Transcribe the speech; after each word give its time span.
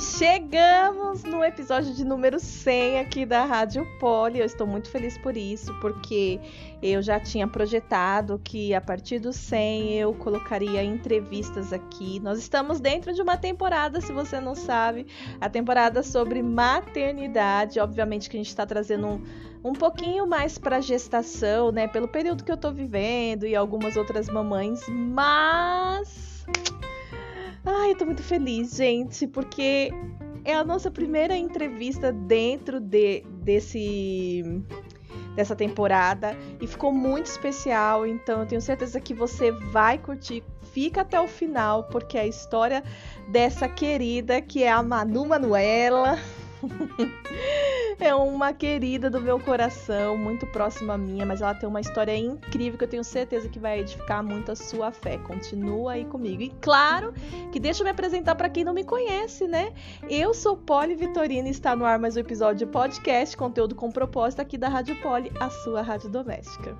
Chegamos 0.00 1.24
no 1.24 1.44
episódio 1.44 1.92
de 1.92 2.06
número 2.06 2.40
100 2.40 3.00
aqui 3.00 3.26
da 3.26 3.44
Rádio 3.44 3.86
Poli. 3.98 4.38
Eu 4.38 4.46
estou 4.46 4.66
muito 4.66 4.88
feliz 4.88 5.18
por 5.18 5.36
isso, 5.36 5.78
porque 5.78 6.40
eu 6.82 7.02
já 7.02 7.20
tinha 7.20 7.46
projetado 7.46 8.40
que 8.42 8.72
a 8.72 8.80
partir 8.80 9.18
do 9.18 9.30
100 9.30 9.98
eu 9.98 10.14
colocaria 10.14 10.82
entrevistas 10.82 11.70
aqui. 11.70 12.18
Nós 12.20 12.38
estamos 12.38 12.80
dentro 12.80 13.12
de 13.12 13.20
uma 13.20 13.36
temporada, 13.36 14.00
se 14.00 14.10
você 14.10 14.40
não 14.40 14.54
sabe, 14.54 15.06
a 15.38 15.50
temporada 15.50 16.02
sobre 16.02 16.42
maternidade. 16.42 17.78
Obviamente 17.78 18.30
que 18.30 18.38
a 18.38 18.40
gente 18.40 18.48
está 18.48 18.64
trazendo 18.64 19.06
um, 19.06 19.22
um 19.62 19.72
pouquinho 19.74 20.26
mais 20.26 20.56
para 20.56 20.80
gestação, 20.80 21.70
né? 21.70 21.86
Pelo 21.86 22.08
período 22.08 22.42
que 22.42 22.50
eu 22.50 22.56
estou 22.56 22.72
vivendo 22.72 23.46
e 23.46 23.54
algumas 23.54 23.98
outras 23.98 24.30
mamães, 24.30 24.80
mas 24.88 26.46
Ai, 27.64 27.92
eu 27.92 27.98
tô 27.98 28.06
muito 28.06 28.22
feliz, 28.22 28.76
gente, 28.76 29.26
porque 29.26 29.90
é 30.44 30.54
a 30.54 30.64
nossa 30.64 30.90
primeira 30.90 31.36
entrevista 31.36 32.10
dentro 32.10 32.80
de, 32.80 33.22
desse 33.42 34.42
dessa 35.34 35.54
temporada 35.54 36.36
e 36.60 36.66
ficou 36.66 36.92
muito 36.92 37.26
especial, 37.26 38.06
então 38.06 38.40
eu 38.40 38.46
tenho 38.46 38.60
certeza 38.60 39.00
que 39.00 39.14
você 39.14 39.52
vai 39.52 39.96
curtir. 39.98 40.42
Fica 40.72 41.02
até 41.02 41.20
o 41.20 41.28
final, 41.28 41.84
porque 41.84 42.18
é 42.18 42.22
a 42.22 42.26
história 42.26 42.82
dessa 43.28 43.68
querida 43.68 44.40
que 44.40 44.62
é 44.62 44.70
a 44.70 44.82
Manu 44.82 45.26
Manuela. 45.26 46.18
é 47.98 48.14
uma 48.14 48.52
querida 48.52 49.10
do 49.10 49.20
meu 49.20 49.38
coração, 49.38 50.16
muito 50.16 50.46
próxima 50.46 50.94
a 50.94 50.98
minha, 50.98 51.24
mas 51.24 51.40
ela 51.40 51.54
tem 51.54 51.68
uma 51.68 51.80
história 51.80 52.16
incrível 52.16 52.78
que 52.78 52.84
eu 52.84 52.88
tenho 52.88 53.04
certeza 53.04 53.48
que 53.48 53.58
vai 53.58 53.80
edificar 53.80 54.22
muito 54.22 54.52
a 54.52 54.56
sua 54.56 54.90
fé. 54.90 55.18
Continua 55.18 55.92
aí 55.92 56.04
comigo. 56.04 56.42
E 56.42 56.50
claro 56.60 57.12
que 57.52 57.60
deixa 57.60 57.82
eu 57.82 57.84
me 57.84 57.90
apresentar 57.90 58.34
para 58.34 58.48
quem 58.48 58.64
não 58.64 58.74
me 58.74 58.84
conhece, 58.84 59.46
né? 59.46 59.72
Eu 60.08 60.34
sou 60.34 60.56
Poli 60.56 60.94
Vitorina 60.94 61.48
e 61.48 61.50
está 61.50 61.76
no 61.76 61.84
ar 61.84 61.98
mais 61.98 62.16
um 62.16 62.20
episódio 62.20 62.66
de 62.66 62.72
podcast, 62.72 63.36
conteúdo 63.36 63.74
com 63.74 63.90
propósito 63.90 64.40
aqui 64.40 64.56
da 64.56 64.68
Rádio 64.68 64.96
Poli, 65.00 65.32
a 65.40 65.50
sua 65.50 65.82
rádio 65.82 66.08
doméstica. 66.08 66.76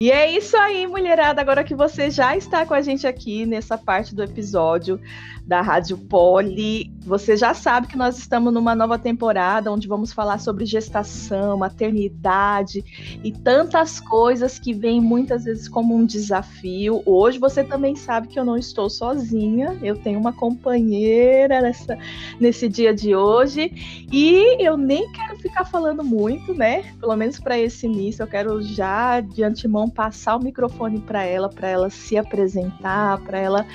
E 0.00 0.12
é 0.12 0.30
isso 0.30 0.56
aí, 0.56 0.86
mulherada. 0.86 1.40
Agora 1.40 1.64
que 1.64 1.74
você 1.74 2.08
já 2.08 2.36
está 2.36 2.64
com 2.64 2.72
a 2.72 2.80
gente 2.80 3.04
aqui 3.04 3.44
nessa 3.44 3.76
parte 3.76 4.14
do 4.14 4.22
episódio 4.22 5.00
da 5.44 5.60
Rádio 5.60 5.98
Poli, 5.98 6.92
você 7.00 7.36
já 7.36 7.52
sabe 7.52 7.88
que 7.88 7.96
nós 7.96 8.16
estamos 8.16 8.52
numa 8.52 8.76
nova 8.76 8.96
temporada 8.96 9.72
onde 9.72 9.88
vamos 9.88 10.12
falar 10.12 10.38
sobre 10.38 10.64
gestação, 10.66 11.58
maternidade 11.58 12.84
e 13.24 13.32
tantas 13.32 13.98
coisas 13.98 14.56
que 14.56 14.72
vêm 14.72 15.00
muitas 15.00 15.42
vezes 15.44 15.68
como 15.68 15.96
um 15.96 16.06
desafio. 16.06 17.02
Hoje 17.04 17.40
você 17.40 17.64
também 17.64 17.96
sabe 17.96 18.28
que 18.28 18.38
eu 18.38 18.44
não 18.44 18.56
estou 18.56 18.88
sozinha, 18.88 19.76
eu 19.82 19.96
tenho 19.96 20.20
uma 20.20 20.32
companheira 20.32 21.60
nessa, 21.60 21.98
nesse 22.38 22.68
dia 22.68 22.94
de 22.94 23.16
hoje 23.16 24.06
e 24.12 24.64
eu 24.64 24.76
nem 24.76 25.10
quero 25.10 25.27
ficar 25.58 25.64
falando 25.64 26.04
muito, 26.04 26.54
né? 26.54 26.82
Pelo 27.00 27.16
menos 27.16 27.38
para 27.40 27.58
esse 27.58 27.86
início, 27.86 28.22
eu 28.22 28.26
quero 28.26 28.62
já 28.62 29.20
de 29.20 29.42
antemão 29.42 29.88
passar 29.88 30.36
o 30.36 30.42
microfone 30.42 31.00
para 31.00 31.24
ela, 31.24 31.48
para 31.48 31.68
ela 31.68 31.90
se 31.90 32.16
apresentar, 32.16 33.18
para 33.24 33.38
ela 33.38 33.66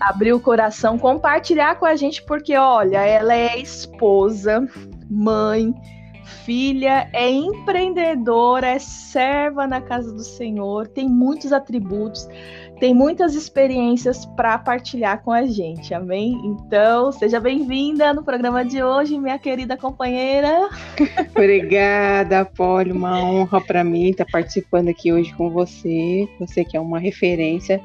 abrir 0.00 0.32
o 0.32 0.40
coração, 0.40 0.98
compartilhar 0.98 1.76
com 1.76 1.86
a 1.86 1.94
gente, 1.94 2.22
porque 2.24 2.56
olha, 2.56 2.98
ela 2.98 3.34
é 3.34 3.58
esposa, 3.58 4.66
mãe, 5.08 5.74
filha, 6.44 7.08
é 7.12 7.30
empreendedora, 7.30 8.68
é 8.68 8.78
serva 8.78 9.66
na 9.66 9.80
casa 9.80 10.12
do 10.12 10.22
Senhor, 10.22 10.88
tem 10.88 11.08
muitos 11.08 11.52
atributos, 11.52 12.28
tem 12.78 12.94
muitas 12.94 13.34
experiências 13.34 14.24
para 14.24 14.56
partilhar 14.58 15.22
com 15.22 15.32
a 15.32 15.46
gente, 15.46 15.92
amém? 15.92 16.40
Então, 16.44 17.10
seja 17.10 17.40
bem-vinda 17.40 18.14
no 18.14 18.22
programa 18.22 18.64
de 18.64 18.82
hoje, 18.82 19.18
minha 19.18 19.38
querida 19.38 19.76
companheira. 19.76 20.68
Obrigada, 21.34 22.44
Polly, 22.44 22.92
uma 22.92 23.20
honra 23.20 23.60
para 23.60 23.82
mim 23.82 24.10
estar 24.10 24.26
participando 24.26 24.88
aqui 24.88 25.12
hoje 25.12 25.34
com 25.34 25.50
você, 25.50 26.28
você 26.38 26.64
que 26.64 26.76
é 26.76 26.80
uma 26.80 26.98
referência 26.98 27.80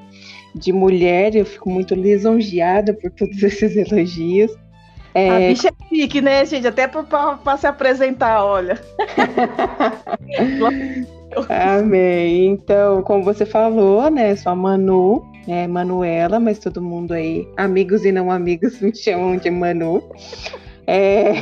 de 0.54 0.72
mulher, 0.72 1.36
eu 1.36 1.46
fico 1.46 1.70
muito 1.70 1.96
lisonjeada 1.96 2.94
por 2.94 3.10
todos 3.12 3.42
esses 3.42 3.76
elogios. 3.76 4.52
É... 5.16 5.30
A 5.30 5.40
bicha 5.40 5.70
é 5.70 5.96
chique, 5.96 6.22
né, 6.22 6.46
gente? 6.46 6.68
Até 6.68 6.88
para 6.88 7.58
se 7.58 7.68
apresentar, 7.68 8.44
olha. 8.44 8.80
Amém. 11.50 12.48
Então, 12.48 13.02
como 13.04 13.24
você 13.24 13.46
falou, 13.46 14.10
né, 14.10 14.36
sou 14.36 14.52
a 14.52 14.56
Manu, 14.56 15.24
é 15.48 15.68
Manuela, 15.68 16.40
mas 16.40 16.60
todo 16.60 16.82
mundo 16.82 17.14
aí, 17.14 17.48
amigos 17.58 18.06
e 18.06 18.12
não 18.12 18.32
amigos, 18.32 18.80
me 18.82 18.96
chamam 18.96 19.38
de 19.38 19.50
Manu. 19.50 20.04
É, 20.86 21.34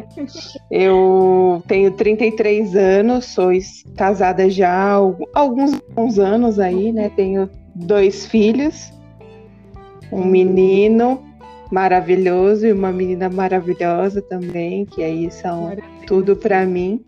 eu 0.70 1.62
tenho 1.66 1.92
33 1.92 2.74
anos, 2.74 3.26
sou 3.26 3.50
casada 3.96 4.50
já 4.50 4.70
há 4.70 5.00
alguns 5.34 6.18
anos 6.18 6.58
aí, 6.58 6.92
né? 6.92 7.10
Tenho 7.14 7.48
dois 7.74 8.26
filhos, 8.26 8.92
um 10.12 10.24
menino 10.24 11.22
maravilhoso 11.70 12.66
e 12.66 12.72
uma 12.72 12.90
menina 12.90 13.28
maravilhosa 13.28 14.20
também, 14.20 14.84
que 14.84 15.02
aí 15.02 15.30
são 15.30 15.70
tudo 16.06 16.34
para 16.34 16.66
mim. 16.66 17.00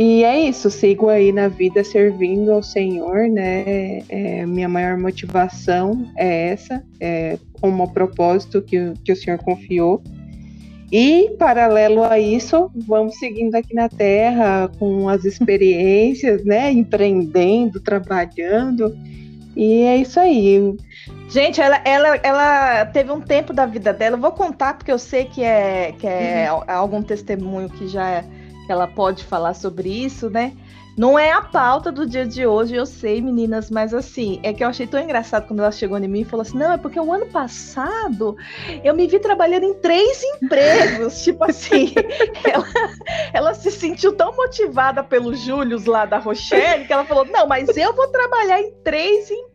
E 0.00 0.22
é 0.22 0.42
isso, 0.42 0.70
sigo 0.70 1.08
aí 1.08 1.32
na 1.32 1.48
vida 1.48 1.82
servindo 1.82 2.52
ao 2.52 2.62
Senhor, 2.62 3.26
né? 3.28 3.98
É, 4.08 4.46
minha 4.46 4.68
maior 4.68 4.96
motivação 4.96 6.08
é 6.16 6.50
essa, 6.50 6.84
é 7.00 7.36
como 7.60 7.92
propósito 7.92 8.62
que, 8.62 8.94
que 9.04 9.10
o 9.10 9.16
Senhor 9.16 9.40
confiou. 9.40 10.00
E, 10.92 11.34
paralelo 11.36 12.04
a 12.04 12.16
isso, 12.16 12.70
vamos 12.86 13.18
seguindo 13.18 13.56
aqui 13.56 13.74
na 13.74 13.88
Terra 13.88 14.70
com 14.78 15.08
as 15.08 15.24
experiências, 15.26 16.44
né? 16.44 16.70
Empreendendo, 16.70 17.80
trabalhando 17.80 18.96
e 19.56 19.82
é 19.82 19.96
isso 19.96 20.20
aí. 20.20 20.76
Gente, 21.28 21.60
ela, 21.60 21.80
ela, 21.84 22.14
ela 22.22 22.86
teve 22.86 23.10
um 23.10 23.20
tempo 23.20 23.52
da 23.52 23.66
vida 23.66 23.92
dela. 23.92 24.14
Eu 24.14 24.20
vou 24.20 24.30
contar 24.30 24.74
porque 24.74 24.92
eu 24.92 24.98
sei 25.00 25.24
que 25.24 25.42
é, 25.42 25.92
que 25.98 26.06
é 26.06 26.48
uhum. 26.52 26.62
algum 26.68 27.02
testemunho 27.02 27.68
que 27.68 27.88
já 27.88 28.08
é, 28.08 28.24
ela 28.72 28.86
pode 28.86 29.24
falar 29.24 29.54
sobre 29.54 29.88
isso, 29.88 30.28
né? 30.30 30.56
Não 30.98 31.16
é 31.16 31.30
a 31.30 31.40
pauta 31.40 31.92
do 31.92 32.04
dia 32.04 32.26
de 32.26 32.44
hoje, 32.44 32.74
eu 32.74 32.84
sei, 32.84 33.22
meninas, 33.22 33.70
mas 33.70 33.94
assim, 33.94 34.40
é 34.42 34.52
que 34.52 34.64
eu 34.64 34.68
achei 34.68 34.84
tão 34.84 34.98
engraçado 34.98 35.46
quando 35.46 35.60
ela 35.60 35.70
chegou 35.70 35.96
em 35.96 36.08
mim 36.08 36.22
e 36.22 36.24
falou 36.24 36.42
assim: 36.42 36.58
não, 36.58 36.72
é 36.72 36.76
porque 36.76 36.98
o 36.98 37.12
ano 37.12 37.26
passado 37.26 38.36
eu 38.82 38.92
me 38.96 39.06
vi 39.06 39.20
trabalhando 39.20 39.62
em 39.62 39.74
três 39.74 40.20
empregos. 40.24 41.22
tipo 41.22 41.44
assim, 41.44 41.94
ela, 42.42 42.66
ela 43.32 43.54
se 43.54 43.70
sentiu 43.70 44.12
tão 44.16 44.34
motivada 44.34 45.04
pelo 45.04 45.36
Július 45.36 45.84
lá 45.84 46.04
da 46.04 46.18
Rochelle 46.18 46.84
que 46.84 46.92
ela 46.92 47.04
falou: 47.04 47.24
não, 47.26 47.46
mas 47.46 47.68
eu 47.76 47.94
vou 47.94 48.08
trabalhar 48.08 48.60
em 48.60 48.72
três 48.82 49.30
empregos, 49.30 49.47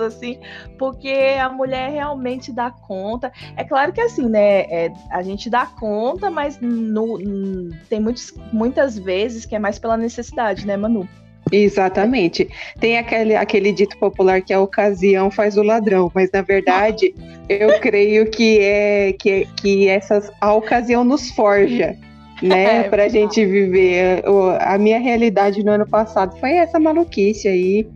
assim, 0.00 0.38
porque 0.78 1.36
a 1.40 1.48
mulher 1.48 1.90
realmente 1.90 2.52
dá 2.52 2.70
conta. 2.70 3.32
É 3.56 3.64
claro 3.64 3.92
que 3.92 4.00
assim, 4.00 4.28
né, 4.28 4.60
é, 4.62 4.92
a 5.10 5.22
gente 5.22 5.50
dá 5.50 5.66
conta, 5.66 6.30
mas 6.30 6.58
no, 6.60 7.18
tem 7.88 8.00
muitos, 8.00 8.32
muitas 8.52 8.98
vezes 8.98 9.44
que 9.44 9.54
é 9.54 9.58
mais 9.58 9.78
pela 9.78 9.96
necessidade, 9.96 10.66
né? 10.66 10.76
Manu? 10.76 11.08
Exatamente. 11.52 12.48
Tem 12.80 12.98
aquele, 12.98 13.36
aquele 13.36 13.72
dito 13.72 13.98
popular 13.98 14.40
que 14.40 14.52
a 14.52 14.60
ocasião 14.60 15.30
faz 15.30 15.56
o 15.56 15.62
ladrão, 15.62 16.10
mas 16.14 16.30
na 16.32 16.42
verdade 16.42 17.14
eu 17.48 17.78
creio 17.80 18.30
que 18.30 18.58
é 18.60 19.12
que, 19.12 19.46
que 19.56 19.88
essas, 19.88 20.32
a 20.40 20.54
ocasião 20.54 21.04
nos 21.04 21.30
forja, 21.30 21.96
né, 22.42 22.78
é, 22.78 22.82
para 22.84 23.04
a 23.04 23.08
gente 23.08 23.44
viver. 23.44 24.24
A 24.60 24.78
minha 24.78 24.98
realidade 24.98 25.62
no 25.62 25.72
ano 25.72 25.86
passado 25.86 26.36
foi 26.38 26.54
essa 26.54 26.80
maluquice 26.80 27.46
aí 27.46 27.86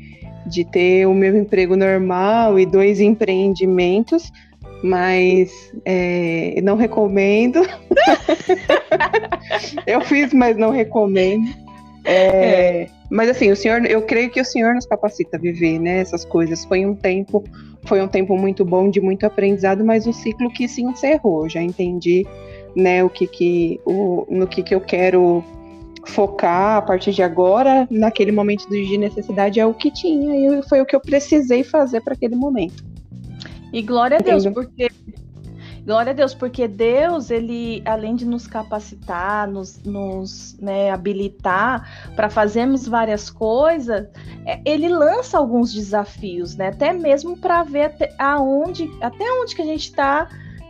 de 0.49 0.65
ter 0.65 1.06
o 1.06 1.15
meu 1.15 1.37
emprego 1.37 1.77
normal 1.77 2.59
e 2.59 2.67
dois 2.67 3.00
empreendimentos, 3.00 4.33
mas 4.83 5.73
é, 5.85 6.61
não 6.62 6.77
recomendo. 6.77 7.61
eu 9.87 10.00
fiz, 10.00 10.33
mas 10.33 10.56
não 10.56 10.71
recomendo. 10.71 11.49
É, 12.05 12.12
é, 12.12 12.87
mas 13.11 13.29
assim, 13.29 13.50
o 13.50 13.56
senhor, 13.56 13.85
eu 13.85 14.03
creio 14.03 14.31
que 14.31 14.41
o 14.41 14.45
senhor 14.45 14.75
nos 14.75 14.87
capacita 14.87 15.37
a 15.37 15.41
viver, 15.41 15.79
né, 15.79 15.99
essas 15.99 16.25
coisas. 16.25 16.65
Foi 16.65 16.85
um 16.87 16.94
tempo, 16.94 17.44
foi 17.85 18.01
um 18.01 18.09
tempo 18.09 18.37
muito 18.37 18.65
bom 18.65 18.89
de 18.89 19.01
muito 19.01 19.27
aprendizado, 19.27 19.85
mas 19.85 20.06
um 20.06 20.12
ciclo 20.12 20.51
que 20.51 20.69
se 20.69 20.83
encerrou. 20.83 21.49
Já 21.49 21.62
entendi, 21.62 22.27
né, 22.75 23.03
o 23.05 23.11
que 23.11 23.27
que, 23.27 23.81
o, 23.85 24.27
no 24.31 24.47
que 24.47 24.62
que 24.62 24.75
eu 24.75 24.81
quero 24.81 25.44
focar 26.08 26.78
a 26.78 26.82
partir 26.82 27.12
de 27.12 27.22
agora. 27.22 27.87
Naquele 27.90 28.32
momento 28.32 28.69
de 28.69 28.99
necessidade 28.99 29.60
é 29.60 29.66
o 29.66 29.75
que 29.75 29.90
tinha 29.90 30.58
e 30.58 30.62
foi 30.69 30.81
o 30.81 30.87
que 30.87 30.96
eu 30.96 31.00
precisei 31.00 31.62
fazer 31.62 32.00
para 32.00 32.14
aquele 32.14 32.37
momento. 32.37 32.84
E 33.72 33.82
glória 33.82 34.16
a 34.16 34.20
Deus, 34.20 34.46
porque 34.46 34.88
Glória 35.88 36.10
a 36.10 36.14
Deus, 36.14 36.34
porque 36.34 36.69
Deus, 36.69 37.31
ele, 37.31 37.82
além 37.87 38.14
de 38.14 38.26
nos 38.26 38.46
capacitar, 38.46 39.49
nos, 39.49 39.82
nos 39.84 40.55
né, 40.60 40.90
habilitar 40.90 42.12
para 42.14 42.28
fazermos 42.28 42.87
várias 42.87 43.31
coisas, 43.31 44.06
é, 44.44 44.60
ele 44.66 44.87
lança 44.87 45.38
alguns 45.38 45.72
desafios, 45.72 46.56
né? 46.56 46.69
Até 46.69 46.93
mesmo 46.93 47.38
para 47.38 47.62
ver 47.62 47.84
até, 47.84 48.14
aonde, 48.19 48.87
até 49.00 49.25
onde 49.40 49.56
que 49.56 49.62
a 49.62 49.64
gente 49.64 49.84
está 49.84 50.28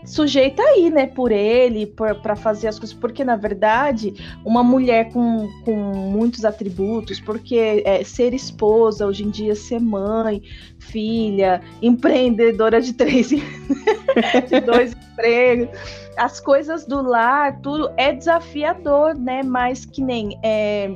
sujeita 0.08 0.62
aí, 0.62 0.90
né, 0.90 1.06
por 1.06 1.30
ele, 1.30 1.86
para 1.86 2.34
fazer 2.34 2.68
as 2.68 2.78
coisas, 2.78 2.96
porque 2.96 3.22
na 3.24 3.36
verdade, 3.36 4.14
uma 4.44 4.62
mulher 4.62 5.12
com, 5.12 5.48
com 5.64 5.74
muitos 5.74 6.44
atributos, 6.44 7.20
porque 7.20 7.82
é, 7.84 8.02
ser 8.02 8.32
esposa, 8.32 9.06
hoje 9.06 9.24
em 9.24 9.30
dia 9.30 9.54
ser 9.54 9.80
mãe, 9.80 10.42
filha, 10.78 11.60
empreendedora 11.82 12.80
de 12.80 12.94
três, 12.94 13.28
de 14.48 14.60
dois 14.64 14.94
empregos, 15.12 15.68
as 16.16 16.40
coisas 16.40 16.86
do 16.86 17.02
lar, 17.02 17.60
tudo 17.60 17.92
é 17.96 18.12
desafiador, 18.12 19.14
né, 19.14 19.42
mas 19.42 19.84
que 19.84 20.02
nem 20.02 20.38
é, 20.42 20.90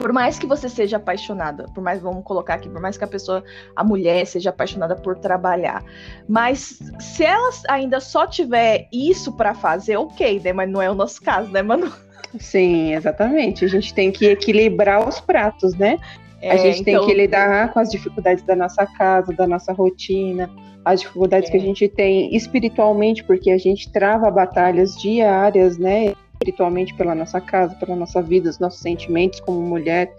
por 0.00 0.14
mais 0.14 0.38
que 0.38 0.46
você 0.46 0.66
seja 0.66 0.96
apaixonada, 0.96 1.66
por 1.74 1.84
mais, 1.84 2.00
vamos 2.00 2.24
colocar 2.24 2.54
aqui, 2.54 2.70
por 2.70 2.80
mais 2.80 2.96
que 2.96 3.04
a 3.04 3.06
pessoa, 3.06 3.44
a 3.76 3.84
mulher 3.84 4.26
seja 4.26 4.48
apaixonada 4.48 4.96
por 4.96 5.18
trabalhar, 5.18 5.84
mas 6.26 6.78
se 6.98 7.22
ela 7.22 7.50
ainda 7.68 8.00
só 8.00 8.26
tiver 8.26 8.88
isso 8.90 9.30
para 9.36 9.52
fazer, 9.52 9.98
ok, 9.98 10.40
né? 10.42 10.54
Mas 10.54 10.70
não 10.70 10.80
é 10.80 10.90
o 10.90 10.94
nosso 10.94 11.20
caso, 11.20 11.52
né, 11.52 11.60
Manu? 11.60 11.92
Sim, 12.38 12.94
exatamente. 12.94 13.62
A 13.62 13.68
gente 13.68 13.92
tem 13.92 14.10
que 14.10 14.24
equilibrar 14.24 15.06
os 15.06 15.20
pratos, 15.20 15.74
né? 15.74 15.98
É, 16.40 16.52
a 16.52 16.56
gente 16.56 16.80
então... 16.80 17.00
tem 17.00 17.06
que 17.06 17.14
lidar 17.14 17.70
com 17.70 17.78
as 17.78 17.90
dificuldades 17.90 18.42
da 18.44 18.56
nossa 18.56 18.86
casa, 18.86 19.34
da 19.34 19.46
nossa 19.46 19.70
rotina, 19.74 20.48
as 20.82 21.00
dificuldades 21.00 21.50
é. 21.50 21.52
que 21.52 21.58
a 21.58 21.60
gente 21.60 21.86
tem 21.88 22.34
espiritualmente, 22.34 23.22
porque 23.22 23.50
a 23.50 23.58
gente 23.58 23.92
trava 23.92 24.30
batalhas 24.30 24.96
diárias, 24.96 25.76
né? 25.76 26.14
Espiritualmente 26.40 26.94
pela 26.94 27.14
nossa 27.14 27.38
casa, 27.40 27.74
pela 27.74 27.94
nossa 27.94 28.22
vida, 28.22 28.48
os 28.48 28.58
nossos 28.58 28.80
sentimentos 28.80 29.40
como 29.40 29.60
mulher 29.60 30.10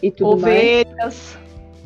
e 0.00 0.10
tudo 0.10 0.30
ovelhas. 0.30 0.86
mais. 0.96 1.38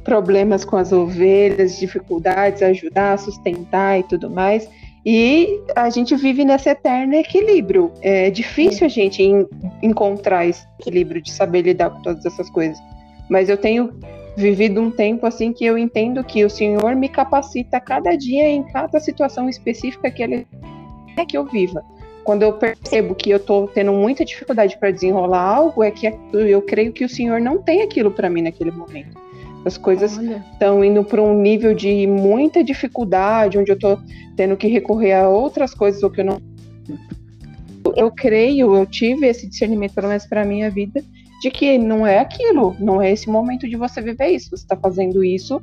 Problemas 0.05 0.65
com 0.65 0.77
as 0.77 0.93
ovelhas, 0.93 1.79
dificuldades, 1.79 2.63
ajudar, 2.63 3.19
sustentar 3.19 3.99
e 3.99 4.03
tudo 4.03 4.31
mais. 4.31 4.69
E 5.05 5.61
a 5.75 5.89
gente 5.91 6.15
vive 6.17 6.45
nesse 6.45 6.69
eterno 6.69 7.15
equilíbrio. 7.15 7.93
É 8.03 8.31
difícil 8.31 8.87
a 8.87 8.91
gente 8.91 9.23
encontrar 9.83 10.47
esse 10.47 10.67
equilíbrio 10.81 11.23
de 11.23 11.31
saber 11.31 11.63
lidar 11.63 11.91
com 11.91 12.03
todas 12.03 12.25
essas 12.25 12.49
coisas. 12.51 12.79
Mas 13.29 13.49
eu 13.49 13.57
tenho 13.57 13.93
vivido 14.37 14.81
um 14.81 14.91
tempo 14.91 15.27
assim 15.27 15.53
que 15.53 15.65
eu 15.65 15.77
entendo 15.77 16.23
que 16.25 16.45
o 16.45 16.51
Senhor 16.51 16.95
me 16.95 17.09
capacita 17.09 17.81
cada 17.81 18.17
dia 18.17 18.49
em 18.49 18.63
cada 18.63 19.01
situação 19.01 19.49
específica 19.49 20.11
que 20.11 20.23
Ele 20.23 20.47
quer 21.15 21.27
que 21.27 21.37
eu 21.37 21.45
viva 21.45 21.83
quando 22.29 22.43
eu 22.43 22.53
percebo 22.53 23.15
que 23.15 23.31
eu 23.31 23.41
tô 23.41 23.67
tendo 23.69 23.91
muita 23.91 24.23
dificuldade 24.23 24.77
para 24.77 24.91
desenrolar 24.91 25.41
algo, 25.41 25.83
é 25.83 25.91
que 25.91 26.13
eu 26.35 26.61
creio 26.61 26.93
que 26.93 27.03
o 27.03 27.09
Senhor 27.09 27.41
não 27.41 27.57
tem 27.57 27.81
aquilo 27.81 28.11
para 28.11 28.29
mim 28.29 28.43
naquele 28.43 28.71
momento. 28.71 29.19
As 29.65 29.79
coisas 29.79 30.19
estão 30.53 30.85
indo 30.85 31.03
para 31.03 31.23
um 31.23 31.41
nível 31.41 31.73
de 31.73 32.07
muita 32.07 32.63
dificuldade, 32.63 33.57
onde 33.57 33.73
eu 33.73 33.77
estou 33.77 33.99
tendo 34.37 34.59
que 34.59 34.67
recorrer 34.67 35.15
a 35.15 35.27
outras 35.27 35.73
coisas 35.73 36.03
ou 36.03 36.11
que 36.11 36.21
eu 36.21 36.27
não. 36.27 36.39
Eu 37.97 38.11
creio, 38.11 38.77
eu 38.77 38.85
tive 38.85 39.27
esse 39.27 39.47
discernimento, 39.47 39.95
pelo 39.95 40.09
menos 40.09 40.27
para 40.27 40.45
minha 40.45 40.71
vida, 40.71 41.03
de 41.41 41.51
que 41.51 41.79
não 41.79 42.07
é 42.07 42.19
aquilo, 42.19 42.77
não 42.79 43.01
é 43.01 43.11
esse 43.11 43.31
momento 43.31 43.67
de 43.67 43.75
você 43.75 44.03
viver 44.03 44.27
isso. 44.27 44.51
Você 44.51 44.65
está 44.65 44.77
fazendo 44.77 45.25
isso 45.25 45.63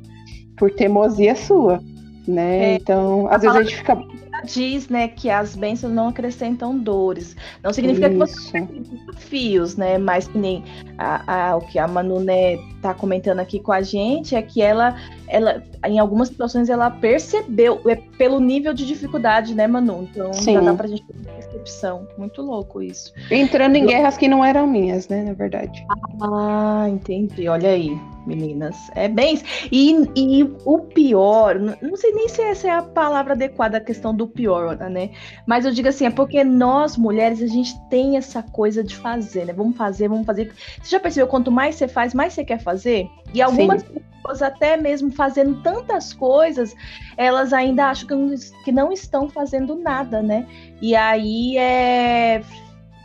por 0.56 0.72
teimosia 0.72 1.36
sua, 1.36 1.80
né? 2.26 2.72
É, 2.72 2.74
então, 2.74 3.28
às 3.28 3.42
vezes 3.42 3.56
a 3.56 3.62
gente 3.62 3.76
fica 3.76 3.96
diz, 4.44 4.88
né, 4.88 5.08
que 5.08 5.30
as 5.30 5.56
bênçãos 5.56 5.92
não 5.92 6.08
acrescentam 6.08 6.78
dores. 6.78 7.36
Não 7.62 7.72
significa 7.72 8.08
Isso. 8.08 8.14
que 8.14 8.18
você 8.18 8.60
desafios, 8.60 9.76
né? 9.76 9.98
Mas 9.98 10.28
que 10.28 10.38
nem 10.38 10.64
a, 10.98 11.50
a, 11.50 11.56
o 11.56 11.60
que 11.60 11.78
a 11.78 11.86
Manu 11.86 12.20
né, 12.20 12.56
tá 12.80 12.94
comentando 12.94 13.40
aqui 13.40 13.60
com 13.60 13.72
a 13.72 13.82
gente 13.82 14.34
é 14.34 14.42
que 14.42 14.62
ela, 14.62 14.96
ela, 15.28 15.62
em 15.84 15.98
algumas 15.98 16.28
situações, 16.28 16.68
ela 16.68 16.90
percebeu 16.90 17.80
é, 17.86 17.96
pelo 17.96 18.40
nível 18.40 18.72
de 18.72 18.86
dificuldade, 18.86 19.54
né, 19.54 19.66
Manu? 19.66 20.08
Então 20.10 20.32
Sim. 20.32 20.54
já 20.54 20.60
dá 20.60 20.74
pra 20.74 20.86
gente 20.86 21.04
percepção. 21.46 22.08
Muito 22.16 22.42
louco 22.42 22.82
isso. 22.82 23.12
Entrando 23.30 23.76
em 23.76 23.86
guerras 23.86 24.16
que 24.16 24.28
não 24.28 24.44
eram 24.44 24.66
minhas, 24.66 25.08
né, 25.08 25.22
na 25.22 25.32
verdade. 25.32 25.84
Ah, 26.20 26.86
entendi. 26.88 27.48
Olha 27.48 27.70
aí 27.70 27.98
meninas. 28.26 28.76
É 28.94 29.08
bem. 29.08 29.40
E, 29.70 29.92
e 30.16 30.42
o 30.64 30.80
pior, 30.80 31.58
não 31.58 31.96
sei 31.96 32.12
nem 32.12 32.28
se 32.28 32.42
essa 32.42 32.66
é 32.66 32.70
a 32.70 32.82
palavra 32.82 33.34
adequada, 33.34 33.78
a 33.78 33.80
questão 33.80 34.14
do 34.14 34.26
pior, 34.26 34.76
né? 34.76 35.10
Mas 35.46 35.64
eu 35.64 35.72
digo 35.72 35.88
assim, 35.88 36.06
é 36.06 36.10
porque 36.10 36.42
nós, 36.42 36.96
mulheres, 36.96 37.40
a 37.40 37.46
gente 37.46 37.78
tem 37.88 38.16
essa 38.16 38.42
coisa 38.42 38.82
de 38.82 38.96
fazer, 38.96 39.46
né? 39.46 39.52
Vamos 39.52 39.76
fazer, 39.76 40.08
vamos 40.08 40.26
fazer. 40.26 40.52
Você 40.82 40.90
já 40.90 41.00
percebeu? 41.00 41.28
Quanto 41.28 41.50
mais 41.50 41.76
você 41.76 41.86
faz, 41.86 42.12
mais 42.12 42.32
você 42.32 42.44
quer 42.44 42.58
fazer? 42.58 43.06
E 43.36 43.42
algumas 43.42 43.82
Sim. 43.82 43.88
pessoas, 43.88 44.42
até 44.42 44.76
mesmo 44.76 45.12
fazendo 45.12 45.60
tantas 45.62 46.12
coisas, 46.12 46.74
elas 47.16 47.52
ainda 47.52 47.90
acham 47.90 48.08
que 48.08 48.14
não, 48.14 48.34
que 48.64 48.72
não 48.72 48.92
estão 48.92 49.28
fazendo 49.28 49.76
nada, 49.76 50.22
né? 50.22 50.46
E 50.80 50.96
aí 50.96 51.58
é 51.58 52.42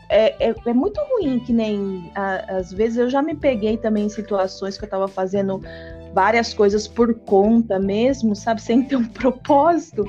é, 0.08 0.50
é, 0.50 0.56
é, 0.66 0.74
muito 0.74 1.00
ruim, 1.10 1.40
que 1.40 1.54
nem 1.54 2.12
a, 2.14 2.58
às 2.58 2.72
vezes 2.74 2.98
eu 2.98 3.10
já 3.10 3.22
me 3.22 3.34
peguei 3.34 3.78
também 3.78 4.06
em 4.06 4.10
situações 4.10 4.78
que 4.78 4.84
eu 4.84 4.88
estava 4.88 5.08
fazendo 5.08 5.62
várias 6.14 6.54
coisas 6.54 6.86
por 6.86 7.14
conta 7.14 7.80
mesmo, 7.80 8.36
sabe, 8.36 8.62
sem 8.62 8.84
ter 8.84 8.98
um 8.98 9.08
propósito. 9.10 10.04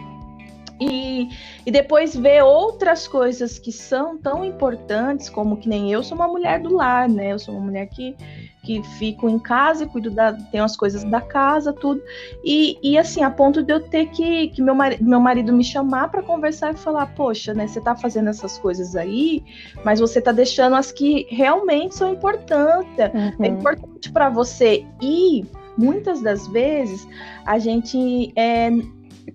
E, 0.80 1.28
e 1.64 1.70
depois 1.70 2.16
ver 2.16 2.42
outras 2.42 3.06
coisas 3.06 3.60
que 3.60 3.70
são 3.70 4.18
tão 4.18 4.44
importantes, 4.44 5.30
como 5.30 5.56
que 5.56 5.68
nem 5.68 5.92
eu 5.92 6.02
sou 6.02 6.16
uma 6.16 6.26
mulher 6.26 6.60
do 6.60 6.74
lar, 6.74 7.08
né? 7.08 7.32
Eu 7.32 7.38
sou 7.38 7.54
uma 7.54 7.66
mulher 7.66 7.86
que 7.86 8.16
que 8.62 8.80
fico 8.96 9.28
em 9.28 9.38
casa 9.38 9.84
e 9.84 9.86
cuido 9.88 10.10
da. 10.10 10.32
tenho 10.32 10.62
as 10.64 10.76
coisas 10.76 11.02
da 11.04 11.20
casa, 11.20 11.72
tudo. 11.72 12.00
E, 12.44 12.78
e 12.82 12.96
assim, 12.96 13.22
a 13.22 13.30
ponto 13.30 13.62
de 13.62 13.72
eu 13.72 13.80
ter 13.80 14.06
que. 14.10 14.48
que 14.48 14.62
meu, 14.62 14.74
marido, 14.74 15.04
meu 15.04 15.20
marido 15.20 15.52
me 15.52 15.64
chamar 15.64 16.08
para 16.10 16.22
conversar 16.22 16.72
e 16.72 16.76
falar: 16.76 17.06
Poxa, 17.14 17.52
né, 17.52 17.66
você 17.66 17.80
tá 17.80 17.96
fazendo 17.96 18.30
essas 18.30 18.58
coisas 18.58 18.94
aí, 18.94 19.42
mas 19.84 19.98
você 19.98 20.20
tá 20.20 20.30
deixando 20.30 20.76
as 20.76 20.92
que 20.92 21.26
realmente 21.28 21.96
são 21.96 22.12
importantes. 22.12 22.98
É 22.98 23.08
uhum. 23.08 23.44
É 23.44 23.48
importante 23.48 24.12
para 24.12 24.30
você. 24.30 24.86
E 25.02 25.44
muitas 25.76 26.22
das 26.22 26.46
vezes 26.46 27.06
a 27.44 27.58
gente. 27.58 28.32
É, 28.36 28.70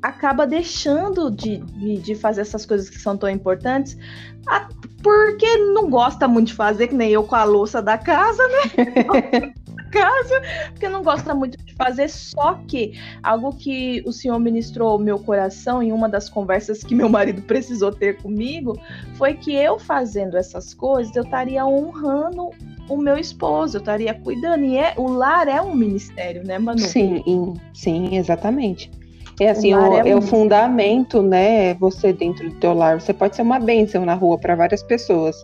acaba 0.02 0.46
deixando 0.46 1.32
de, 1.32 1.58
de, 1.58 1.98
de, 1.98 2.16
fazer 2.16 2.42
essas 2.42 2.66
coisas 2.66 2.90
que 2.90 3.00
são 3.00 3.18
tão 3.18 3.30
importantes 3.30 3.98
porque 5.02 5.58
não 5.58 5.90
gosta 5.90 6.28
muito 6.28 6.48
de 6.48 6.54
fazer, 6.54 6.88
que 6.88 6.96
nem 6.96 7.12
eu 7.12 7.24
com 7.24 7.36
a 7.36 7.44
louça 7.44 7.82
da 7.82 7.98
casa, 7.98 8.44
né? 8.48 9.54
casa, 9.92 10.42
porque 10.72 10.90
não 10.90 11.02
gosta 11.02 11.34
muito 11.34 11.58
de 11.64 11.74
fazer, 11.74 12.10
só 12.10 12.56
que 12.68 13.00
algo 13.24 13.54
que 13.54 14.04
o 14.06 14.12
senhor 14.12 14.38
ministrou 14.38 14.90
ao 14.90 15.00
meu 15.00 15.18
coração 15.18 15.82
em 15.82 15.94
uma 15.94 16.10
das 16.10 16.30
conversas 16.30 16.84
que 16.84 16.94
meu 16.94 17.08
marido 17.08 17.42
precisou 17.48 17.92
ter 17.92 18.18
comigo, 18.18 18.78
foi 19.16 19.34
que 19.34 19.56
eu 19.56 19.80
fazendo 19.80 20.36
essas 20.36 20.74
coisas, 20.74 21.16
eu 21.16 21.24
estaria 21.24 21.66
honrando 21.66 22.50
o 22.90 22.98
meu 22.98 23.18
esposo, 23.18 23.78
eu 23.78 23.80
estaria 23.80 24.14
cuidando, 24.14 24.66
e 24.66 24.78
é, 24.78 24.94
o 24.98 25.08
lar 25.10 25.48
é 25.48 25.62
um 25.62 25.74
ministério, 25.74 26.44
né, 26.44 26.60
Manu? 26.60 26.80
Sim, 26.80 27.54
sim, 27.74 28.16
exatamente. 28.18 28.92
É 29.40 29.50
assim, 29.50 29.74
o, 29.74 29.98
é, 29.98 30.10
é 30.10 30.16
o 30.16 30.22
fundamento, 30.22 31.22
né? 31.22 31.76
Você 31.76 32.12
dentro 32.12 32.50
do 32.50 32.56
teu 32.56 32.74
lar. 32.74 33.00
Você 33.00 33.14
pode 33.14 33.36
ser 33.36 33.44
uma 33.44 33.60
bênção 33.60 34.06
na 34.06 34.16
rua 34.16 34.38
para 34.38 34.56
várias 34.56 34.82
pessoas. 34.82 35.36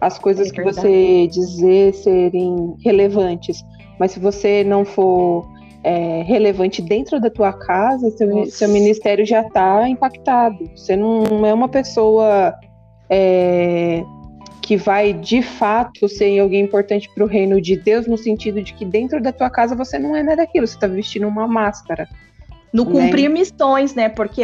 As 0.00 0.18
coisas 0.18 0.48
é 0.48 0.50
que 0.50 0.62
você 0.62 1.26
dizer 1.26 1.94
serem 1.94 2.74
relevantes. 2.84 3.64
Mas 3.98 4.12
se 4.12 4.20
você 4.20 4.62
não 4.62 4.84
for 4.84 5.46
é, 5.82 6.22
relevante 6.22 6.82
dentro 6.82 7.20
da 7.20 7.30
tua 7.30 7.52
casa, 7.52 8.10
seu, 8.10 8.46
seu 8.46 8.68
ministério 8.68 9.24
já 9.24 9.40
está 9.40 9.88
impactado. 9.88 10.70
Você 10.76 10.94
não 10.94 11.46
é 11.46 11.52
uma 11.52 11.68
pessoa 11.68 12.54
é, 13.08 14.02
que 14.60 14.76
vai 14.76 15.14
de 15.14 15.40
fato 15.40 16.08
ser 16.08 16.38
alguém 16.38 16.62
importante 16.64 17.08
para 17.14 17.24
o 17.24 17.26
reino 17.26 17.60
de 17.60 17.76
Deus, 17.76 18.06
no 18.06 18.18
sentido 18.18 18.62
de 18.62 18.74
que 18.74 18.84
dentro 18.84 19.20
da 19.20 19.32
tua 19.32 19.48
casa 19.48 19.74
você 19.74 19.98
não 19.98 20.14
é 20.14 20.22
nada 20.22 20.44
daquilo, 20.44 20.66
você 20.66 20.74
está 20.74 20.86
vestindo 20.86 21.26
uma 21.26 21.48
máscara. 21.48 22.06
No 22.72 22.84
né? 22.84 22.92
cumprir 22.92 23.28
né? 23.28 23.40
missões, 23.40 23.94
né? 23.94 24.08
Porque 24.08 24.42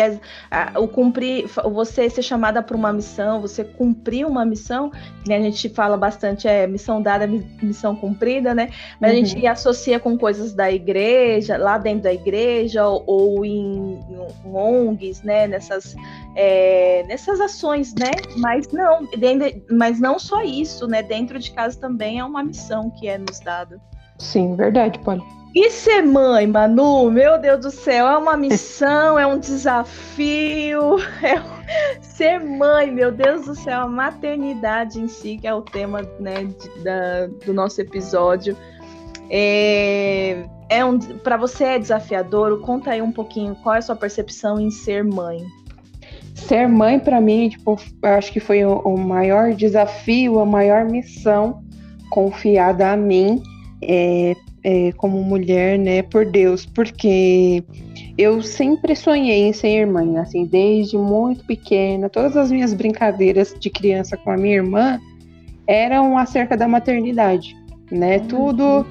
a, 0.50 0.81
o 0.81 0.88
cumprir, 0.88 1.47
você 1.73 2.09
ser 2.09 2.23
chamada 2.23 2.62
para 2.62 2.76
uma 2.76 2.93
missão, 2.93 3.40
você 3.40 3.64
cumprir 3.64 4.26
uma 4.26 4.45
missão, 4.45 4.90
que 5.25 5.33
a 5.33 5.40
gente 5.40 5.69
fala 5.69 5.97
bastante 5.97 6.49
é 6.49 6.66
missão 6.66 7.02
dada, 7.02 7.26
missão 7.26 7.95
cumprida, 7.95 8.54
né? 8.54 8.71
Mas 9.00 9.12
uhum. 9.12 9.23
a 9.23 9.25
gente 9.25 9.47
associa 9.47 10.00
com 10.00 10.16
coisas 10.16 10.52
da 10.52 10.71
igreja, 10.71 11.57
lá 11.57 11.78
dentro 11.78 12.04
da 12.04 12.12
igreja, 12.12 12.87
ou, 12.87 13.04
ou 13.07 13.45
em, 13.45 13.99
em, 14.45 14.54
ONGs, 14.54 15.23
né? 15.23 15.47
Nessas, 15.47 15.95
é, 16.35 17.04
nessas 17.07 17.40
ações, 17.40 17.95
né? 17.95 18.11
Mas 18.37 18.69
não, 18.73 19.07
dentro, 19.16 19.62
mas 19.71 20.00
não 20.00 20.19
só 20.19 20.43
isso, 20.43 20.87
né? 20.87 21.02
Dentro 21.02 21.38
de 21.38 21.50
casa 21.50 21.78
também 21.78 22.19
é 22.19 22.25
uma 22.25 22.43
missão 22.43 22.90
que 22.90 23.09
é 23.09 23.19
nos 23.19 23.40
dada. 23.40 23.81
Sim, 24.25 24.57
verdade, 24.57 24.99
Paulo. 25.00 25.25
E 25.54 25.71
ser 25.71 26.02
mãe, 26.02 26.49
Manu, 26.49 27.09
meu 27.12 27.38
Deus 27.38 27.61
do 27.61 27.71
céu, 27.71 28.09
é 28.09 28.19
uma 28.19 28.37
missão, 28.37 29.16
é 29.16 29.25
um 29.25 29.38
desafio, 29.38 30.97
é 31.23 31.38
Ser 32.00 32.40
mãe, 32.40 32.90
meu 32.90 33.12
Deus 33.12 33.47
do 33.47 33.54
céu, 33.54 33.83
a 33.83 33.88
maternidade 33.88 35.00
em 35.00 35.07
si, 35.07 35.38
que 35.38 35.47
é 35.47 35.54
o 35.54 35.62
tema 35.62 36.02
né, 36.19 36.45
de, 36.45 36.83
da, 36.83 37.26
do 37.45 37.52
nosso 37.52 37.81
episódio. 37.81 38.57
É, 39.31 40.45
é 40.69 40.85
um, 40.85 40.99
para 40.99 41.37
você 41.37 41.64
é 41.64 41.78
desafiador? 41.78 42.61
Conta 42.61 42.90
aí 42.90 43.02
um 43.02 43.12
pouquinho 43.12 43.54
qual 43.62 43.76
é 43.76 43.78
a 43.78 43.83
sua 43.83 43.97
percepção 43.97 44.61
em 44.61 44.71
ser 44.71 45.04
mãe. 45.04 45.45
Ser 46.35 46.69
mãe 46.69 46.99
para 46.99 47.21
mim, 47.21 47.49
tipo, 47.49 47.78
acho 48.02 48.33
que 48.33 48.40
foi 48.40 48.64
o, 48.64 48.78
o, 48.81 48.99
maior 48.99 49.52
desafio, 49.54 50.40
a 50.40 50.45
maior 50.45 50.85
missão 50.85 51.62
confiada 52.11 52.93
a 52.93 52.97
mim 52.97 53.43
é, 53.87 54.37
é, 54.62 54.93
como 54.93 55.23
mulher, 55.23 55.79
né, 55.79 56.03
por 56.03 56.25
Deus, 56.25 56.64
porque 56.64 57.62
eu 58.17 58.43
sempre 58.43 58.95
sonhei 58.95 59.49
em 59.49 59.53
ser 59.53 59.87
mãe, 59.87 60.17
assim, 60.19 60.47
desde 60.47 60.97
muito 60.97 61.45
pequena. 61.45 62.09
Todas 62.09 62.37
as 62.37 62.50
minhas 62.50 62.73
brincadeiras 62.73 63.55
de 63.59 63.71
criança 63.71 64.17
com 64.17 64.31
a 64.31 64.37
minha 64.37 64.57
irmã 64.57 65.00
eram 65.67 66.17
acerca 66.17 66.57
da 66.57 66.69
maternidade, 66.69 67.57
né? 67.91 68.19
Uhum. 68.19 68.26
Tudo 68.26 68.87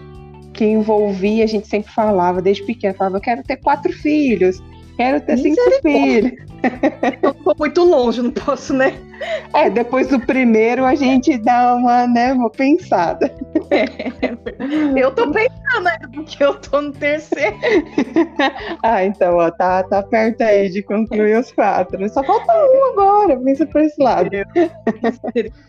que 0.53 0.65
envolvia, 0.65 1.43
a 1.43 1.47
gente 1.47 1.67
sempre 1.67 1.91
falava, 1.91 2.41
desde 2.41 2.63
pequena, 2.63 2.93
falava, 2.93 3.19
quero 3.19 3.43
ter 3.43 3.57
quatro 3.57 3.91
filhos, 3.91 4.61
quero 4.97 5.21
ter 5.21 5.37
cinco 5.37 5.61
filhos. 5.81 6.31
Eu 7.21 7.33
tô 7.33 7.55
muito 7.59 7.83
longe, 7.83 8.21
não 8.21 8.31
posso, 8.31 8.73
né? 8.73 8.93
É, 9.53 9.69
depois 9.69 10.07
do 10.07 10.19
primeiro 10.19 10.85
a 10.85 10.95
gente 10.95 11.37
dá 11.37 11.75
uma, 11.75 12.07
né, 12.07 12.33
uma 12.33 12.49
pensada. 12.49 13.33
É, 13.69 13.85
eu 14.95 15.11
tô 15.11 15.29
pensando 15.31 15.87
ainda, 15.87 16.09
porque 16.13 16.43
eu 16.43 16.55
tô 16.55 16.81
no 16.81 16.91
terceiro. 16.91 17.55
ah, 18.83 19.03
então, 19.03 19.37
ó, 19.37 19.51
tá, 19.51 19.83
tá 19.83 20.03
perto 20.03 20.41
aí 20.41 20.69
de 20.69 20.81
concluir 20.81 21.37
os 21.37 21.51
quatro. 21.51 22.07
Só 22.09 22.23
falta 22.23 22.53
um 22.53 22.91
agora, 22.91 23.37
pensa 23.39 23.65
por 23.65 23.81
esse 23.81 24.01
lado. 24.01 24.29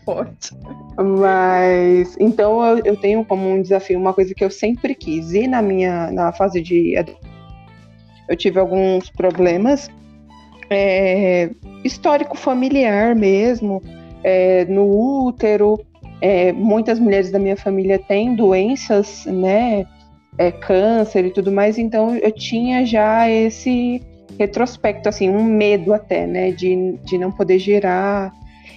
Forte. 0.05 0.55
Mas, 0.97 2.15
então 2.19 2.65
eu, 2.65 2.81
eu 2.85 2.97
tenho 2.97 3.25
como 3.25 3.49
um 3.49 3.61
desafio 3.61 3.99
uma 3.99 4.13
coisa 4.13 4.33
que 4.33 4.43
eu 4.43 4.51
sempre 4.51 4.95
quis. 4.95 5.33
E 5.33 5.47
na 5.47 5.61
minha, 5.61 6.11
na 6.11 6.31
fase 6.31 6.61
de 6.61 6.95
eu 8.27 8.35
tive 8.35 8.59
alguns 8.59 9.09
problemas 9.09 9.89
é, 10.69 11.49
histórico 11.83 12.37
familiar 12.37 13.15
mesmo, 13.15 13.81
é, 14.23 14.65
no 14.65 15.25
útero. 15.27 15.79
É, 16.21 16.51
muitas 16.51 16.99
mulheres 16.99 17.31
da 17.31 17.39
minha 17.39 17.57
família 17.57 17.99
têm 17.99 18.35
doenças, 18.35 19.25
né? 19.25 19.85
É, 20.37 20.51
câncer 20.51 21.25
e 21.25 21.31
tudo 21.31 21.49
mais, 21.49 21.77
então 21.77 22.13
eu 22.17 22.31
tinha 22.31 22.85
já 22.85 23.29
esse 23.29 24.01
retrospecto, 24.37 25.07
assim, 25.07 25.29
um 25.29 25.43
medo 25.43 25.93
até, 25.93 26.27
né? 26.27 26.51
De, 26.51 26.97
de 27.03 27.17
não 27.17 27.31
poder 27.31 27.59
gerar. 27.59 28.33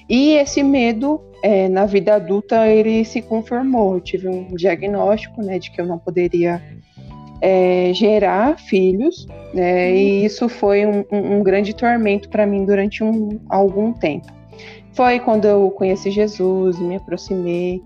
E 0.09 0.35
esse 0.35 0.63
medo, 0.63 1.21
é, 1.43 1.69
na 1.69 1.85
vida 1.85 2.15
adulta, 2.15 2.67
ele 2.67 3.05
se 3.05 3.21
confirmou. 3.21 3.95
Eu 3.95 4.01
tive 4.01 4.29
um 4.29 4.55
diagnóstico, 4.55 5.43
né, 5.43 5.59
de 5.59 5.71
que 5.71 5.81
eu 5.81 5.87
não 5.87 5.99
poderia 5.99 6.63
é, 7.41 7.93
gerar 7.95 8.59
filhos, 8.59 9.27
né, 9.55 9.95
e 9.95 10.21
uhum. 10.21 10.27
isso 10.27 10.49
foi 10.49 10.85
um, 10.87 11.05
um, 11.11 11.43
grande 11.43 11.75
tormento 11.75 12.29
para 12.29 12.47
mim 12.47 12.65
durante 12.65 13.03
um, 13.03 13.39
algum 13.49 13.93
tempo. 13.93 14.27
Foi 14.93 15.21
quando 15.21 15.45
eu 15.45 15.71
conheci 15.71 16.11
Jesus, 16.11 16.79
me 16.81 16.97
aproximei, 16.97 17.81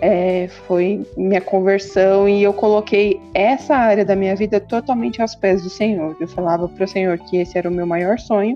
é, 0.00 0.48
foi 0.66 1.06
minha 1.16 1.40
conversão 1.40 2.28
e 2.28 2.42
eu 2.42 2.52
coloquei 2.52 3.20
essa 3.32 3.74
área 3.74 4.04
da 4.04 4.16
minha 4.16 4.34
vida 4.34 4.60
totalmente 4.60 5.20
aos 5.20 5.34
pés 5.34 5.62
do 5.62 5.70
Senhor. 5.70 6.16
Eu 6.20 6.28
falava 6.28 6.68
para 6.68 6.84
o 6.84 6.88
Senhor 6.88 7.18
que 7.18 7.36
esse 7.36 7.56
era 7.56 7.68
o 7.68 7.72
meu 7.72 7.86
maior 7.86 8.18
sonho, 8.18 8.54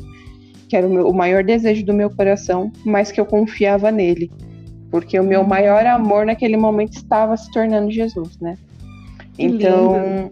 que 0.69 0.77
era 0.77 0.87
o, 0.87 0.91
meu, 0.91 1.09
o 1.09 1.15
maior 1.15 1.43
desejo 1.43 1.85
do 1.85 1.95
meu 1.95 2.11
coração, 2.11 2.71
mas 2.85 3.11
que 3.11 3.21
eu 3.21 3.27
confiava 3.27 3.91
nele, 3.91 4.31
porque 4.91 5.19
o 5.19 5.25
meu 5.25 5.41
uhum. 5.41 5.47
maior 5.47 5.85
amor 5.87 6.27
naquele 6.27 6.57
momento 6.57 6.95
estava 6.95 7.37
se 7.37 7.51
tornando 7.51 7.91
Jesus, 7.91 8.39
né? 8.41 8.57
Então, 9.39 10.31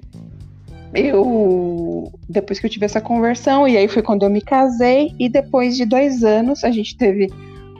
eu 0.95 2.13
depois 2.29 2.59
que 2.59 2.67
eu 2.67 2.71
tive 2.71 2.85
essa 2.85 3.01
conversão 3.01 3.67
e 3.69 3.77
aí 3.77 3.89
foi 3.89 4.03
quando 4.03 4.25
eu 4.25 4.31
me 4.31 4.41
casei 4.41 5.15
e 5.19 5.29
depois 5.29 5.77
de 5.77 5.85
dois 5.85 6.25
anos 6.25 6.65
a 6.65 6.71
gente 6.71 6.97
teve 6.97 7.31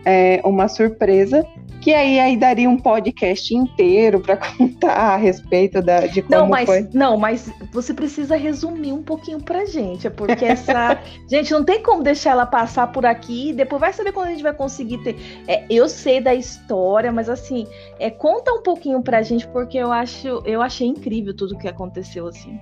é, 0.05 0.41
uma 0.45 0.69
surpresa 0.69 1.45
que 1.87 1.95
aí, 1.95 2.19
aí 2.19 2.37
daria 2.37 2.69
um 2.69 2.77
podcast 2.77 3.55
inteiro 3.55 4.19
para 4.19 4.37
contar 4.59 4.91
a 4.91 5.17
respeito 5.17 5.81
da, 5.81 6.01
de 6.01 6.21
como 6.21 6.35
não, 6.35 6.49
mas, 6.49 6.67
foi. 6.67 6.89
Não, 6.93 7.17
mas 7.17 7.49
você 7.71 7.95
precisa 7.95 8.35
resumir 8.35 8.93
um 8.93 9.05
pouquinho 9.05 9.41
pra 9.41 9.65
gente, 9.67 10.05
é 10.05 10.11
porque 10.11 10.45
essa... 10.45 10.99
gente, 11.31 11.53
não 11.53 11.63
tem 11.63 11.81
como 11.85 12.03
deixar 12.03 12.33
ela 12.33 12.45
passar 12.45 12.91
por 12.91 13.07
aqui, 13.07 13.53
depois 13.53 13.79
vai 13.79 13.93
saber 13.93 14.11
quando 14.11 14.27
a 14.27 14.31
gente 14.31 14.43
vai 14.43 14.53
conseguir 14.53 14.99
ter... 15.05 15.15
É, 15.47 15.65
eu 15.71 15.89
sei 15.89 16.21
da 16.21 16.35
história, 16.35 17.13
mas 17.13 17.29
assim, 17.29 17.69
é, 18.01 18.11
conta 18.11 18.53
um 18.53 18.65
pouquinho 18.65 19.01
pra 19.01 19.23
gente, 19.23 19.47
porque 19.47 19.79
eu 19.79 19.93
acho, 19.93 20.43
eu 20.45 20.63
achei 20.63 20.89
incrível 20.89 21.37
tudo 21.37 21.57
que 21.57 21.69
aconteceu, 21.69 22.27
assim. 22.27 22.59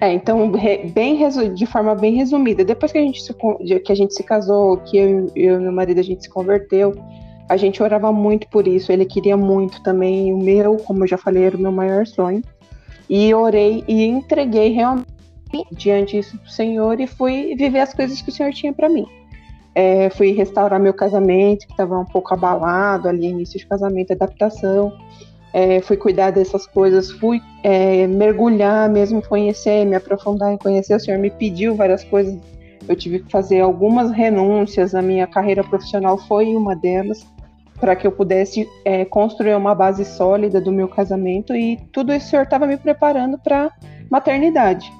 É, 0.00 0.10
então, 0.10 0.50
bem 0.94 1.18
de 1.54 1.66
forma 1.66 1.94
bem 1.94 2.14
resumida, 2.14 2.64
depois 2.64 2.92
que 2.92 2.96
a 2.96 3.02
gente 3.02 3.20
se, 3.22 3.34
que 3.84 3.92
a 3.92 3.94
gente 3.94 4.14
se 4.14 4.22
casou, 4.22 4.78
que 4.78 4.96
eu, 4.96 5.26
eu 5.36 5.60
e 5.60 5.62
meu 5.64 5.72
marido 5.72 6.00
a 6.00 6.02
gente 6.02 6.22
se 6.22 6.30
converteu, 6.30 6.94
a 7.48 7.56
gente 7.56 7.82
orava 7.82 8.12
muito 8.12 8.46
por 8.48 8.68
isso, 8.68 8.92
ele 8.92 9.06
queria 9.06 9.36
muito 9.36 9.82
também. 9.82 10.32
O 10.32 10.38
meu, 10.38 10.76
como 10.76 11.04
eu 11.04 11.08
já 11.08 11.16
falei, 11.16 11.44
era 11.44 11.56
o 11.56 11.60
meu 11.60 11.72
maior 11.72 12.06
sonho. 12.06 12.42
E 13.08 13.32
orei 13.34 13.82
e 13.88 14.04
entreguei 14.04 14.70
realmente 14.70 15.06
diante 15.72 16.18
disso 16.18 16.36
do 16.36 16.50
Senhor 16.50 17.00
e 17.00 17.06
fui 17.06 17.54
viver 17.56 17.80
as 17.80 17.94
coisas 17.94 18.20
que 18.20 18.28
o 18.28 18.32
Senhor 18.32 18.52
tinha 18.52 18.72
para 18.72 18.88
mim. 18.88 19.06
É, 19.74 20.10
fui 20.10 20.32
restaurar 20.32 20.78
meu 20.78 20.92
casamento, 20.92 21.66
que 21.66 21.72
estava 21.72 21.98
um 21.98 22.04
pouco 22.04 22.34
abalado 22.34 23.08
ali, 23.08 23.28
início 23.28 23.58
de 23.58 23.66
casamento, 23.66 24.12
adaptação. 24.12 24.92
É, 25.54 25.80
fui 25.80 25.96
cuidar 25.96 26.30
dessas 26.30 26.66
coisas, 26.66 27.10
fui 27.10 27.40
é, 27.62 28.06
mergulhar 28.06 28.90
mesmo, 28.90 29.22
conhecer, 29.26 29.86
me 29.86 29.96
aprofundar 29.96 30.52
em 30.52 30.58
conhecer. 30.58 30.94
O 30.94 31.00
Senhor 31.00 31.18
me 31.18 31.30
pediu 31.30 31.74
várias 31.74 32.04
coisas. 32.04 32.36
Eu 32.86 32.94
tive 32.94 33.20
que 33.20 33.30
fazer 33.30 33.60
algumas 33.60 34.10
renúncias. 34.10 34.94
A 34.94 35.00
minha 35.00 35.26
carreira 35.26 35.64
profissional 35.64 36.18
foi 36.18 36.54
uma 36.54 36.76
delas 36.76 37.26
para 37.80 37.94
que 37.94 38.06
eu 38.06 38.12
pudesse 38.12 38.68
é, 38.84 39.04
construir 39.04 39.54
uma 39.54 39.74
base 39.74 40.04
sólida 40.04 40.60
do 40.60 40.72
meu 40.72 40.88
casamento 40.88 41.54
e 41.54 41.76
tudo 41.92 42.12
isso 42.12 42.26
o 42.26 42.30
senhor 42.30 42.42
estava 42.42 42.66
me 42.66 42.76
preparando 42.76 43.38
para 43.38 43.70
maternidade, 44.10 44.90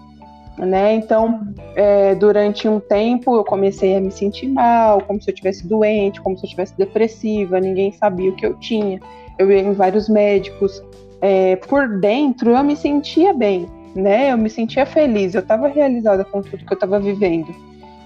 né? 0.58 0.94
Então, 0.94 1.52
é, 1.75 2.14
durante 2.14 2.68
um 2.68 2.80
tempo 2.80 3.37
eu 3.37 3.44
comecei 3.44 3.97
a 3.97 4.00
me 4.00 4.11
sentir 4.11 4.49
mal, 4.49 5.00
como 5.02 5.20
se 5.20 5.30
eu 5.30 5.35
tivesse 5.35 5.66
doente, 5.66 6.20
como 6.20 6.38
se 6.38 6.47
eu 6.47 6.50
tivesse 6.50 6.76
depressiva, 6.76 7.61
ninguém 7.61 7.92
sabia 7.92 8.30
o 8.30 8.37
que 8.37 8.47
eu 8.47 8.54
tinha. 8.54 9.00
Eu 9.38 9.50
ia 9.50 9.61
em 9.61 9.73
vários 9.73 10.08
médicos. 10.08 10.82
É, 11.20 11.56
por 11.56 12.00
dentro 12.00 12.50
eu 12.50 12.64
me 12.64 12.76
sentia 12.76 13.32
bem, 13.32 13.66
né? 13.94 14.32
Eu 14.32 14.38
me 14.38 14.50
sentia 14.50 14.87
feliz, 14.87 15.35
eu 15.35 15.40
estava 15.40 15.68
realizada 15.68 16.25
com 16.25 16.42
tudo 16.42 16.64
que 16.64 16.73
eu 16.73 16.76
estava 16.76 16.99
vivendo. 17.00 17.54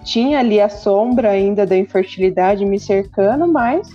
Tinha 0.05 0.41
ali 0.41 0.61
a 0.61 0.69
sombra 0.69 1.31
ainda 1.31 1.65
da 1.65 1.77
infertilidade 1.77 2.65
me 2.65 2.79
cercando, 2.79 3.47
mas 3.47 3.89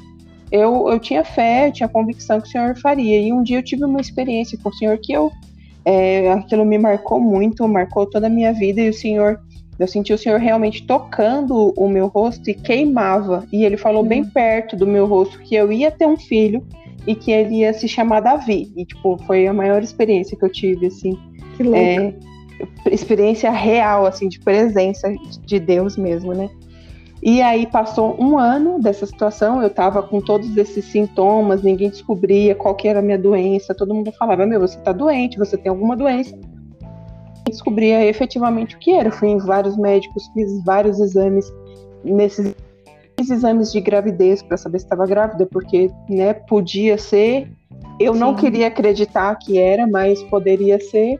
eu, 0.51 0.89
eu 0.89 0.99
tinha 0.99 1.23
fé, 1.23 1.67
eu 1.67 1.71
tinha 1.71 1.89
convicção 1.89 2.39
que 2.39 2.47
o 2.47 2.51
Senhor 2.51 2.77
faria. 2.77 3.19
E 3.19 3.31
um 3.31 3.43
dia 3.43 3.57
eu 3.57 3.63
tive 3.63 3.83
uma 3.83 3.99
experiência 3.99 4.57
com 4.61 4.69
o 4.69 4.73
Senhor 4.73 4.97
que 4.97 5.11
eu 5.11 5.31
é, 5.87 6.33
aquilo 6.33 6.65
me 6.65 6.77
marcou 6.77 7.17
muito, 7.17 7.65
marcou 7.65 8.05
toda 8.05 8.27
a 8.27 8.29
minha 8.29 8.51
vida 8.51 8.81
e 8.81 8.89
o 8.89 8.93
Senhor, 8.93 9.39
eu 9.79 9.87
senti 9.87 10.11
o 10.11 10.17
Senhor 10.17 10.37
realmente 10.37 10.85
tocando 10.85 11.73
o 11.77 11.87
meu 11.87 12.07
rosto 12.07 12.49
e 12.49 12.53
queimava. 12.53 13.47
E 13.53 13.63
ele 13.63 13.77
falou 13.77 14.03
bem 14.03 14.21
uhum. 14.21 14.29
perto 14.29 14.75
do 14.75 14.85
meu 14.85 15.05
rosto 15.05 15.39
que 15.39 15.55
eu 15.55 15.71
ia 15.71 15.89
ter 15.89 16.05
um 16.05 16.17
filho 16.17 16.61
e 17.07 17.15
que 17.15 17.31
ele 17.31 17.59
ia 17.59 17.73
se 17.73 17.87
chamar 17.87 18.19
Davi. 18.19 18.69
E 18.75 18.83
tipo, 18.83 19.17
foi 19.25 19.47
a 19.47 19.53
maior 19.53 19.81
experiência 19.81 20.37
que 20.37 20.43
eu 20.43 20.51
tive 20.51 20.87
assim. 20.87 21.17
Que 21.55 21.63
louco. 21.63 21.79
É, 21.79 22.13
experiência 22.91 23.49
real 23.49 24.05
assim 24.05 24.27
de 24.27 24.41
presença 24.41 25.07
de 25.45 25.57
Deus 25.57 25.95
mesmo, 25.95 26.33
né? 26.33 26.49
E 27.21 27.41
aí 27.41 27.65
passou 27.65 28.15
um 28.19 28.37
ano 28.37 28.79
dessa 28.79 29.05
situação, 29.05 29.61
eu 29.61 29.69
tava 29.69 30.03
com 30.03 30.21
todos 30.21 30.55
esses 30.55 30.85
sintomas, 30.85 31.63
ninguém 31.63 31.89
descobria 31.89 32.53
qual 32.53 32.75
que 32.75 32.87
era 32.87 32.99
a 32.99 33.01
minha 33.01 33.17
doença, 33.17 33.73
todo 33.73 33.93
mundo 33.93 34.11
falava, 34.11 34.45
meu, 34.45 34.59
você 34.59 34.77
tá 34.79 34.91
doente, 34.91 35.37
você 35.37 35.57
tem 35.57 35.69
alguma 35.69 35.95
doença. 35.95 36.35
Eu 36.35 37.51
descobria 37.51 38.05
efetivamente 38.05 38.75
o 38.75 38.79
que 38.79 38.91
era. 38.91 39.07
Eu 39.07 39.11
fui 39.11 39.29
em 39.29 39.37
vários 39.37 39.77
médicos, 39.77 40.29
fiz 40.33 40.63
vários 40.63 40.99
exames, 40.99 41.51
nesses 42.03 42.53
exames 43.19 43.71
de 43.71 43.81
gravidez 43.81 44.43
para 44.43 44.57
saber 44.57 44.79
se 44.79 44.85
estava 44.85 45.07
grávida, 45.07 45.45
porque, 45.47 45.89
né, 46.07 46.33
podia 46.33 46.97
ser. 46.97 47.49
Eu 47.99 48.13
Sim. 48.13 48.19
não 48.19 48.35
queria 48.35 48.67
acreditar 48.67 49.33
que 49.35 49.57
era, 49.57 49.87
mas 49.87 50.21
poderia 50.23 50.79
ser. 50.79 51.19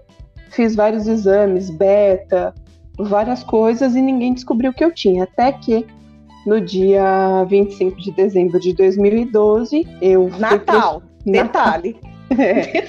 Fiz 0.51 0.75
vários 0.75 1.07
exames, 1.07 1.69
beta, 1.69 2.53
várias 2.97 3.43
coisas 3.43 3.95
e 3.95 4.01
ninguém 4.01 4.33
descobriu 4.33 4.71
o 4.71 4.73
que 4.73 4.83
eu 4.83 4.91
tinha. 4.91 5.23
Até 5.23 5.51
que 5.51 5.85
no 6.45 6.61
dia 6.61 7.43
25 7.43 7.99
de 7.99 8.11
dezembro 8.11 8.59
de 8.59 8.73
2012, 8.73 9.87
eu. 10.01 10.29
Natal! 10.39 11.01
Pro... 11.01 11.31
Detalhe! 11.31 11.97
É. 12.29 12.85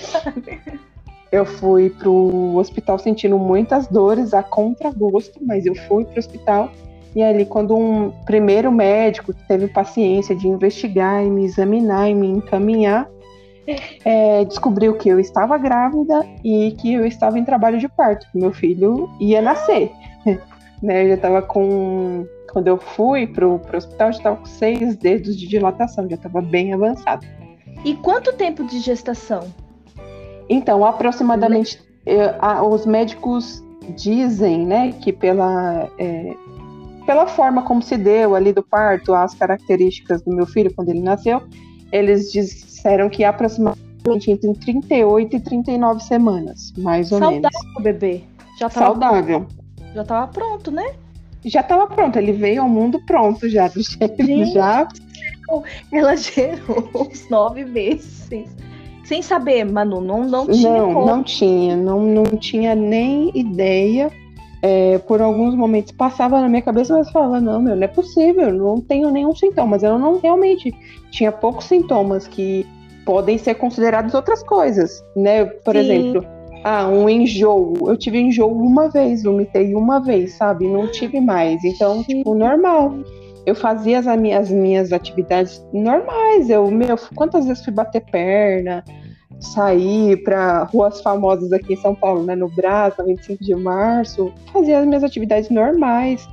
Eu 1.30 1.44
fui 1.44 1.90
pro 1.90 2.56
hospital 2.56 2.98
sentindo 2.98 3.38
muitas 3.38 3.86
dores, 3.86 4.34
a 4.34 4.42
contragosto, 4.42 5.38
mas 5.42 5.64
eu 5.64 5.74
fui 5.74 6.04
pro 6.04 6.18
hospital 6.18 6.72
E 7.14 7.22
ali, 7.22 7.44
quando 7.44 7.76
um 7.76 8.10
primeiro 8.24 8.72
médico 8.72 9.32
teve 9.46 9.68
paciência 9.68 10.34
de 10.34 10.48
investigar 10.48 11.24
e 11.24 11.30
me 11.30 11.44
examinar 11.44 12.10
e 12.10 12.14
me 12.14 12.26
encaminhar, 12.26 13.08
é, 14.04 14.44
descobriu 14.44 14.94
que 14.96 15.08
eu 15.08 15.20
estava 15.20 15.58
grávida 15.58 16.24
e 16.44 16.72
que 16.80 16.94
eu 16.94 17.06
estava 17.06 17.38
em 17.38 17.44
trabalho 17.44 17.78
de 17.78 17.88
parto, 17.88 18.26
que 18.30 18.38
meu 18.38 18.52
filho 18.52 19.10
ia 19.20 19.42
nascer. 19.42 19.90
né, 20.82 21.04
eu 21.04 21.08
já 21.08 21.14
estava 21.14 21.42
com. 21.42 22.26
Quando 22.52 22.68
eu 22.68 22.78
fui 22.78 23.26
pro, 23.26 23.58
pro 23.58 23.76
hospital, 23.76 24.12
já 24.12 24.18
estava 24.18 24.36
com 24.36 24.46
seis 24.46 24.96
dedos 24.96 25.36
de 25.36 25.46
dilatação, 25.46 26.08
já 26.08 26.16
estava 26.16 26.40
bem 26.40 26.72
avançado. 26.72 27.26
E 27.84 27.94
quanto 27.94 28.32
tempo 28.32 28.64
de 28.64 28.80
gestação? 28.80 29.52
Então, 30.48 30.84
aproximadamente, 30.84 31.80
eh, 32.06 32.34
os 32.62 32.86
médicos 32.86 33.62
dizem, 33.94 34.66
né, 34.66 34.92
que 34.92 35.12
pela, 35.12 35.90
é, 35.98 36.34
pela 37.06 37.26
forma 37.26 37.62
como 37.62 37.82
se 37.82 37.96
deu 37.96 38.34
ali 38.34 38.52
do 38.52 38.62
parto, 38.62 39.14
as 39.14 39.34
características 39.34 40.22
do 40.22 40.34
meu 40.34 40.46
filho 40.46 40.72
quando 40.74 40.88
ele 40.88 41.00
nasceu, 41.00 41.42
eles 41.92 42.32
disseram 42.78 43.10
que 43.10 43.24
aproximadamente 43.24 44.30
entre 44.30 44.54
38 44.54 45.36
e 45.36 45.40
39 45.40 46.00
semanas, 46.02 46.72
mais 46.78 47.12
ou 47.12 47.18
Saudável, 47.18 47.40
menos. 47.40 47.52
Saudável, 47.52 47.82
bebê. 47.82 48.24
Já 48.58 48.68
tava 48.70 48.86
Saudável. 48.86 49.40
Pronto. 49.40 49.58
Já 49.94 50.02
estava 50.02 50.28
pronto, 50.28 50.70
né? 50.70 50.94
Já 51.44 51.60
estava 51.60 51.86
pronto, 51.86 52.18
ele 52.18 52.32
veio 52.32 52.62
ao 52.62 52.68
mundo 52.68 53.00
pronto 53.06 53.48
já, 53.48 53.68
do 53.68 53.82
jeito 53.82 54.52
já. 54.52 54.88
Ela 55.92 56.16
gerou 56.16 56.90
uns 56.94 57.28
nove 57.30 57.64
meses 57.64 58.28
sem 59.08 59.22
saber, 59.22 59.64
Manu, 59.64 60.02
não, 60.02 60.22
não 60.22 60.46
tinha. 60.46 60.70
Não, 60.70 60.92
como. 60.92 61.06
não 61.06 61.22
tinha, 61.22 61.74
não, 61.74 62.02
não 62.02 62.24
tinha 62.24 62.74
nem 62.74 63.30
ideia. 63.34 64.10
É, 64.60 64.98
por 64.98 65.20
alguns 65.20 65.54
momentos 65.54 65.92
passava 65.92 66.40
na 66.40 66.48
minha 66.48 66.62
cabeça, 66.62 66.96
mas 66.96 67.10
falava, 67.10 67.40
não, 67.40 67.62
meu, 67.62 67.76
não 67.76 67.84
é 67.84 67.88
possível, 67.88 68.52
não 68.52 68.80
tenho 68.80 69.10
nenhum 69.10 69.34
sintoma. 69.34 69.68
Mas 69.68 69.82
eu 69.82 69.98
não 69.98 70.18
realmente 70.18 70.74
tinha 71.10 71.30
poucos 71.30 71.66
sintomas 71.66 72.26
que 72.26 72.66
podem 73.04 73.38
ser 73.38 73.54
considerados 73.54 74.14
outras 74.14 74.42
coisas, 74.42 75.02
né? 75.16 75.44
Por 75.44 75.74
Sim. 75.74 75.80
exemplo, 75.80 76.24
ah, 76.64 76.88
um 76.88 77.08
enjoo. 77.08 77.74
Eu 77.86 77.96
tive 77.96 78.18
enjoo 78.18 78.52
uma 78.52 78.88
vez, 78.90 79.22
vomitei 79.22 79.74
uma 79.74 80.00
vez, 80.00 80.34
sabe? 80.34 80.66
Não 80.66 80.86
tive 80.90 81.20
mais. 81.20 81.62
Então, 81.64 81.98
Sim. 81.98 82.18
tipo, 82.18 82.34
normal. 82.34 82.94
Eu 83.46 83.54
fazia 83.54 84.00
as 84.00 84.20
minhas, 84.20 84.42
as 84.42 84.50
minhas 84.50 84.92
atividades 84.92 85.64
normais. 85.72 86.50
Eu, 86.50 86.70
meu, 86.70 86.96
quantas 87.14 87.46
vezes 87.46 87.64
fui 87.64 87.72
bater 87.72 88.04
perna, 88.10 88.84
sair 89.40 90.16
para 90.22 90.64
ruas 90.64 91.00
famosas 91.00 91.52
aqui 91.52 91.74
em 91.74 91.76
São 91.76 91.94
Paulo, 91.94 92.24
né? 92.24 92.34
No 92.34 92.48
Brás, 92.48 92.94
na 92.96 93.04
25 93.04 93.42
de 93.42 93.54
março. 93.54 94.32
Fazia 94.52 94.80
as 94.80 94.86
minhas 94.86 95.04
atividades 95.04 95.48
normais. 95.50 96.28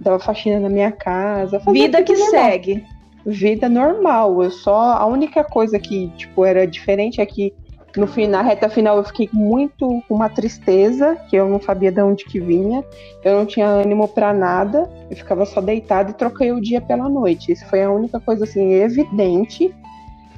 Dava 0.00 0.18
faxina 0.18 0.60
na 0.60 0.68
minha 0.68 0.92
casa. 0.92 1.58
Vida 1.70 2.02
que 2.02 2.12
normal. 2.12 2.30
segue. 2.30 2.84
Vida 3.24 3.68
normal. 3.68 4.42
Eu 4.42 4.50
só. 4.50 4.92
A 4.92 5.06
única 5.06 5.44
coisa 5.44 5.78
que, 5.78 6.08
tipo, 6.16 6.44
era 6.44 6.66
diferente 6.66 7.20
é 7.20 7.26
que 7.26 7.54
no 7.96 8.06
fim, 8.06 8.26
na 8.26 8.40
reta 8.40 8.70
final 8.70 8.96
eu 8.96 9.04
fiquei 9.04 9.28
muito 9.32 10.02
com 10.08 10.14
uma 10.14 10.28
tristeza, 10.28 11.14
que 11.28 11.36
eu 11.36 11.46
não 11.46 11.60
sabia 11.60 11.92
de 11.92 12.00
onde 12.00 12.24
que 12.24 12.40
vinha. 12.40 12.82
Eu 13.22 13.36
não 13.36 13.46
tinha 13.46 13.66
ânimo 13.66 14.08
para 14.08 14.32
nada. 14.32 14.90
Eu 15.10 15.16
ficava 15.16 15.44
só 15.44 15.60
deitada 15.60 16.10
e 16.10 16.14
troquei 16.14 16.52
o 16.52 16.60
dia 16.60 16.80
pela 16.80 17.08
noite. 17.08 17.52
Isso 17.52 17.66
foi 17.66 17.82
a 17.82 17.90
única 17.90 18.18
coisa 18.18 18.44
assim 18.44 18.72
evidente 18.74 19.74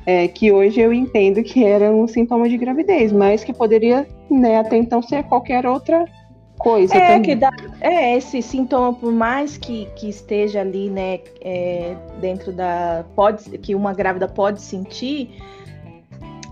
é, 0.06 0.28
que 0.28 0.52
hoje 0.52 0.80
eu 0.80 0.92
entendo 0.92 1.42
que 1.42 1.64
era 1.64 1.90
um 1.90 2.06
sintoma 2.06 2.48
de 2.48 2.56
gravidez, 2.56 3.12
mas 3.12 3.42
que 3.42 3.52
poderia, 3.52 4.06
né, 4.30 4.58
até 4.58 4.76
então 4.76 5.00
ser 5.02 5.24
qualquer 5.24 5.66
outra 5.66 6.04
coisa. 6.58 6.94
É, 6.94 7.06
também. 7.06 7.22
que 7.22 7.34
dá, 7.34 7.50
é 7.80 8.16
esse 8.16 8.42
sintoma, 8.42 8.92
por 8.92 9.12
mais 9.12 9.56
que, 9.56 9.86
que 9.96 10.08
esteja 10.08 10.60
ali, 10.60 10.90
né, 10.90 11.20
é, 11.40 11.96
dentro 12.20 12.52
da. 12.52 13.04
Pode, 13.14 13.58
que 13.58 13.74
uma 13.74 13.94
grávida 13.94 14.28
pode 14.28 14.60
sentir, 14.60 15.30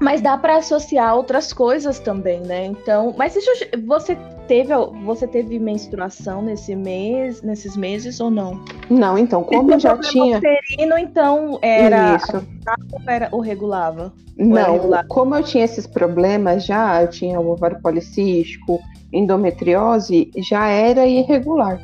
mas 0.01 0.21
dá 0.21 0.37
para 0.37 0.57
associar 0.57 1.15
outras 1.15 1.53
coisas 1.53 1.99
também, 1.99 2.41
né? 2.41 2.67
Então, 2.67 3.15
mas 3.17 3.35
deixa 3.35 3.51
eu, 3.73 3.87
você 3.87 4.17
teve 4.53 4.75
você 5.03 5.27
teve 5.27 5.59
menstruação 5.59 6.43
nesse 6.43 6.77
mês, 6.77 7.41
nesses 7.41 7.75
meses 7.75 8.21
ou 8.21 8.31
não? 8.31 8.63
Não, 8.91 9.17
então, 9.17 9.43
como 9.43 9.73
eu 9.73 9.81
já 9.81 9.97
tinha 9.97 10.37
uterino, 10.37 10.99
então 10.99 11.59
era 11.63 12.17
Isso. 12.17 12.47
era 13.07 13.31
o 13.33 13.41
regulava? 13.41 14.13
Não, 14.37 14.75
regulava? 14.75 15.09
como 15.09 15.35
eu 15.35 15.43
tinha 15.43 15.65
esses 15.65 15.87
problemas 15.87 16.67
já, 16.67 17.01
eu 17.01 17.09
tinha 17.09 17.41
o 17.41 17.51
ovário 17.51 17.81
policístico, 17.81 18.79
endometriose, 19.11 20.31
já 20.37 20.69
era 20.69 21.07
irregular. 21.07 21.81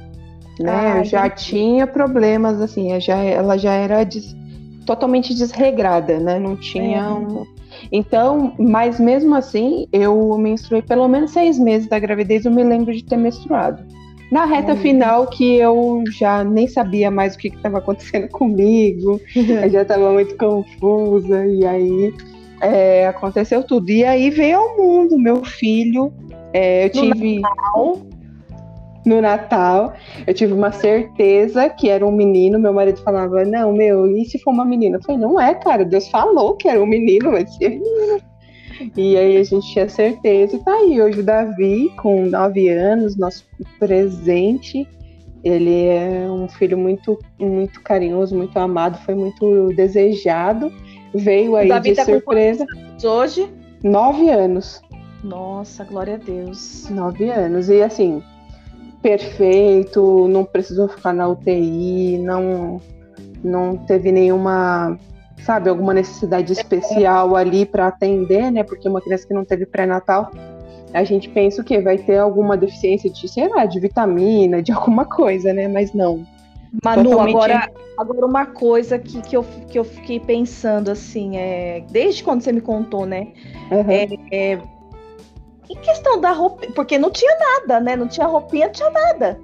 Né? 0.60 0.92
Ah, 0.92 0.98
eu 0.98 1.04
já 1.04 1.30
tinha 1.30 1.86
problemas 1.86 2.60
assim, 2.60 3.00
já, 3.00 3.16
ela 3.16 3.56
já 3.56 3.72
era 3.72 4.04
des, 4.04 4.36
totalmente 4.84 5.32
desregrada, 5.34 6.18
né? 6.18 6.38
Não 6.38 6.54
tinha 6.54 6.98
é. 6.98 7.08
um, 7.08 7.46
então, 7.90 8.54
mas 8.58 8.98
mesmo 8.98 9.34
assim, 9.34 9.86
eu 9.92 10.36
menstruei 10.38 10.82
pelo 10.82 11.08
menos 11.08 11.30
seis 11.30 11.58
meses 11.58 11.88
da 11.88 11.98
gravidez, 11.98 12.44
eu 12.44 12.52
me 12.52 12.64
lembro 12.64 12.92
de 12.92 13.04
ter 13.04 13.16
menstruado. 13.16 13.82
Na 14.30 14.44
reta 14.44 14.76
final, 14.76 15.26
que 15.26 15.56
eu 15.56 16.04
já 16.18 16.44
nem 16.44 16.66
sabia 16.66 17.10
mais 17.10 17.34
o 17.34 17.38
que 17.38 17.48
estava 17.48 17.78
acontecendo 17.78 18.28
comigo, 18.30 19.20
eu 19.34 19.70
já 19.70 19.82
estava 19.82 20.12
muito 20.12 20.36
confusa, 20.36 21.46
e 21.46 21.64
aí 21.64 22.14
é, 22.60 23.06
aconteceu 23.06 23.62
tudo. 23.62 23.90
E 23.90 24.04
aí 24.04 24.30
veio 24.30 24.58
ao 24.58 24.76
mundo 24.76 25.18
meu 25.18 25.44
filho. 25.44 26.12
É, 26.52 26.86
eu 26.86 26.90
tive. 26.90 27.40
Natal 27.40 28.02
no 29.04 29.20
Natal, 29.20 29.94
eu 30.26 30.34
tive 30.34 30.52
uma 30.52 30.72
certeza 30.72 31.68
que 31.68 31.88
era 31.88 32.06
um 32.06 32.12
menino. 32.12 32.58
Meu 32.58 32.72
marido 32.72 33.00
falava: 33.02 33.44
Não, 33.44 33.72
meu, 33.72 34.06
e 34.06 34.24
se 34.24 34.38
for 34.38 34.52
uma 34.52 34.64
menina? 34.64 34.96
Eu 34.96 35.02
falei: 35.02 35.20
Não 35.20 35.40
é, 35.40 35.54
cara, 35.54 35.84
Deus 35.84 36.08
falou 36.08 36.56
que 36.56 36.68
era 36.68 36.82
um 36.82 36.86
menino, 36.86 37.30
vai 37.30 37.46
ser 37.46 37.70
menino. 37.70 38.20
E 38.96 39.16
aí 39.16 39.36
a 39.36 39.42
gente 39.42 39.72
tinha 39.72 39.88
certeza, 39.88 40.56
e 40.56 40.58
tá 40.60 40.72
aí. 40.72 41.00
Hoje 41.00 41.20
o 41.20 41.24
Davi, 41.24 41.90
com 41.96 42.26
nove 42.26 42.68
anos, 42.68 43.16
nosso 43.16 43.44
presente, 43.78 44.86
ele 45.42 45.86
é 45.86 46.26
um 46.30 46.48
filho 46.48 46.78
muito, 46.78 47.18
muito 47.38 47.80
carinhoso, 47.82 48.36
muito 48.36 48.56
amado, 48.58 48.98
foi 49.04 49.14
muito 49.14 49.68
desejado. 49.74 50.72
Veio 51.14 51.56
aí 51.56 51.68
Davi 51.68 51.90
de 51.90 51.96
tá 51.96 52.04
surpresa. 52.04 52.66
hoje? 53.02 53.50
Nove 53.82 54.28
anos. 54.28 54.80
Nossa, 55.24 55.84
glória 55.84 56.14
a 56.14 56.18
Deus. 56.18 56.88
Nove 56.90 57.30
anos. 57.30 57.68
E 57.68 57.82
assim, 57.82 58.22
perfeito, 59.02 60.28
não 60.28 60.44
precisou 60.44 60.88
ficar 60.88 61.12
na 61.12 61.28
UTI, 61.28 62.18
não, 62.18 62.80
não 63.42 63.76
teve 63.76 64.10
nenhuma, 64.10 64.98
sabe, 65.44 65.68
alguma 65.68 65.94
necessidade 65.94 66.52
especial 66.52 67.36
ali 67.36 67.64
para 67.64 67.86
atender, 67.86 68.50
né? 68.50 68.62
Porque 68.62 68.88
uma 68.88 69.00
criança 69.00 69.26
que 69.26 69.34
não 69.34 69.44
teve 69.44 69.66
pré-natal, 69.66 70.30
a 70.92 71.04
gente 71.04 71.28
pensa 71.28 71.60
o 71.60 71.64
quê? 71.64 71.80
Vai 71.80 71.98
ter 71.98 72.18
alguma 72.18 72.56
deficiência 72.56 73.10
de, 73.10 73.28
sei 73.28 73.48
lá, 73.48 73.66
de 73.66 73.78
vitamina, 73.78 74.62
de 74.62 74.72
alguma 74.72 75.04
coisa, 75.04 75.52
né? 75.52 75.68
Mas 75.68 75.92
não. 75.92 76.26
Manu, 76.84 77.10
Totalmente... 77.10 77.34
agora, 77.34 77.70
agora 77.96 78.26
uma 78.26 78.46
coisa 78.46 78.98
que, 78.98 79.22
que, 79.22 79.36
eu, 79.36 79.44
que 79.70 79.78
eu 79.78 79.84
fiquei 79.84 80.20
pensando, 80.20 80.90
assim, 80.90 81.36
é, 81.36 81.82
desde 81.90 82.22
quando 82.22 82.42
você 82.42 82.52
me 82.52 82.60
contou, 82.60 83.06
né? 83.06 83.28
Uhum. 83.70 83.90
É, 83.90 84.08
é, 84.30 84.62
em 85.70 85.76
questão 85.76 86.20
da 86.20 86.32
roupa, 86.32 86.66
porque 86.74 86.98
não 86.98 87.10
tinha 87.10 87.36
nada, 87.38 87.80
né? 87.80 87.96
Não 87.96 88.08
tinha 88.08 88.26
roupinha, 88.26 88.66
não 88.66 88.72
tinha 88.72 88.90
nada. 88.90 89.40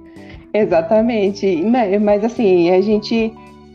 Exatamente. 0.53 1.63
Mas 2.01 2.23
assim, 2.23 2.71
a 2.71 2.81
gente 2.81 3.33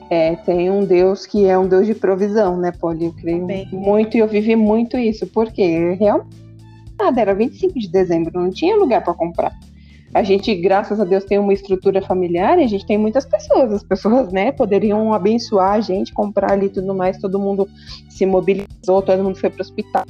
é, 0.09 0.35
tem 0.37 0.71
um 0.71 0.85
Deus 0.85 1.27
que 1.27 1.47
é 1.47 1.59
um 1.59 1.69
Deus 1.69 1.87
de 1.87 1.95
provisão, 1.95 2.57
né, 2.57 2.73
Poli? 2.73 3.07
Eu 3.07 3.13
creio 3.13 3.47
Bem. 3.47 3.69
muito 3.73 4.17
e 4.17 4.21
eu 4.21 4.29
vivi 4.29 4.57
muito 4.57 4.97
isso, 4.99 5.27
porque 5.27 5.95
realmente 5.95 6.41
nada, 7.01 7.21
era 7.21 7.35
25 7.35 7.79
de 7.79 7.89
dezembro, 7.89 8.39
não 8.39 8.51
tinha 8.51 8.77
lugar 8.77 9.03
para 9.03 9.15
comprar. 9.15 9.53
A 10.13 10.23
gente, 10.23 10.55
graças 10.57 11.01
a 11.01 11.05
Deus, 11.05 11.25
tem 11.25 11.39
uma 11.39 11.53
estrutura 11.53 12.03
familiar 12.03 12.59
e 12.59 12.65
a 12.65 12.67
gente 12.67 12.85
tem 12.85 12.99
muitas 12.99 13.25
pessoas. 13.25 13.73
As 13.73 13.83
pessoas, 13.83 14.33
né, 14.33 14.51
poderiam 14.51 15.13
abençoar 15.15 15.75
a 15.75 15.81
gente, 15.81 16.13
comprar 16.13 16.53
ali 16.53 16.69
tudo 16.69 16.95
mais, 16.95 17.17
todo 17.19 17.39
mundo 17.39 17.69
se 18.09 18.27
mobilizou, 18.27 19.03
todo 19.03 19.23
mundo 19.23 19.39
foi 19.39 19.51
para 19.51 19.61
o 19.61 19.63
hospital. 19.63 20.05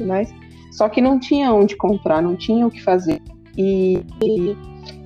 Mas 0.00 0.32
só 0.78 0.88
que 0.88 1.00
não 1.00 1.18
tinha 1.18 1.52
onde 1.52 1.76
comprar, 1.76 2.22
não 2.22 2.36
tinha 2.36 2.64
o 2.64 2.70
que 2.70 2.80
fazer. 2.80 3.20
E, 3.56 4.00
e, 4.22 4.56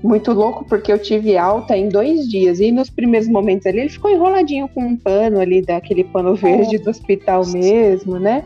muito 0.02 0.30
louco 0.30 0.66
porque 0.68 0.92
eu 0.92 0.98
tive 0.98 1.38
alta 1.38 1.74
em 1.74 1.88
dois 1.88 2.28
dias. 2.28 2.61
E 2.61 2.70
nos 2.70 2.90
primeiros 2.90 3.26
momentos 3.26 3.66
ali, 3.66 3.80
ele 3.80 3.88
ficou 3.88 4.11
enroladinho 4.11 4.68
com 4.68 4.82
um 4.82 4.96
pano 4.98 5.40
ali, 5.40 5.62
daquele 5.62 6.04
pano 6.04 6.35
verde 6.37 6.76
do 6.76 6.90
hospital 6.90 7.46
mesmo, 7.46 8.18
né? 8.18 8.44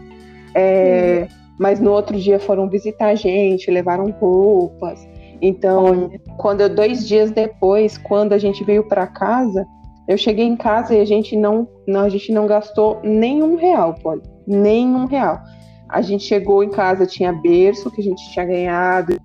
É, 0.54 1.26
mas 1.58 1.80
no 1.80 1.90
outro 1.90 2.16
dia 2.16 2.38
foram 2.38 2.68
visitar 2.68 3.08
a 3.08 3.14
gente, 3.16 3.72
levaram 3.72 4.08
roupas. 4.12 5.04
Então, 5.42 6.12
quando 6.36 6.60
eu, 6.60 6.68
dois 6.72 7.08
dias 7.08 7.32
depois, 7.32 7.98
quando 7.98 8.34
a 8.34 8.38
gente 8.38 8.62
veio 8.62 8.86
para 8.86 9.04
casa, 9.08 9.66
eu 10.06 10.16
cheguei 10.16 10.46
em 10.46 10.56
casa 10.56 10.94
e 10.94 11.00
a 11.00 11.04
gente 11.04 11.36
não, 11.36 11.66
não, 11.88 12.02
a 12.02 12.08
gente 12.08 12.30
não 12.30 12.46
gastou 12.46 13.00
nenhum 13.02 13.56
real, 13.56 13.96
pode, 14.00 14.22
nenhum 14.46 15.06
real. 15.06 15.40
A 15.88 16.02
gente 16.02 16.24
chegou 16.24 16.64
em 16.64 16.70
casa, 16.70 17.06
tinha 17.06 17.32
berço 17.32 17.90
que 17.90 18.00
a 18.00 18.04
gente 18.04 18.30
tinha 18.32 18.44
ganhado. 18.44 19.16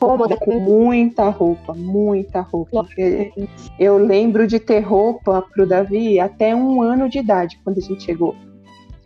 cômoda 0.00 0.36
com 0.36 0.58
muita 0.58 1.28
roupa, 1.28 1.74
muita 1.74 2.40
roupa. 2.40 2.86
Eu 3.78 3.98
lembro 3.98 4.46
de 4.46 4.58
ter 4.58 4.80
roupa 4.80 5.42
pro 5.42 5.66
Davi 5.66 6.18
até 6.18 6.54
um 6.54 6.82
ano 6.82 7.08
de 7.08 7.18
idade, 7.18 7.60
quando 7.64 7.78
a 7.78 7.82
gente 7.82 8.02
chegou. 8.02 8.34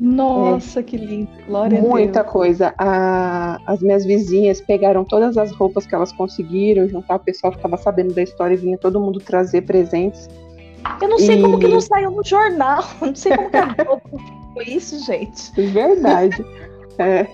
Nossa, 0.03 0.81
é. 0.81 0.83
que 0.83 0.97
lindo. 0.97 1.31
Glória 1.47 1.81
Muita 1.81 2.21
a 2.21 2.23
Deus. 2.25 2.33
coisa. 2.33 2.75
A, 2.77 3.61
as 3.67 3.81
minhas 3.81 4.05
vizinhas 4.05 4.61
pegaram 4.61 5.05
todas 5.05 5.39
as 5.39 5.53
roupas 5.53 5.87
que 5.87 5.95
elas 5.95 6.13
conseguiram 6.13 6.89
juntar, 6.89 7.17
o 7.17 7.21
pessoal 7.21 7.53
ficava 7.53 7.77
sabendo 7.77 8.13
da 8.13 8.21
história 8.21 8.55
e 8.55 8.57
vinha 8.57 8.77
todo 8.77 9.01
mundo 9.01 9.21
trazer 9.21 9.63
presentes. 9.63 10.29
Eu 11.01 11.09
não 11.09 11.19
sei 11.21 11.39
e... 11.39 11.43
como 11.43 11.57
que 11.57 11.69
não 11.69 11.81
saiu 11.81 12.11
no 12.11 12.25
jornal. 12.25 12.83
Não 13.01 13.15
sei 13.15 13.37
como 13.37 13.49
que 13.51 14.42
foi 14.53 14.65
isso, 14.65 14.99
gente. 15.05 15.51
Verdade. 15.71 16.45
é. 16.99 17.27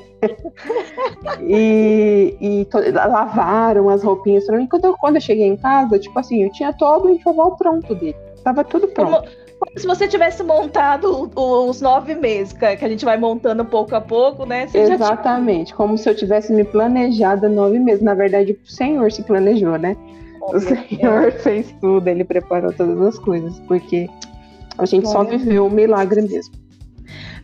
e, 1.40 2.36
e 2.40 2.64
to, 2.64 2.78
lavaram 2.92 3.88
as 3.88 4.02
roupinhas 4.02 4.46
pra 4.46 4.56
mim. 4.56 4.66
Quando 4.66 4.86
eu, 4.86 4.96
quando 4.96 5.16
eu 5.16 5.20
cheguei 5.20 5.46
em 5.46 5.56
casa, 5.56 5.98
tipo 5.98 6.18
assim, 6.18 6.42
eu 6.42 6.52
tinha 6.52 6.72
todo 6.72 7.06
o 7.06 7.10
enxoval 7.10 7.56
pronto 7.56 7.94
dele. 7.94 8.16
Tava 8.42 8.64
tudo 8.64 8.88
pronto. 8.88 9.10
Como, 9.10 9.28
como 9.60 9.78
se 9.78 9.86
você 9.86 10.08
tivesse 10.08 10.42
montado 10.42 11.30
os 11.36 11.80
nove 11.80 12.14
meses, 12.14 12.52
que 12.52 12.64
a 12.64 12.88
gente 12.88 13.04
vai 13.04 13.16
montando 13.16 13.64
pouco 13.64 13.94
a 13.94 14.00
pouco, 14.00 14.44
né? 14.44 14.66
Você 14.66 14.78
Exatamente, 14.78 15.66
tinha... 15.66 15.76
como 15.76 15.96
se 15.96 16.08
eu 16.08 16.14
tivesse 16.14 16.52
me 16.52 16.64
planejado 16.64 17.48
nove 17.48 17.78
meses. 17.78 18.02
Na 18.02 18.14
verdade, 18.14 18.52
o 18.52 18.70
Senhor 18.70 19.12
se 19.12 19.22
planejou, 19.22 19.78
né? 19.78 19.96
o 20.54 20.60
Senhor 20.60 21.32
fez 21.32 21.74
tudo, 21.80 22.08
ele 22.08 22.24
preparou 22.24 22.72
todas 22.72 23.00
as 23.00 23.18
coisas, 23.18 23.58
porque 23.60 24.08
a 24.76 24.86
gente 24.86 25.08
só 25.08 25.24
viveu 25.24 25.66
o 25.66 25.70
milagre 25.70 26.22
mesmo. 26.22 26.54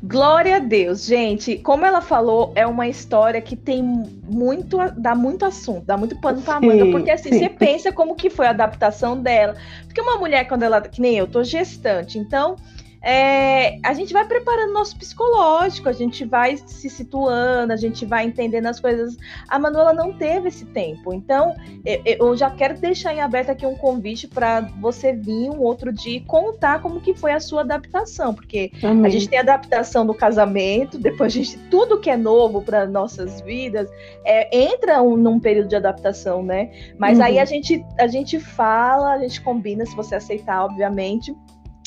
Glória 0.02 0.56
a 0.56 0.58
Deus, 0.58 1.06
gente. 1.06 1.56
Como 1.58 1.84
ela 1.84 2.00
falou, 2.00 2.52
é 2.54 2.66
uma 2.66 2.86
história 2.86 3.40
que 3.40 3.56
tem 3.56 3.82
muito, 3.82 4.78
dá 4.96 5.14
muito 5.14 5.44
assunto, 5.44 5.86
dá 5.86 5.96
muito 5.96 6.20
pano 6.20 6.42
pra 6.42 6.60
manga, 6.60 6.86
porque 6.90 7.10
assim, 7.10 7.30
sim. 7.30 7.38
você 7.38 7.48
pensa 7.48 7.92
como 7.92 8.14
que 8.14 8.28
foi 8.28 8.46
a 8.46 8.50
adaptação 8.50 9.20
dela. 9.20 9.54
Porque 9.86 10.00
uma 10.00 10.18
mulher, 10.18 10.46
quando 10.46 10.62
ela, 10.62 10.80
que 10.80 11.00
nem 11.00 11.16
eu, 11.16 11.26
tô 11.26 11.42
gestante, 11.42 12.18
então 12.18 12.56
é, 13.04 13.78
a 13.82 13.92
gente 13.92 14.14
vai 14.14 14.26
preparando 14.26 14.72
nosso 14.72 14.96
psicológico, 14.96 15.90
a 15.90 15.92
gente 15.92 16.24
vai 16.24 16.56
se 16.56 16.88
situando, 16.88 17.70
a 17.70 17.76
gente 17.76 18.06
vai 18.06 18.24
entendendo 18.24 18.66
as 18.66 18.80
coisas. 18.80 19.16
A 19.46 19.58
Manuela 19.58 19.92
não 19.92 20.12
teve 20.12 20.48
esse 20.48 20.64
tempo, 20.64 21.12
então 21.12 21.54
eu 21.84 22.34
já 22.34 22.50
quero 22.50 22.80
deixar 22.80 23.12
em 23.12 23.20
aberto 23.20 23.50
aqui 23.50 23.66
um 23.66 23.74
convite 23.74 24.26
para 24.26 24.62
você 24.80 25.12
vir 25.12 25.50
um 25.50 25.60
outro 25.60 25.92
dia 25.92 26.16
e 26.16 26.20
contar 26.20 26.80
como 26.80 27.00
que 27.00 27.14
foi 27.14 27.32
a 27.32 27.40
sua 27.40 27.60
adaptação, 27.60 28.34
porque 28.34 28.72
Amém. 28.82 29.04
a 29.04 29.08
gente 29.10 29.28
tem 29.28 29.38
a 29.38 29.42
adaptação 29.42 30.06
do 30.06 30.14
casamento, 30.14 30.98
depois 30.98 31.32
a 31.34 31.36
gente 31.36 31.58
tudo 31.70 32.00
que 32.00 32.08
é 32.08 32.16
novo 32.16 32.62
para 32.62 32.86
nossas 32.86 33.42
vidas 33.42 33.90
é, 34.24 34.56
entra 34.56 35.02
um, 35.02 35.14
num 35.16 35.38
período 35.38 35.68
de 35.68 35.76
adaptação, 35.76 36.42
né? 36.42 36.70
Mas 36.98 37.18
uhum. 37.18 37.24
aí 37.24 37.38
a 37.38 37.44
gente 37.44 37.84
a 37.98 38.06
gente 38.06 38.40
fala, 38.40 39.12
a 39.12 39.18
gente 39.18 39.42
combina 39.42 39.84
se 39.84 39.94
você 39.94 40.14
aceitar, 40.14 40.64
obviamente 40.64 41.34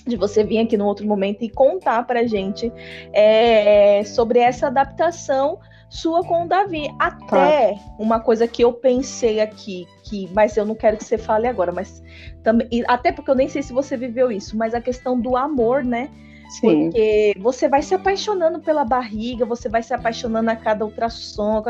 de 0.08 0.16
você 0.16 0.44
vir 0.44 0.60
aqui 0.60 0.78
num 0.78 0.86
outro 0.86 1.06
momento 1.06 1.44
e 1.44 1.50
contar 1.50 2.06
para 2.06 2.28
gente 2.28 2.72
é, 3.14 4.04
sobre 4.04 4.40
essa 4.40 4.68
adaptação 4.68 5.60
sua 5.90 6.24
com 6.24 6.44
o 6.44 6.48
Davi. 6.48 6.90
Até 7.00 7.74
tá. 7.74 7.80
uma 7.98 8.20
coisa 8.20 8.48
que 8.48 8.64
eu 8.64 8.74
pensei 8.74 9.40
aqui, 9.40 9.88
que, 10.04 10.30
mas 10.34 10.58
eu 10.58 10.66
não 10.66 10.76
quero 10.76 10.98
que 10.98 11.04
você 11.04 11.18
fale 11.18 11.48
agora, 11.48 11.72
mas 11.72 12.04
também, 12.44 12.68
até 12.88 13.12
porque 13.12 13.32
eu 13.32 13.36
nem 13.36 13.48
sei 13.48 13.62
se 13.64 13.74
você 13.74 13.96
viveu 13.96 14.32
isso, 14.32 14.58
mas 14.58 14.74
a 14.74 14.82
questão 14.82 15.20
do 15.20 15.36
amor, 15.36 15.84
né? 15.84 16.10
Sim. 16.50 16.90
Porque 16.90 17.36
você 17.40 17.68
vai 17.68 17.82
se 17.82 17.94
apaixonando 17.94 18.60
pela 18.60 18.86
barriga, 18.86 19.46
você 19.46 19.68
vai 19.68 19.84
se 19.84 19.94
apaixonando 19.94 20.50
a 20.50 20.56
cada 20.56 20.86
ultrassom. 20.86 21.64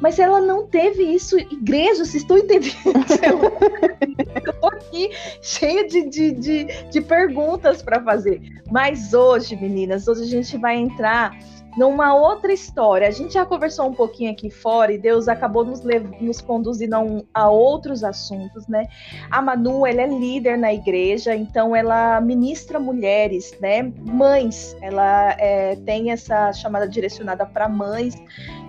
Mas 0.00 0.18
ela 0.18 0.40
não 0.40 0.66
teve 0.66 1.02
isso. 1.02 1.38
Igreja, 1.38 2.04
vocês 2.04 2.22
estão 2.22 2.38
entendendo? 2.38 2.74
Eu 4.62 4.68
aqui 4.68 5.10
cheia 5.42 5.86
de, 5.86 6.08
de, 6.08 6.32
de, 6.32 6.64
de 6.90 7.00
perguntas 7.00 7.82
para 7.82 8.02
fazer. 8.02 8.40
Mas 8.70 9.12
hoje, 9.14 9.56
meninas, 9.56 10.06
hoje 10.06 10.22
a 10.22 10.26
gente 10.26 10.56
vai 10.58 10.76
entrar 10.76 11.36
numa 11.76 12.14
outra 12.14 12.52
história. 12.52 13.08
A 13.08 13.10
gente 13.10 13.34
já 13.34 13.44
conversou 13.44 13.86
um 13.86 13.94
pouquinho 13.94 14.30
aqui 14.30 14.50
fora 14.50 14.92
e 14.92 14.98
Deus 14.98 15.28
acabou 15.28 15.64
nos, 15.64 15.82
nos 16.20 16.40
conduzindo 16.40 16.94
a, 16.94 17.00
um, 17.00 17.24
a, 17.32 17.48
outros 17.48 18.04
assuntos, 18.04 18.66
né? 18.68 18.86
A 19.30 19.42
Manu, 19.42 19.86
ela 19.86 20.02
é 20.02 20.06
líder 20.06 20.56
na 20.56 20.72
igreja, 20.72 21.34
então 21.34 21.74
ela 21.74 22.20
ministra 22.20 22.78
mulheres, 22.78 23.52
né? 23.60 23.92
Mães, 24.04 24.76
ela 24.80 25.32
é, 25.38 25.76
tem 25.76 26.10
essa 26.10 26.52
chamada 26.52 26.88
direcionada 26.88 27.44
para 27.44 27.68
mães, 27.68 28.14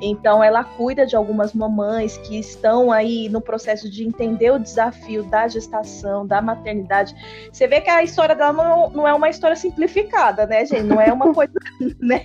então 0.01 0.43
ela 0.43 0.63
cuida 0.63 1.05
de 1.05 1.15
algumas 1.15 1.53
mamães 1.53 2.17
que 2.17 2.37
estão 2.37 2.91
aí 2.91 3.29
no 3.29 3.41
processo 3.41 3.89
de 3.89 4.05
entender 4.05 4.51
o 4.51 4.59
desafio 4.59 5.23
da 5.23 5.47
gestação, 5.47 6.25
da 6.25 6.41
maternidade. 6.41 7.15
Você 7.51 7.67
vê 7.67 7.81
que 7.81 7.89
a 7.89 8.03
história 8.03 8.35
dela 8.35 8.53
não, 8.53 8.89
não 8.89 9.07
é 9.07 9.13
uma 9.13 9.29
história 9.29 9.55
simplificada, 9.55 10.45
né, 10.45 10.65
gente? 10.65 10.83
Não 10.83 10.99
é 10.99 11.11
uma 11.11 11.33
coisa, 11.33 11.53
né? 11.99 12.23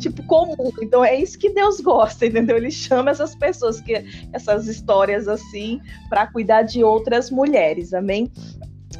tipo, 0.00 0.22
comum. 0.24 0.72
Então 0.80 1.04
é 1.04 1.14
isso 1.14 1.38
que 1.38 1.50
Deus 1.50 1.80
gosta, 1.80 2.26
entendeu? 2.26 2.56
Ele 2.56 2.70
chama 2.70 3.10
essas 3.10 3.34
pessoas, 3.34 3.80
que 3.80 4.04
essas 4.32 4.66
histórias 4.66 5.28
assim, 5.28 5.80
para 6.08 6.26
cuidar 6.26 6.62
de 6.62 6.82
outras 6.82 7.30
mulheres, 7.30 7.94
amém? 7.94 8.30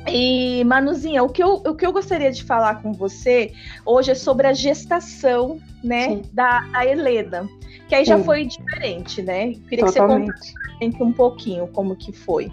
E, 0.08 0.62
Manuzinha, 0.64 1.22
o 1.22 1.28
que, 1.28 1.42
eu, 1.42 1.54
o 1.54 1.74
que 1.74 1.84
eu 1.84 1.92
gostaria 1.92 2.30
de 2.30 2.44
falar 2.44 2.80
com 2.82 2.92
você 2.92 3.52
hoje 3.84 4.12
é 4.12 4.14
sobre 4.14 4.46
a 4.46 4.52
gestação, 4.52 5.58
né, 5.82 6.22
da, 6.32 6.60
da 6.60 6.86
Helena. 6.86 7.48
Que 7.88 7.94
aí 7.94 8.04
já 8.04 8.18
Sim. 8.18 8.24
foi 8.24 8.44
diferente, 8.44 9.22
né? 9.22 9.52
Queria 9.68 9.86
Totalmente. 9.86 10.32
que 10.32 10.46
você 10.46 10.52
contasse 10.80 11.02
um 11.02 11.12
pouquinho 11.12 11.66
como 11.68 11.94
que 11.94 12.12
foi. 12.12 12.50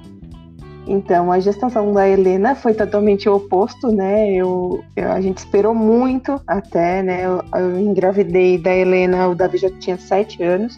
Então, 0.85 1.31
a 1.31 1.39
gestação 1.39 1.93
da 1.93 2.07
Helena 2.07 2.55
foi 2.55 2.73
totalmente 2.73 3.29
o 3.29 3.35
oposto, 3.35 3.89
né? 3.89 4.33
Eu, 4.33 4.83
eu, 4.95 5.11
a 5.11 5.21
gente 5.21 5.37
esperou 5.37 5.73
muito 5.73 6.41
até, 6.45 7.01
né? 7.01 7.25
Eu, 7.25 7.41
eu, 7.55 7.79
engravidei 7.79 8.57
da 8.57 8.75
Helena, 8.75 9.29
o 9.29 9.35
Davi 9.35 9.57
já 9.57 9.69
tinha 9.69 9.97
sete 9.97 10.43
anos. 10.43 10.77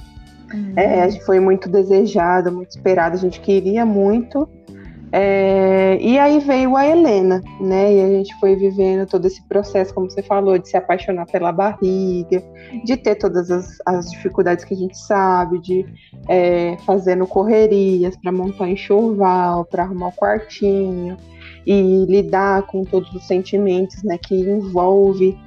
Uhum. 0.53 0.73
É, 0.75 1.11
foi 1.21 1.39
muito 1.39 1.67
desejado, 1.67 2.51
muito 2.51 2.69
esperado, 2.69 3.15
a 3.15 3.19
gente 3.19 3.39
queria 3.39 3.83
muito. 3.83 4.47
É, 5.17 5.97
e 6.01 6.19
aí 6.19 6.39
veio 6.39 6.75
a 6.75 6.85
Helena, 6.85 7.41
né? 7.61 7.93
E 7.93 8.01
a 8.01 8.07
gente 8.09 8.37
foi 8.37 8.53
vivendo 8.53 9.07
todo 9.07 9.25
esse 9.25 9.41
processo, 9.47 9.93
como 9.93 10.11
você 10.11 10.21
falou, 10.21 10.57
de 10.57 10.67
se 10.67 10.75
apaixonar 10.75 11.25
pela 11.25 11.53
barriga, 11.53 12.43
de 12.83 12.97
ter 12.97 13.15
todas 13.15 13.49
as, 13.49 13.77
as 13.85 14.11
dificuldades 14.11 14.65
que 14.65 14.73
a 14.73 14.77
gente 14.77 14.97
sabe, 14.97 15.61
de 15.61 15.85
é, 16.27 16.75
fazendo 16.85 17.25
correrias 17.25 18.17
para 18.17 18.29
montar 18.29 18.67
enxoval, 18.67 19.63
para 19.63 19.83
arrumar 19.83 20.09
o 20.09 20.11
quartinho 20.11 21.15
e 21.65 22.05
lidar 22.09 22.63
com 22.63 22.83
todos 22.83 23.09
os 23.15 23.25
sentimentos, 23.25 24.03
né? 24.03 24.17
Que 24.17 24.35
envolve 24.35 25.37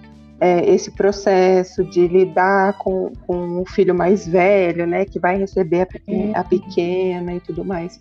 é, 0.41 0.69
esse 0.73 0.91
processo 0.91 1.85
de 1.85 2.07
lidar 2.07 2.79
com, 2.79 3.13
com 3.27 3.61
o 3.61 3.65
filho 3.65 3.95
mais 3.95 4.27
velho, 4.27 4.87
né, 4.87 5.05
que 5.05 5.19
vai 5.19 5.37
receber 5.37 5.83
a 5.83 5.87
pequena, 5.87 6.39
a 6.39 6.45
pequena 6.45 7.35
e 7.35 7.41
tudo 7.41 7.65
mais. 7.65 7.99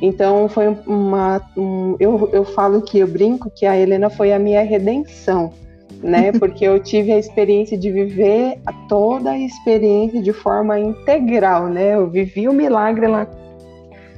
Então 0.00 0.48
foi 0.48 0.68
uma, 0.86 1.42
um, 1.56 1.96
eu, 2.00 2.30
eu 2.32 2.44
falo 2.44 2.80
que 2.82 2.98
eu 2.98 3.06
brinco 3.06 3.50
que 3.50 3.66
a 3.66 3.76
Helena 3.76 4.08
foi 4.08 4.32
a 4.32 4.38
minha 4.38 4.62
redenção, 4.62 5.52
né, 6.02 6.32
porque 6.38 6.64
eu 6.64 6.80
tive 6.80 7.12
a 7.12 7.18
experiência 7.18 7.76
de 7.76 7.90
viver 7.90 8.58
toda 8.88 9.32
a 9.32 9.38
experiência 9.38 10.22
de 10.22 10.32
forma 10.32 10.78
integral, 10.78 11.68
né, 11.68 11.96
eu 11.96 12.08
vivi 12.08 12.48
o 12.48 12.52
milagre 12.52 13.06
lá, 13.06 13.28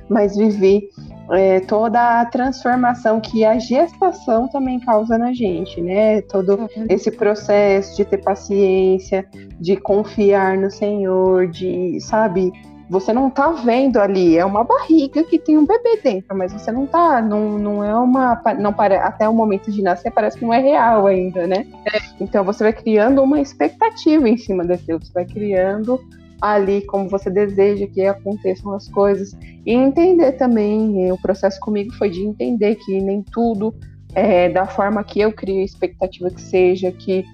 mas 0.09 0.37
vivi 0.37 0.89
é, 1.31 1.61
toda 1.61 2.21
a 2.21 2.25
transformação 2.27 3.21
que 3.21 3.45
a 3.45 3.59
gestação 3.59 4.49
também 4.49 4.79
causa 4.81 5.19
na 5.19 5.33
gente, 5.33 5.81
né? 5.81 6.23
Todo 6.23 6.55
uhum. 6.55 6.87
esse 6.89 7.11
processo 7.11 7.97
de 7.97 8.05
ter 8.05 8.19
paciência, 8.19 9.27
de 9.61 9.77
confiar 9.77 10.57
no 10.57 10.71
Senhor, 10.71 11.49
de, 11.49 11.99
sabe, 12.01 12.53
você 12.89 13.13
não 13.13 13.29
tá 13.29 13.51
vendo 13.51 13.99
ali, 13.99 14.39
é 14.39 14.45
uma 14.45 14.63
barriga 14.63 15.25
que 15.25 15.39
tem 15.39 15.59
um 15.59 15.67
bebê 15.67 16.01
dentro, 16.03 16.37
mas 16.37 16.53
você 16.53 16.71
não 16.71 16.87
tá, 16.87 17.21
não, 17.21 17.59
não 17.59 17.83
é 17.83 17.95
uma, 17.97 18.41
não 18.59 18.73
para 18.73 19.05
até 19.05 19.29
o 19.29 19.35
momento 19.35 19.73
de 19.73 19.83
nascer 19.83 20.13
parece 20.13 20.39
que 20.39 20.45
não 20.45 20.55
é 20.55 20.61
real 20.61 21.07
ainda, 21.07 21.47
né? 21.47 21.67
É. 21.93 21.99
Então 22.21 22.45
você 22.45 22.63
vai 22.63 22.73
criando 22.73 23.23
uma 23.23 23.41
expectativa 23.41 24.29
em 24.29 24.37
cima 24.37 24.65
daquilo, 24.65 25.05
você 25.05 25.13
vai 25.13 25.25
criando 25.25 26.01
ali 26.41 26.83
como 26.87 27.09
você 27.09 27.31
deseja 27.31 27.87
que 27.87 28.03
aconteçam 28.03 28.73
as 28.73 28.89
coisas 28.89 29.37
e 29.65 29.73
entender 29.73 30.33
também, 30.33 31.07
eh, 31.09 31.13
o 31.13 31.19
processo 31.21 31.59
comigo 31.61 31.93
foi 31.95 32.11
de 32.11 32.23
entender 32.23 32.77
que 32.77 33.01
nem 33.01 33.23
tudo 33.23 33.75
é 34.15 34.49
da 34.49 34.67
forma 34.67 35.05
que 35.05 35.21
eu 35.21 35.33
crio 35.33 35.63
expectativa 35.63 36.31
que 36.31 36.41
seja, 36.41 36.91
que 36.91 37.25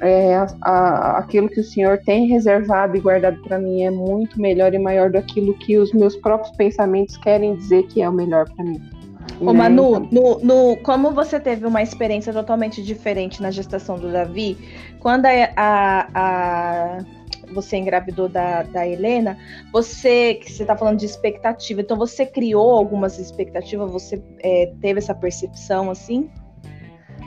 é, 0.00 0.34
a, 0.34 0.46
a, 0.62 1.18
aquilo 1.18 1.48
que 1.48 1.60
o 1.60 1.64
Senhor 1.64 1.98
tem 1.98 2.26
reservado 2.26 2.96
e 2.96 3.00
guardado 3.00 3.40
para 3.42 3.58
mim 3.58 3.82
é 3.82 3.90
muito 3.90 4.40
melhor 4.40 4.74
e 4.74 4.78
maior 4.78 5.10
do 5.10 5.22
que 5.22 5.78
os 5.78 5.92
meus 5.92 6.16
próprios 6.16 6.54
pensamentos 6.56 7.16
querem 7.16 7.54
dizer 7.54 7.84
que 7.84 8.02
é 8.02 8.08
o 8.08 8.12
melhor 8.12 8.48
para 8.50 8.64
mim. 8.64 8.82
Ô, 9.40 9.52
Manu, 9.52 10.08
então 10.10 10.38
no, 10.40 10.70
no, 10.70 10.76
como 10.78 11.12
você 11.12 11.38
teve 11.38 11.66
uma 11.66 11.82
experiência 11.82 12.32
totalmente 12.32 12.82
diferente 12.82 13.40
na 13.40 13.50
gestação 13.50 13.96
do 13.96 14.10
Davi, 14.10 14.56
quando 14.98 15.26
a, 15.26 15.52
a, 15.56 16.08
a 16.14 16.98
você 17.52 17.76
engravidou 17.76 18.28
da, 18.28 18.62
da 18.62 18.86
Helena, 18.86 19.36
você, 19.72 20.34
que 20.34 20.50
você 20.50 20.62
está 20.62 20.76
falando 20.76 20.98
de 20.98 21.06
expectativa, 21.06 21.80
então 21.80 21.96
você 21.96 22.26
criou 22.26 22.72
algumas 22.72 23.18
expectativas, 23.18 23.90
você 23.90 24.22
é, 24.40 24.72
teve 24.80 24.98
essa 24.98 25.14
percepção 25.14 25.90
assim? 25.90 26.30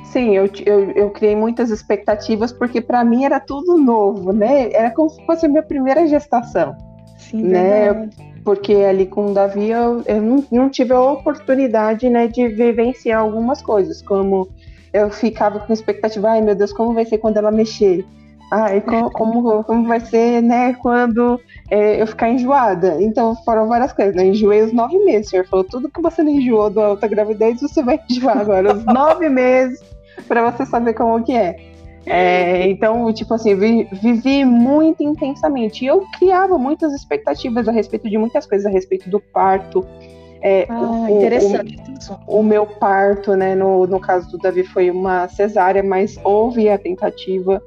Sim, 0.05 0.35
eu, 0.35 0.49
eu, 0.65 0.91
eu 0.91 1.09
criei 1.11 1.35
muitas 1.35 1.69
expectativas 1.69 2.53
porque 2.53 2.79
para 2.79 3.03
mim 3.03 3.25
era 3.25 3.39
tudo 3.39 3.77
novo, 3.77 4.31
né? 4.31 4.71
Era 4.71 4.91
como 4.91 5.09
se 5.09 5.25
fosse 5.25 5.45
a 5.45 5.49
minha 5.49 5.63
primeira 5.63 6.07
gestação. 6.07 6.75
Sim, 7.17 7.43
né? 7.43 7.91
Verdade 7.93 8.35
porque 8.45 8.73
ali 8.75 9.07
com 9.07 9.31
o 9.31 9.33
Davi 9.33 9.71
eu, 9.71 10.03
eu 10.05 10.21
não, 10.21 10.45
não, 10.51 10.69
tive 10.69 10.93
a 10.93 11.01
oportunidade 11.01 12.07
né, 12.07 12.27
de 12.27 12.47
vivenciar 12.47 13.19
algumas 13.19 13.59
coisas, 13.59 14.03
como 14.03 14.47
eu 14.93 15.09
ficava 15.09 15.59
com 15.59 15.73
expectativa, 15.73 16.29
ai 16.29 16.41
meu 16.41 16.55
Deus, 16.55 16.71
como 16.71 16.93
vai 16.93 17.05
ser 17.05 17.17
quando 17.17 17.37
ela 17.37 17.51
mexer? 17.51 18.05
Ai, 18.51 18.79
como, 18.81 19.11
como, 19.11 19.63
como 19.63 19.87
vai 19.87 19.99
ser 19.99 20.41
né, 20.41 20.73
quando 20.75 21.39
é, 21.69 22.01
eu 22.01 22.07
ficar 22.07 22.29
enjoada? 22.29 23.01
Então 23.01 23.35
foram 23.43 23.67
várias 23.67 23.91
coisas, 23.91 24.15
né? 24.15 24.27
Enjoei 24.27 24.61
os 24.61 24.71
nove 24.71 24.97
meses, 24.99 25.27
o 25.27 25.29
senhor 25.31 25.47
falou, 25.47 25.65
tudo 25.65 25.89
que 25.89 26.01
você 26.01 26.21
não 26.21 26.31
enjoou 26.31 26.69
da 26.69 26.89
outra 26.89 27.07
gravidez, 27.07 27.59
você 27.59 27.81
vai 27.83 27.99
enjoar 28.09 28.37
agora, 28.37 28.75
os 28.75 28.85
nove 28.85 29.29
meses, 29.29 29.79
para 30.27 30.51
você 30.51 30.65
saber 30.65 30.93
como 30.93 31.23
que 31.23 31.33
é. 31.33 31.55
É, 32.05 32.67
então, 32.67 33.11
tipo 33.11 33.33
assim, 33.33 33.55
vi, 33.55 33.87
vivi 33.91 34.45
muito 34.45 35.03
intensamente. 35.03 35.83
E 35.83 35.87
eu 35.87 36.05
criava 36.19 36.57
muitas 36.57 36.93
expectativas 36.93 37.67
a 37.67 37.71
respeito 37.71 38.07
de 38.07 38.17
muitas 38.17 38.45
coisas, 38.45 38.65
a 38.67 38.69
respeito 38.69 39.09
do 39.09 39.19
parto. 39.19 39.85
É, 40.41 40.67
ah, 40.69 40.79
o, 40.79 41.17
interessante. 41.17 41.75
O, 42.27 42.39
o, 42.41 42.43
meu 42.43 42.67
parto, 42.67 43.35
né, 43.35 43.55
no, 43.55 43.87
no 43.87 43.99
caso 43.99 44.29
do 44.29 44.37
Davi, 44.37 44.63
foi 44.63 44.91
uma 44.91 45.27
cesárea, 45.27 45.81
mas 45.81 46.19
houve 46.23 46.69
a 46.69 46.77
tentativa 46.77 47.59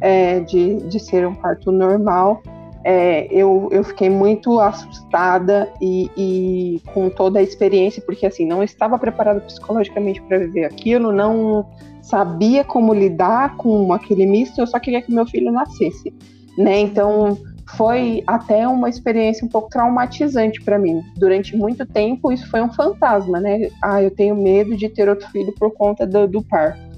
é, 0.00 0.40
de, 0.40 0.76
de 0.88 1.00
ser 1.00 1.26
um 1.26 1.34
parto 1.34 1.70
normal. 1.72 2.42
É, 2.86 3.26
eu, 3.30 3.68
eu 3.72 3.82
fiquei 3.82 4.10
muito 4.10 4.60
assustada 4.60 5.72
e, 5.80 6.10
e, 6.16 6.82
com 6.92 7.08
toda 7.08 7.38
a 7.38 7.42
experiência, 7.42 8.02
porque 8.04 8.26
assim, 8.26 8.44
não 8.44 8.62
estava 8.62 8.98
preparada 8.98 9.40
psicologicamente 9.40 10.20
para 10.22 10.38
viver 10.38 10.66
aquilo, 10.66 11.10
não 11.10 11.66
sabia 12.02 12.62
como 12.62 12.92
lidar 12.92 13.56
com 13.56 13.90
aquele 13.90 14.26
misto, 14.26 14.60
eu 14.60 14.66
só 14.66 14.78
queria 14.78 15.00
que 15.00 15.10
meu 15.10 15.26
filho 15.26 15.50
nascesse, 15.50 16.12
né? 16.58 16.78
Então 16.80 17.38
foi 17.74 18.22
até 18.26 18.68
uma 18.68 18.90
experiência 18.90 19.46
um 19.46 19.48
pouco 19.48 19.70
traumatizante 19.70 20.62
para 20.62 20.78
mim. 20.78 21.02
Durante 21.16 21.56
muito 21.56 21.86
tempo 21.86 22.30
isso 22.30 22.48
foi 22.50 22.60
um 22.60 22.70
fantasma, 22.70 23.40
né? 23.40 23.70
Ah, 23.82 24.02
eu 24.02 24.10
tenho 24.10 24.36
medo 24.36 24.76
de 24.76 24.90
ter 24.90 25.08
outro 25.08 25.26
filho 25.30 25.54
por 25.58 25.72
conta 25.72 26.06
do, 26.06 26.28
do 26.28 26.42
parto. 26.42 26.93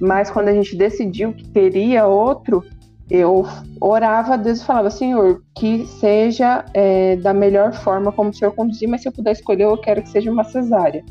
Mas 0.00 0.30
quando 0.30 0.48
a 0.48 0.52
gente 0.52 0.76
decidiu 0.76 1.32
que 1.32 1.48
teria 1.48 2.06
outro, 2.06 2.64
eu 3.10 3.46
orava 3.80 4.34
a 4.34 4.36
Deus 4.36 4.60
e 4.60 4.64
falava, 4.64 4.90
Senhor, 4.90 5.42
que 5.56 5.86
seja 5.86 6.64
é, 6.72 7.16
da 7.16 7.34
melhor 7.34 7.72
forma 7.72 8.10
como 8.10 8.30
o 8.30 8.34
Senhor 8.34 8.52
conduzir, 8.52 8.88
mas 8.88 9.02
se 9.02 9.08
eu 9.08 9.12
puder 9.12 9.32
escolher, 9.32 9.64
eu 9.64 9.76
quero 9.76 10.02
que 10.02 10.08
seja 10.08 10.30
uma 10.30 10.44
cesárea. 10.44 11.04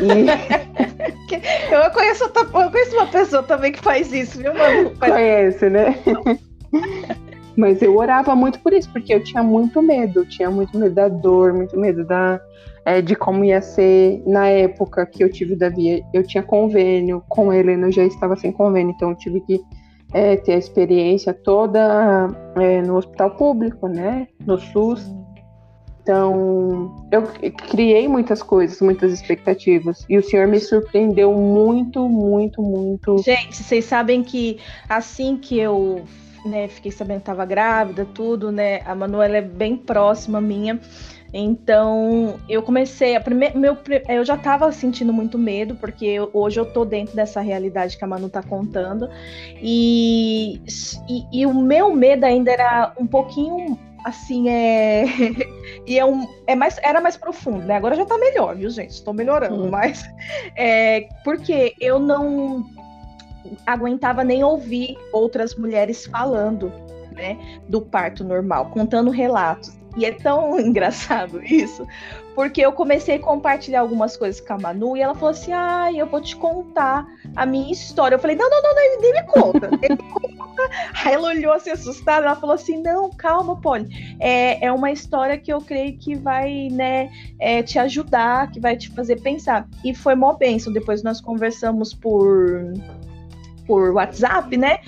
E... 0.00 0.26
eu, 1.72 1.90
conheço, 1.92 2.24
eu 2.24 2.70
conheço 2.70 2.96
uma 2.96 3.06
pessoa 3.06 3.42
também 3.42 3.72
que 3.72 3.80
faz 3.80 4.12
isso, 4.12 4.38
viu, 4.38 4.52
mano? 4.54 4.90
Conhece, 4.98 5.70
né? 5.70 5.96
Mas 7.56 7.80
eu 7.80 7.96
orava 7.96 8.34
muito 8.34 8.58
por 8.58 8.72
isso, 8.72 8.90
porque 8.90 9.14
eu 9.14 9.22
tinha 9.22 9.42
muito 9.42 9.80
medo, 9.80 10.20
eu 10.20 10.28
tinha 10.28 10.50
muito 10.50 10.76
medo 10.76 10.92
da 10.92 11.08
dor, 11.08 11.52
muito 11.52 11.78
medo 11.78 12.04
da, 12.04 12.40
é, 12.84 13.00
de 13.00 13.16
como 13.16 13.44
ia 13.44 13.62
ser 13.62 14.22
na 14.26 14.46
época 14.46 15.06
que 15.06 15.24
eu 15.24 15.30
tive 15.30 15.54
o 15.54 15.58
Davi. 15.58 16.04
Eu 16.12 16.22
tinha 16.22 16.42
convênio 16.42 17.22
com 17.28 17.50
a 17.50 17.56
Helena, 17.56 17.86
eu 17.86 17.92
já 17.92 18.04
estava 18.04 18.36
sem 18.36 18.52
convênio, 18.52 18.92
então 18.94 19.10
eu 19.10 19.16
tive 19.16 19.40
que 19.40 19.60
é, 20.12 20.36
ter 20.36 20.54
a 20.54 20.58
experiência 20.58 21.32
toda 21.32 22.28
é, 22.56 22.82
no 22.82 22.96
hospital 22.96 23.30
público, 23.32 23.88
né? 23.88 24.28
No 24.46 24.58
SUS. 24.58 25.12
Então, 26.02 26.94
eu 27.10 27.22
criei 27.22 28.06
muitas 28.06 28.42
coisas, 28.42 28.78
muitas 28.82 29.10
expectativas. 29.10 30.04
E 30.06 30.18
o 30.18 30.22
senhor 30.22 30.46
me 30.46 30.60
surpreendeu 30.60 31.32
muito, 31.32 32.06
muito, 32.06 32.60
muito. 32.60 33.18
Gente, 33.22 33.56
vocês 33.56 33.86
sabem 33.86 34.22
que 34.22 34.60
assim 34.86 35.38
que 35.38 35.58
eu 35.58 36.04
né, 36.44 36.68
fiquei 36.68 36.92
sabendo 36.92 37.16
que 37.16 37.22
estava 37.22 37.46
grávida, 37.46 38.04
tudo, 38.04 38.52
né? 38.52 38.82
A 38.84 38.94
Manuela 38.94 39.38
é 39.38 39.40
bem 39.40 39.76
próxima 39.76 40.42
minha. 40.42 40.78
Então, 41.36 42.38
eu 42.48 42.62
comecei 42.62 43.16
a 43.16 43.20
primeira, 43.20 43.58
meu, 43.58 43.76
eu 44.08 44.24
já 44.24 44.36
estava 44.36 44.70
sentindo 44.70 45.12
muito 45.12 45.36
medo, 45.36 45.74
porque 45.74 46.16
hoje 46.32 46.60
eu 46.60 46.64
tô 46.64 46.84
dentro 46.84 47.16
dessa 47.16 47.40
realidade 47.40 47.98
que 47.98 48.04
a 48.04 48.06
Manu 48.06 48.28
tá 48.28 48.40
contando. 48.40 49.10
E, 49.60 50.62
e, 51.08 51.40
e 51.40 51.44
o 51.44 51.52
meu 51.52 51.92
medo 51.92 52.24
ainda 52.24 52.52
era 52.52 52.92
um 52.96 53.04
pouquinho 53.04 53.76
assim, 54.04 54.48
é. 54.48 55.06
e 55.84 55.98
é 55.98 56.04
um. 56.04 56.24
É 56.46 56.54
mais, 56.54 56.78
era 56.80 57.00
mais 57.00 57.16
profundo, 57.16 57.66
né? 57.66 57.74
Agora 57.74 57.96
já 57.96 58.04
tá 58.04 58.16
melhor, 58.16 58.54
viu, 58.54 58.70
gente? 58.70 58.90
Estou 58.90 59.12
melhorando, 59.12 59.68
mas. 59.68 60.08
É, 60.54 61.08
porque 61.24 61.74
eu 61.80 61.98
não 61.98 62.64
aguentava 63.66 64.22
nem 64.22 64.44
ouvir 64.44 64.96
outras 65.12 65.56
mulheres 65.56 66.06
falando, 66.06 66.72
né? 67.10 67.36
Do 67.68 67.80
parto 67.80 68.22
normal, 68.22 68.66
contando 68.66 69.10
relatos. 69.10 69.76
E 69.96 70.04
é 70.04 70.12
tão 70.12 70.58
engraçado 70.60 71.42
isso, 71.44 71.86
porque 72.34 72.60
eu 72.60 72.72
comecei 72.72 73.16
a 73.16 73.20
compartilhar 73.20 73.80
algumas 73.80 74.16
coisas 74.16 74.40
com 74.40 74.54
a 74.54 74.58
Manu 74.58 74.96
e 74.96 75.00
ela 75.00 75.14
falou 75.14 75.30
assim: 75.30 75.52
ah, 75.52 75.90
eu 75.94 76.06
vou 76.06 76.20
te 76.20 76.36
contar 76.36 77.06
a 77.36 77.46
minha 77.46 77.72
história. 77.72 78.16
Eu 78.16 78.18
falei: 78.18 78.36
não, 78.36 78.48
não, 78.50 78.62
não, 78.62 78.74
não 78.74 79.00
nem 79.00 79.12
me 79.12 79.22
conta. 79.24 79.70
Me 79.70 79.96
conta. 79.96 80.34
Aí 81.04 81.14
ela 81.14 81.28
olhou 81.28 81.52
assim 81.52 81.70
assustada, 81.70 82.26
ela 82.26 82.36
falou 82.36 82.54
assim: 82.54 82.80
não, 82.82 83.10
calma, 83.10 83.60
Polly. 83.60 84.16
É, 84.20 84.66
é 84.66 84.72
uma 84.72 84.90
história 84.90 85.38
que 85.38 85.52
eu 85.52 85.60
creio 85.60 85.96
que 85.98 86.14
vai, 86.14 86.68
né, 86.70 87.10
é, 87.38 87.62
te 87.62 87.78
ajudar, 87.78 88.50
que 88.50 88.60
vai 88.60 88.76
te 88.76 88.90
fazer 88.90 89.20
pensar. 89.20 89.68
E 89.84 89.94
foi 89.94 90.14
mó 90.14 90.32
bênção. 90.32 90.72
Depois 90.72 91.02
nós 91.02 91.20
conversamos 91.20 91.94
por, 91.94 92.72
por 93.66 93.90
WhatsApp, 93.90 94.56
né? 94.56 94.78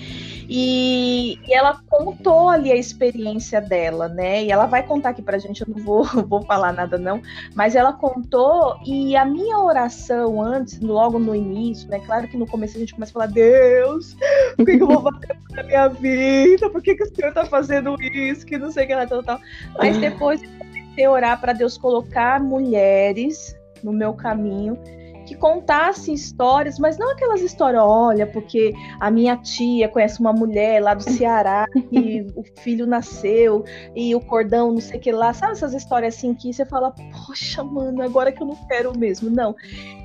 E, 0.49 1.39
e, 1.45 1.53
ela 1.53 1.81
contou 1.89 2.49
ali 2.49 2.71
a 2.71 2.75
experiência 2.75 3.59
dela, 3.59 4.07
né? 4.07 4.45
E 4.45 4.51
ela 4.51 4.65
vai 4.65 4.81
contar 4.81 5.09
aqui 5.09 5.21
pra 5.21 5.37
gente, 5.37 5.61
eu 5.61 5.67
não 5.67 5.83
vou, 5.83 6.03
vou 6.25 6.41
falar 6.43 6.71
nada 6.71 6.97
não, 6.97 7.21
mas 7.53 7.75
ela 7.75 7.91
contou 7.91 8.79
e 8.85 9.15
a 9.15 9.25
minha 9.25 9.59
oração 9.59 10.41
antes, 10.41 10.79
logo 10.79 11.19
no 11.19 11.35
início, 11.35 11.89
né? 11.89 11.99
Claro 11.99 12.27
que 12.27 12.37
no 12.37 12.47
começo 12.47 12.77
a 12.77 12.79
gente 12.79 12.93
começa 12.93 13.11
a 13.11 13.13
falar, 13.13 13.27
Deus, 13.27 14.15
o 14.57 14.65
que, 14.65 14.77
que 14.77 14.83
eu 14.83 14.87
vou 14.87 15.01
fazer 15.01 15.37
na 15.51 15.63
minha 15.63 15.87
vida? 15.89 16.69
Por 16.69 16.81
que, 16.81 16.95
que 16.95 17.03
o 17.03 17.15
Senhor 17.15 17.33
tá 17.33 17.45
fazendo 17.45 17.95
isso? 18.01 18.45
Que 18.45 18.57
não 18.57 18.71
sei 18.71 18.85
o 18.85 18.87
que 18.87 18.95
lá, 18.95 19.05
tal, 19.05 19.23
tal. 19.23 19.39
Mas 19.77 19.97
depois 19.97 20.41
eu 20.41 20.49
comecei 20.57 21.05
a 21.05 21.11
orar 21.11 21.41
para 21.41 21.51
Deus 21.51 21.77
colocar 21.77 22.39
mulheres 22.39 23.57
no 23.83 23.91
meu 23.91 24.13
caminho 24.13 24.77
que 25.27 25.35
contasse 25.35 26.13
histórias, 26.13 26.79
mas 26.79 26.97
não 26.97 27.11
aquelas 27.11 27.41
histórias, 27.41 27.83
olha, 27.85 28.25
porque 28.25 28.73
a 28.97 29.11
minha 29.11 29.35
tia 29.35 29.89
conhece 29.89 30.21
uma 30.21 30.31
mulher 30.31 30.81
lá 30.81 30.93
do 30.93 31.03
Ceará 31.03 31.67
e 31.91 32.25
o 32.33 32.43
filho 32.61 32.87
nasceu 32.87 33.65
e 33.93 34.15
o 34.15 34.21
cordão, 34.21 34.71
não 34.71 34.79
sei 34.79 34.97
o 34.97 35.01
que 35.01 35.11
lá, 35.11 35.33
sabe 35.33 35.51
essas 35.51 35.73
histórias 35.73 36.15
assim 36.15 36.33
que 36.33 36.53
você 36.53 36.65
fala, 36.65 36.93
poxa, 37.25 37.61
mano, 37.61 38.01
agora 38.01 38.31
que 38.31 38.41
eu 38.41 38.47
não 38.47 38.55
quero 38.67 38.97
mesmo, 38.97 39.29
não. 39.29 39.53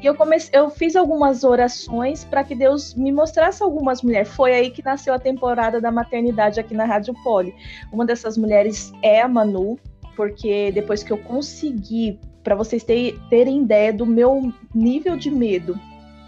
E 0.02 0.04
eu 0.04 0.16
comecei, 0.16 0.58
eu 0.58 0.68
fiz 0.68 0.96
algumas 0.96 1.44
orações 1.44 2.24
para 2.24 2.42
que 2.42 2.56
Deus 2.56 2.92
me 2.94 3.12
mostrasse 3.12 3.62
algumas 3.62 4.02
mulheres. 4.02 4.28
Foi 4.28 4.52
aí 4.52 4.70
que 4.70 4.84
nasceu 4.84 5.14
a 5.14 5.20
temporada 5.20 5.80
da 5.80 5.92
maternidade 5.92 6.58
aqui 6.58 6.74
na 6.74 6.84
Rádio 6.84 7.14
Poli. 7.22 7.54
Uma 7.92 8.04
dessas 8.04 8.36
mulheres 8.36 8.92
é 9.02 9.22
a 9.22 9.28
Manu, 9.28 9.78
porque 10.16 10.72
depois 10.72 11.04
que 11.04 11.12
eu 11.12 11.18
consegui 11.18 12.18
para 12.42 12.54
vocês 12.54 12.82
ter, 12.82 13.18
terem 13.30 13.62
ideia 13.62 13.92
do 13.92 14.06
meu 14.06 14.52
nível 14.74 15.16
de 15.16 15.30
medo. 15.30 15.78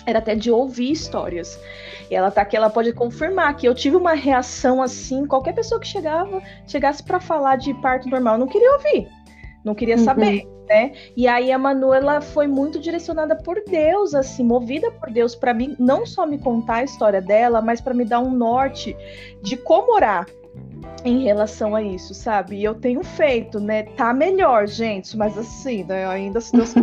Era 0.07 0.19
até 0.19 0.35
de 0.35 0.51
ouvir 0.51 0.93
histórias. 0.93 1.59
E 2.11 2.15
ela 2.15 2.31
tá 2.31 2.43
aqui, 2.43 2.57
ela 2.57 2.69
pode 2.69 2.93
confirmar 2.93 3.57
que 3.57 3.67
eu 3.67 3.75
tive 3.75 3.97
uma 3.97 4.13
reação 4.13 4.83
assim, 4.83 5.27
qualquer 5.27 5.55
pessoa 5.55 5.81
que 5.81 5.87
chegava, 5.87 6.43
chegasse 6.67 7.03
para 7.03 7.19
falar 7.19 7.57
de 7.57 7.73
parto 7.75 8.09
normal, 8.09 8.37
não 8.37 8.47
queria 8.47 8.73
ouvir. 8.73 9.09
Não 9.65 9.75
queria 9.75 9.97
uhum. 9.97 10.05
saber, 10.05 10.47
né? 10.69 10.93
E 11.17 11.27
aí 11.27 11.51
a 11.51 11.59
Manu, 11.59 11.95
ela 11.95 12.21
foi 12.21 12.47
muito 12.47 12.79
direcionada 12.79 13.35
por 13.35 13.63
Deus, 13.67 14.15
assim, 14.15 14.45
movida 14.45 14.91
por 14.91 15.11
Deus 15.11 15.35
para 15.35 15.55
mim, 15.55 15.75
não 15.79 16.05
só 16.05 16.27
me 16.27 16.39
contar 16.39 16.77
a 16.77 16.85
história 16.85 17.23
dela, 17.23 17.63
mas 17.63 17.81
para 17.81 17.95
me 17.95 18.05
dar 18.05 18.21
um 18.21 18.31
norte 18.31 18.95
de 19.43 19.57
como 19.57 19.95
orar, 19.95 20.27
em 21.05 21.23
relação 21.23 21.75
a 21.75 21.83
isso, 21.83 22.15
sabe? 22.15 22.57
E 22.57 22.65
eu 22.65 22.75
tenho 22.75 23.05
feito, 23.05 23.61
né? 23.61 23.83
Tá 23.83 24.13
melhor, 24.15 24.67
gente, 24.67 25.17
mas 25.17 25.37
assim, 25.37 25.85
né? 25.85 26.07
Ainda 26.07 26.41
se 26.41 26.53
Deus 26.53 26.75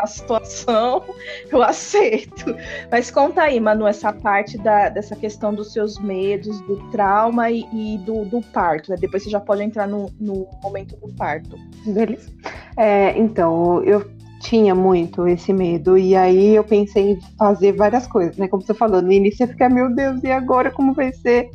a 0.00 0.06
situação, 0.06 1.04
eu 1.50 1.62
aceito. 1.62 2.56
Mas 2.90 3.10
conta 3.10 3.42
aí, 3.42 3.60
Manu, 3.60 3.86
essa 3.86 4.12
parte 4.12 4.58
da, 4.58 4.88
dessa 4.88 5.14
questão 5.14 5.54
dos 5.54 5.72
seus 5.72 5.98
medos, 5.98 6.60
do 6.62 6.76
trauma 6.90 7.50
e, 7.50 7.66
e 7.72 7.98
do, 7.98 8.24
do, 8.24 8.40
parto, 8.40 8.90
né? 8.90 8.96
Depois 8.98 9.22
você 9.22 9.30
já 9.30 9.40
pode 9.40 9.62
entrar 9.62 9.86
no, 9.86 10.10
no 10.18 10.48
momento 10.60 10.96
do 10.96 11.12
parto. 11.14 11.56
Beleza. 11.86 12.30
É, 12.76 13.16
então, 13.16 13.82
eu 13.84 14.04
tinha 14.40 14.74
muito 14.74 15.26
esse 15.26 15.52
medo, 15.52 15.98
e 15.98 16.14
aí 16.14 16.54
eu 16.54 16.64
pensei 16.64 17.12
em 17.12 17.20
fazer 17.36 17.72
várias 17.72 18.06
coisas, 18.06 18.36
né? 18.36 18.48
Como 18.48 18.62
você 18.62 18.74
falou, 18.74 19.02
no 19.02 19.12
início 19.12 19.38
você 19.38 19.46
fica, 19.48 19.68
meu 19.68 19.94
Deus, 19.94 20.22
e 20.22 20.30
agora 20.30 20.70
como 20.70 20.94
vai 20.94 21.12
ser? 21.12 21.50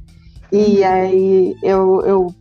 E 0.53 0.83
aí 0.83 1.55
eu, 1.63 2.01
eu 2.05 2.35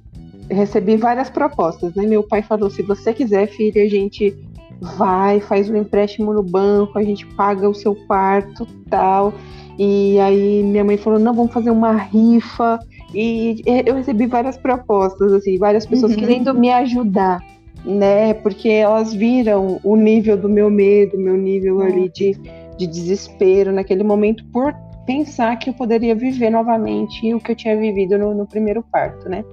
recebi 0.50 0.96
várias 0.96 1.30
propostas, 1.30 1.94
né? 1.94 2.04
Meu 2.06 2.22
pai 2.22 2.42
falou: 2.42 2.68
se 2.68 2.82
você 2.82 3.12
quiser, 3.14 3.46
filha, 3.48 3.82
a 3.82 3.88
gente 3.88 4.36
vai, 4.80 5.40
faz 5.40 5.70
um 5.70 5.76
empréstimo 5.76 6.32
no 6.32 6.42
banco, 6.42 6.98
a 6.98 7.02
gente 7.02 7.26
paga 7.34 7.68
o 7.68 7.74
seu 7.74 7.94
quarto 7.94 8.66
tal. 8.90 9.32
E 9.78 10.18
aí 10.20 10.62
minha 10.62 10.84
mãe 10.84 10.96
falou: 10.96 11.18
não, 11.18 11.32
vamos 11.32 11.52
fazer 11.52 11.70
uma 11.70 11.92
rifa. 11.92 12.78
E 13.14 13.62
eu 13.86 13.94
recebi 13.94 14.26
várias 14.26 14.56
propostas, 14.56 15.32
assim, 15.32 15.58
várias 15.58 15.86
pessoas 15.86 16.12
uhum. 16.12 16.18
querendo 16.18 16.54
me 16.54 16.70
ajudar, 16.70 17.40
né? 17.84 18.34
Porque 18.34 18.68
elas 18.68 19.12
viram 19.12 19.80
o 19.82 19.96
nível 19.96 20.36
do 20.36 20.48
meu 20.48 20.70
medo, 20.70 21.18
meu 21.18 21.36
nível 21.36 21.76
uhum. 21.76 21.82
ali 21.82 22.08
de, 22.08 22.36
de 22.78 22.86
desespero 22.86 23.72
naquele 23.72 24.02
momento 24.02 24.44
por 24.52 24.74
pensar 25.06 25.56
que 25.58 25.70
eu 25.70 25.74
poderia 25.74 26.14
viver 26.14 26.50
novamente 26.50 27.34
o 27.34 27.40
que 27.40 27.52
eu 27.52 27.56
tinha 27.56 27.76
vivido 27.76 28.18
no, 28.18 28.34
no 28.34 28.46
primeiro 28.46 28.82
parto, 28.82 29.28
né? 29.28 29.44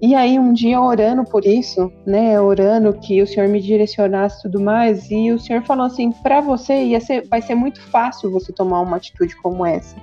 E 0.00 0.14
aí 0.14 0.38
um 0.38 0.52
dia 0.52 0.80
orando 0.80 1.24
por 1.24 1.44
isso, 1.44 1.92
né, 2.06 2.40
orando 2.40 2.92
que 2.92 3.20
o 3.20 3.26
Senhor 3.26 3.48
me 3.48 3.60
direcionasse 3.60 4.42
tudo 4.42 4.60
mais, 4.60 5.10
e 5.10 5.32
o 5.32 5.40
Senhor 5.40 5.62
falou 5.64 5.86
assim, 5.86 6.12
para 6.12 6.40
você 6.40 6.84
ia 6.84 7.00
ser, 7.00 7.26
vai 7.26 7.42
ser 7.42 7.56
muito 7.56 7.80
fácil 7.82 8.30
você 8.30 8.52
tomar 8.52 8.80
uma 8.80 8.96
atitude 8.96 9.34
como 9.36 9.66
essa. 9.66 9.96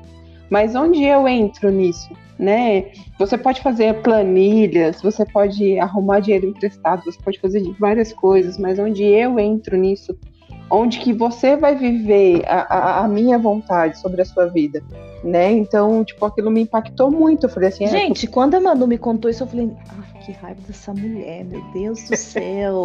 Mas 0.49 0.75
onde 0.75 1.01
eu 1.01 1.25
entro 1.27 1.71
nisso, 1.71 2.13
né? 2.37 2.91
Você 3.17 3.37
pode 3.37 3.61
fazer 3.61 4.01
planilhas, 4.01 5.01
você 5.01 5.25
pode 5.25 5.79
arrumar 5.79 6.19
dinheiro 6.19 6.47
emprestado, 6.47 7.03
você 7.05 7.17
pode 7.23 7.39
fazer 7.39 7.63
várias 7.79 8.11
coisas, 8.11 8.57
mas 8.57 8.77
onde 8.77 9.03
eu 9.03 9.39
entro 9.39 9.77
nisso, 9.77 10.15
onde 10.69 10.99
que 10.99 11.13
você 11.13 11.55
vai 11.55 11.75
viver 11.75 12.43
a, 12.47 12.61
a, 12.61 13.05
a 13.05 13.07
minha 13.07 13.37
vontade 13.37 13.99
sobre 13.99 14.21
a 14.21 14.25
sua 14.25 14.47
vida, 14.47 14.83
né? 15.23 15.51
Então, 15.51 16.03
tipo, 16.03 16.25
aquilo 16.25 16.49
me 16.49 16.61
impactou 16.61 17.11
muito. 17.11 17.45
Eu 17.45 17.49
falei 17.49 17.69
assim, 17.69 17.85
é, 17.85 17.87
gente, 17.87 18.25
é, 18.25 18.29
quando 18.29 18.55
a 18.55 18.59
Manu 18.59 18.87
me 18.87 18.97
contou 18.97 19.29
isso, 19.29 19.43
eu 19.43 19.47
falei, 19.47 19.71
ah, 19.89 20.19
que 20.19 20.31
raiva 20.31 20.61
dessa 20.67 20.93
mulher, 20.93 21.45
meu 21.45 21.61
Deus 21.73 22.07
do 22.09 22.15
céu. 22.15 22.83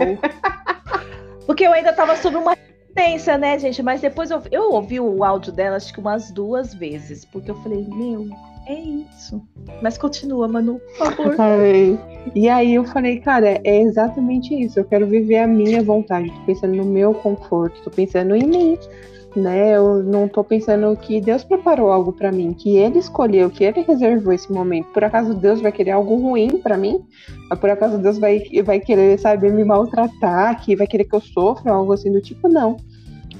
Porque 1.47 1.67
eu 1.67 1.73
ainda 1.73 1.93
tava 1.93 2.17
sob 2.17 2.37
uma 2.37 2.57
tensa, 2.95 3.39
né, 3.39 3.59
gente? 3.59 3.83
Mas 3.83 4.01
depois 4.01 4.31
eu, 4.31 4.43
eu 4.51 4.73
ouvi 4.73 5.01
o 5.01 5.25
áudio 5.25 5.53
dela, 5.53 5.77
acho 5.77 5.93
que 5.93 6.01
umas 6.01 6.31
duas 6.31 6.75
vezes, 6.75 7.25
porque 7.25 7.51
eu 7.51 7.57
falei, 7.63 7.87
meu, 7.89 8.29
é 8.67 8.75
isso. 8.75 9.43
Mas 9.83 9.99
continua, 9.99 10.49
Manu, 10.49 10.81
por 10.97 11.35
favor. 11.35 11.35
e 12.35 12.49
aí 12.49 12.75
eu 12.75 12.85
falei, 12.85 13.21
cara, 13.21 13.61
é 13.65 13.81
exatamente 13.81 14.55
isso. 14.55 14.79
Eu 14.79 14.85
quero 14.85 15.07
viver 15.07 15.39
a 15.39 15.47
minha 15.47 15.83
vontade. 15.83 16.31
Tô 16.31 16.47
pensando 16.47 16.77
no 16.77 16.85
meu 16.85 17.15
conforto, 17.15 17.83
tô 17.83 17.91
pensando 17.91 18.35
em 18.35 18.47
mim 18.47 18.79
né? 19.37 19.77
Eu 19.77 20.03
não 20.03 20.27
tô 20.29 20.43
pensando 20.43 20.97
que 20.97 21.21
Deus 21.21 21.45
preparou 21.45 21.91
algo 21.91 22.13
para 22.13 22.33
mim, 22.33 22.53
que 22.53 22.77
Ele 22.77 22.99
escolheu, 22.99 23.51
que 23.51 23.65
Ele 23.65 23.83
reservou 23.83 24.33
esse 24.33 24.51
momento. 24.53 24.89
Por 24.93 25.05
acaso 25.05 25.35
Deus 25.35 25.61
vai 25.61 25.73
querer 25.73 25.93
algo 25.93 26.17
ruim 26.17 26.59
para 26.59 26.77
mim? 26.77 27.05
Por 27.61 27.71
acaso 27.71 27.99
Deus 27.99 28.19
vai, 28.19 28.43
vai 28.65 28.81
querer, 28.81 29.19
sabe, 29.19 29.51
me 29.51 29.65
maltratar, 29.65 30.61
que 30.63 30.77
vai 30.77 30.87
querer 30.87 31.05
que 31.05 31.15
eu 31.15 31.21
sofra, 31.21 31.73
algo 31.73 31.93
assim 31.93 32.11
do 32.13 32.21
tipo? 32.21 32.49
Não. 32.49 32.77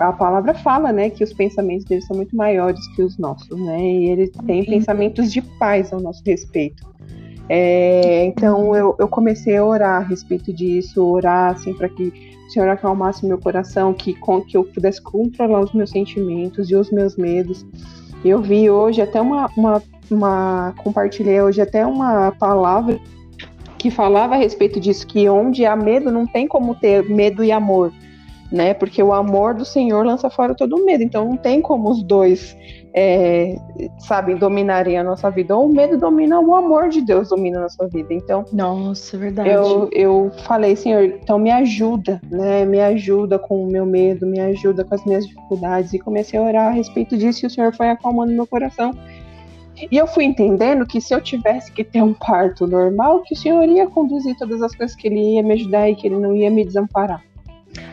A 0.01 0.13
palavra 0.13 0.55
fala, 0.55 0.91
né, 0.93 1.11
que 1.11 1.23
os 1.23 1.33
pensamentos 1.33 1.85
dele 1.85 2.01
são 2.01 2.17
muito 2.17 2.35
maiores 2.35 2.81
que 2.97 3.03
os 3.03 3.19
nossos, 3.19 3.61
né? 3.61 3.81
E 3.81 4.09
ele 4.09 4.29
tem 4.47 4.65
pensamentos 4.65 5.31
de 5.31 5.43
paz 5.43 5.93
ao 5.93 6.01
nosso 6.01 6.23
respeito. 6.25 6.89
É, 7.51 8.25
então 8.25 8.75
eu, 8.75 8.97
eu 8.99 9.09
comecei 9.09 9.57
a 9.57 9.65
orar 9.65 10.03
a 10.03 10.05
respeito 10.05 10.53
disso, 10.53 11.05
orar 11.05 11.53
assim 11.53 11.75
para 11.75 11.89
que 11.89 12.31
Senhor 12.49 12.69
acalmasse 12.69 13.27
meu 13.27 13.39
coração, 13.39 13.93
que, 13.93 14.15
com, 14.15 14.41
que 14.41 14.57
eu 14.57 14.65
pudesse 14.65 15.03
controlar 15.03 15.61
os 15.61 15.73
meus 15.73 15.91
sentimentos 15.91 16.71
e 16.71 16.75
os 16.75 16.91
meus 16.91 17.17
medos. 17.17 17.67
Eu 18.25 18.41
vi 18.41 18.71
hoje 18.71 19.03
até 19.03 19.21
uma, 19.21 19.51
uma, 19.57 19.83
uma 20.11 20.75
compartilhei 20.79 21.41
hoje 21.43 21.61
até 21.61 21.87
uma 21.87 22.33
palavra 22.33 22.99
que 23.79 23.91
falava 23.91 24.35
a 24.35 24.39
respeito 24.39 24.81
disso, 24.81 25.07
que 25.07 25.29
onde 25.29 25.65
há 25.65 25.77
medo 25.77 26.11
não 26.11 26.27
tem 26.27 26.47
como 26.47 26.75
ter 26.75 27.09
medo 27.09 27.45
e 27.45 27.53
amor 27.53 27.93
né? 28.51 28.75
Porque 28.75 29.03
o 29.03 29.13
amor 29.13 29.55
do 29.55 29.65
Senhor 29.65 30.05
lança 30.05 30.29
fora 30.29 30.55
todo 30.55 30.77
o 30.77 30.85
medo. 30.85 31.03
Então 31.03 31.25
não 31.25 31.37
tem 31.37 31.61
como 31.61 31.91
os 31.91 32.03
dois, 32.03 32.57
é, 32.95 33.55
sabem, 33.99 34.37
dominarem 34.37 34.99
a 34.99 35.05
nossa 35.05 35.31
vida. 35.31 35.57
Ou 35.57 35.67
o 35.67 35.73
medo 35.73 35.97
domina, 35.97 36.41
ou 36.41 36.49
o 36.49 36.55
amor 36.55 36.89
de 36.89 37.01
Deus 37.01 37.29
domina 37.29 37.59
a 37.59 37.63
nossa 37.63 37.87
vida. 37.89 38.13
Então, 38.13 38.45
nossa, 38.53 39.17
é 39.17 39.19
verdade. 39.19 39.51
Eu, 39.51 39.89
eu 39.93 40.31
falei, 40.45 40.75
Senhor, 40.75 41.05
então 41.05 41.39
me 41.39 41.51
ajuda, 41.51 42.21
né? 42.31 42.65
Me 42.65 42.81
ajuda 42.81 43.39
com 43.39 43.65
o 43.65 43.71
meu 43.71 43.87
medo, 43.87 44.27
me 44.27 44.41
ajuda 44.41 44.85
com 44.85 44.95
as 44.95 45.05
minhas 45.05 45.27
dificuldades. 45.27 45.93
E 45.93 45.99
comecei 45.99 46.39
a 46.39 46.43
orar 46.43 46.69
a 46.69 46.71
respeito 46.71 47.17
disso 47.17 47.45
e 47.45 47.47
o 47.47 47.51
Senhor 47.51 47.75
foi 47.75 47.89
acalmando 47.89 48.33
meu 48.33 48.47
coração. 48.47 48.93
E 49.91 49.97
eu 49.97 50.07
fui 50.07 50.25
entendendo 50.25 50.85
que 50.87 51.01
se 51.01 51.15
eu 51.15 51.21
tivesse 51.21 51.73
que 51.73 51.83
ter 51.83 52.03
um 52.03 52.13
parto 52.13 52.67
normal, 52.67 53.23
que 53.23 53.35
o 53.35 53.37
Senhor 53.37 53.65
ia 53.67 53.87
conduzir 53.87 54.37
todas 54.37 54.61
as 54.61 54.75
coisas, 54.75 54.95
que 54.95 55.09
Ele 55.09 55.37
ia 55.37 55.43
me 55.43 55.55
ajudar 55.55 55.89
e 55.89 55.95
que 55.95 56.07
Ele 56.07 56.19
não 56.19 56.35
ia 56.35 56.51
me 56.51 56.65
desamparar. 56.65 57.23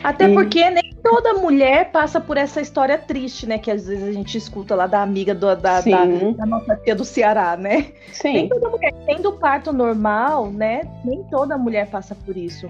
Até 0.02 0.28
e... 0.28 0.34
porque 0.34 0.68
nem 0.70 0.92
toda 1.02 1.34
mulher 1.34 1.90
passa 1.90 2.20
por 2.20 2.36
essa 2.36 2.60
história 2.60 2.98
triste, 2.98 3.46
né? 3.46 3.58
Que 3.58 3.70
às 3.70 3.86
vezes 3.86 4.08
a 4.08 4.12
gente 4.12 4.36
escuta 4.36 4.74
lá 4.74 4.86
da 4.86 5.02
amiga 5.02 5.34
do, 5.34 5.46
da, 5.54 5.80
da, 5.80 5.80
da, 5.80 6.46
nossa 6.46 6.76
tia 6.76 6.94
do 6.94 7.04
Ceará, 7.04 7.56
né? 7.56 7.92
Sim. 8.12 8.32
Nem 8.32 8.48
toda 8.48 8.68
mulher, 8.68 8.94
tendo 9.06 9.32
parto 9.32 9.72
normal, 9.72 10.50
né? 10.50 10.82
Nem 11.04 11.22
toda 11.24 11.56
mulher 11.56 11.88
passa 11.88 12.14
por 12.14 12.36
isso. 12.36 12.68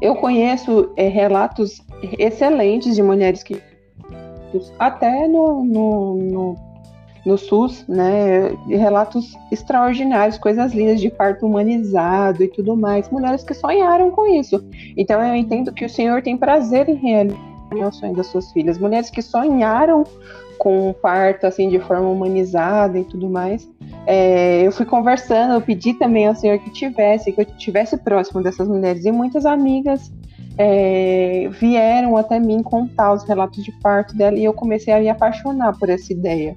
Eu 0.00 0.16
conheço 0.16 0.92
é, 0.96 1.08
relatos 1.08 1.82
excelentes 2.18 2.94
de 2.94 3.02
mulheres 3.02 3.42
que 3.42 3.62
até 4.78 5.26
no, 5.26 5.64
no, 5.64 6.14
no 6.14 6.73
no 7.24 7.38
SUS, 7.38 7.84
né, 7.88 8.54
relatos 8.68 9.36
extraordinários, 9.50 10.36
coisas 10.36 10.74
lindas 10.74 11.00
de 11.00 11.10
parto 11.10 11.46
humanizado 11.46 12.42
e 12.44 12.48
tudo 12.48 12.76
mais, 12.76 13.08
mulheres 13.10 13.42
que 13.42 13.54
sonharam 13.54 14.10
com 14.10 14.26
isso. 14.26 14.62
Então 14.96 15.22
eu 15.22 15.34
entendo 15.34 15.72
que 15.72 15.84
o 15.84 15.88
Senhor 15.88 16.22
tem 16.22 16.36
prazer 16.36 16.88
em 16.88 16.94
realizar 16.94 17.38
o 17.88 17.92
sonho 17.92 18.14
das 18.14 18.26
suas 18.26 18.52
filhas, 18.52 18.78
mulheres 18.78 19.10
que 19.10 19.22
sonharam 19.22 20.04
com 20.58 20.90
o 20.90 20.94
parto 20.94 21.46
assim 21.46 21.68
de 21.68 21.80
forma 21.80 22.08
humanizada 22.08 22.98
e 22.98 23.04
tudo 23.04 23.28
mais. 23.28 23.68
É, 24.06 24.62
eu 24.62 24.70
fui 24.70 24.86
conversando, 24.86 25.54
eu 25.54 25.60
pedi 25.60 25.94
também 25.94 26.26
ao 26.26 26.34
Senhor 26.34 26.58
que 26.58 26.70
tivesse, 26.70 27.32
que 27.32 27.40
eu 27.40 27.44
tivesse 27.44 27.96
próximo 27.96 28.42
dessas 28.42 28.68
mulheres 28.68 29.04
e 29.04 29.10
muitas 29.10 29.46
amigas 29.46 30.12
é, 30.56 31.48
vieram 31.52 32.16
até 32.16 32.38
mim 32.38 32.62
contar 32.62 33.14
os 33.14 33.24
relatos 33.24 33.64
de 33.64 33.72
parto 33.80 34.14
dela 34.14 34.36
e 34.36 34.44
eu 34.44 34.52
comecei 34.52 34.92
a 34.92 35.00
me 35.00 35.08
apaixonar 35.08 35.76
por 35.78 35.88
essa 35.88 36.12
ideia 36.12 36.54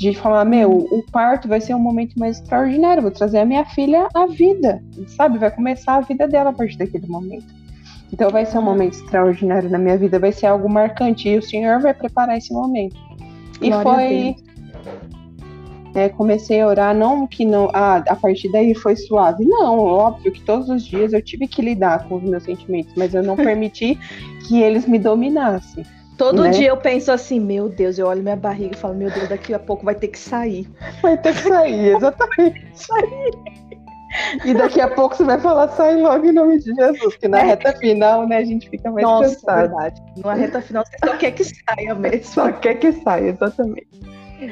de 0.00 0.14
falar, 0.14 0.46
meu, 0.46 0.70
o 0.70 1.04
parto 1.12 1.46
vai 1.46 1.60
ser 1.60 1.74
um 1.74 1.78
momento 1.78 2.18
mais 2.18 2.38
extraordinário, 2.38 3.02
vou 3.02 3.10
trazer 3.10 3.38
a 3.38 3.44
minha 3.44 3.66
filha 3.66 4.08
à 4.14 4.24
vida, 4.24 4.82
sabe? 5.06 5.36
Vai 5.36 5.50
começar 5.50 5.96
a 5.96 6.00
vida 6.00 6.26
dela 6.26 6.48
a 6.48 6.52
partir 6.54 6.78
daquele 6.78 7.06
momento. 7.06 7.44
Então 8.10 8.30
vai 8.30 8.46
ser 8.46 8.56
um 8.56 8.62
momento 8.62 8.94
extraordinário 8.94 9.68
na 9.68 9.76
minha 9.76 9.98
vida, 9.98 10.18
vai 10.18 10.32
ser 10.32 10.46
algo 10.46 10.70
marcante 10.70 11.28
e 11.28 11.36
o 11.36 11.42
Senhor 11.42 11.82
vai 11.82 11.92
preparar 11.92 12.38
esse 12.38 12.50
momento. 12.50 12.96
E 13.60 13.70
foi 13.70 14.36
é, 15.94 16.08
comecei 16.08 16.62
a 16.62 16.66
orar, 16.66 16.96
não 16.96 17.26
que 17.26 17.44
não, 17.44 17.68
ah, 17.74 18.02
a 18.08 18.16
partir 18.16 18.50
daí 18.50 18.74
foi 18.74 18.96
suave. 18.96 19.44
Não, 19.44 19.80
óbvio 19.80 20.32
que 20.32 20.40
todos 20.40 20.70
os 20.70 20.82
dias 20.82 21.12
eu 21.12 21.20
tive 21.20 21.46
que 21.46 21.60
lidar 21.60 22.08
com 22.08 22.14
os 22.14 22.22
meus 22.22 22.44
sentimentos, 22.44 22.94
mas 22.96 23.12
eu 23.12 23.22
não 23.22 23.36
permiti 23.36 23.98
que 24.48 24.62
eles 24.62 24.86
me 24.86 24.98
dominassem. 24.98 25.84
Todo 26.20 26.42
né? 26.42 26.50
dia 26.50 26.68
eu 26.68 26.76
penso 26.76 27.10
assim, 27.10 27.40
meu 27.40 27.66
Deus, 27.66 27.98
eu 27.98 28.06
olho 28.06 28.22
minha 28.22 28.36
barriga 28.36 28.76
e 28.76 28.78
falo, 28.78 28.92
meu 28.92 29.10
Deus, 29.10 29.26
daqui 29.26 29.54
a 29.54 29.58
pouco 29.58 29.86
vai 29.86 29.94
ter 29.94 30.08
que 30.08 30.18
sair. 30.18 30.68
Vai 31.00 31.16
ter 31.16 31.32
que 31.32 31.48
sair, 31.48 31.96
exatamente. 31.96 32.66
sair. 32.74 33.30
E 34.44 34.52
daqui 34.52 34.82
a 34.82 34.88
pouco 34.88 35.16
você 35.16 35.24
vai 35.24 35.40
falar, 35.40 35.68
sai 35.68 35.96
logo 35.96 36.26
em 36.26 36.32
nome 36.32 36.58
de 36.58 36.74
Jesus, 36.74 37.16
que 37.16 37.26
na 37.26 37.38
é. 37.38 37.44
reta 37.44 37.72
final, 37.72 38.28
né, 38.28 38.36
a 38.36 38.44
gente 38.44 38.68
fica 38.68 38.90
mais 38.90 39.02
Nossa, 39.06 39.34
cansado. 39.34 39.60
verdade. 39.60 40.02
Na 40.22 40.34
reta 40.34 40.60
final 40.60 40.84
você 40.84 40.96
só 41.02 41.16
quer 41.16 41.30
que 41.30 41.42
saia 41.42 41.94
mesmo. 41.94 42.24
Só 42.26 42.52
quer 42.52 42.74
que 42.74 42.92
saia, 42.92 43.30
exatamente. 43.30 43.88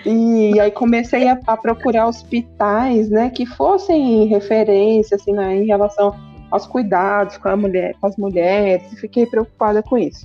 E 0.06 0.58
aí 0.58 0.70
comecei 0.70 1.28
a, 1.28 1.38
a 1.46 1.54
procurar 1.54 2.06
hospitais, 2.06 3.10
né, 3.10 3.28
que 3.28 3.44
fossem 3.44 4.24
referência, 4.24 5.16
assim, 5.16 5.32
né, 5.32 5.56
em 5.56 5.66
relação 5.66 6.16
aos 6.50 6.66
cuidados 6.66 7.36
com 7.36 7.50
a 7.50 7.56
mulher, 7.58 7.94
com 8.00 8.06
as 8.06 8.16
mulheres, 8.16 8.90
e 8.90 8.96
fiquei 8.96 9.26
preocupada 9.26 9.82
com 9.82 9.98
isso. 9.98 10.24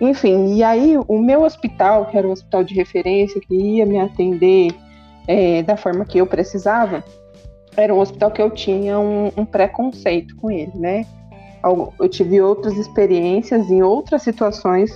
Enfim, 0.00 0.54
e 0.54 0.62
aí 0.62 0.98
o 1.08 1.18
meu 1.18 1.42
hospital, 1.42 2.06
que 2.06 2.18
era 2.18 2.26
um 2.26 2.32
hospital 2.32 2.64
de 2.64 2.74
referência, 2.74 3.40
que 3.40 3.54
ia 3.54 3.86
me 3.86 3.98
atender 3.98 4.74
é, 5.26 5.62
da 5.62 5.76
forma 5.76 6.04
que 6.04 6.18
eu 6.18 6.26
precisava, 6.26 7.04
era 7.76 7.94
um 7.94 7.98
hospital 7.98 8.30
que 8.30 8.42
eu 8.42 8.50
tinha 8.50 8.98
um, 8.98 9.30
um 9.36 9.44
preconceito 9.44 10.36
com 10.36 10.50
ele, 10.50 10.72
né? 10.74 11.06
Eu 11.98 12.08
tive 12.10 12.40
outras 12.42 12.76
experiências 12.76 13.70
em 13.70 13.82
outras 13.82 14.22
situações 14.22 14.90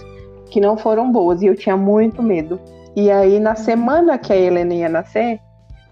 que 0.50 0.60
não 0.60 0.76
foram 0.76 1.10
boas 1.10 1.40
e 1.40 1.46
eu 1.46 1.56
tinha 1.56 1.76
muito 1.76 2.22
medo. 2.22 2.60
E 2.94 3.10
aí, 3.10 3.40
na 3.40 3.54
semana 3.54 4.18
que 4.18 4.32
a 4.32 4.36
Helena 4.36 4.74
ia 4.74 4.88
nascer, 4.88 5.40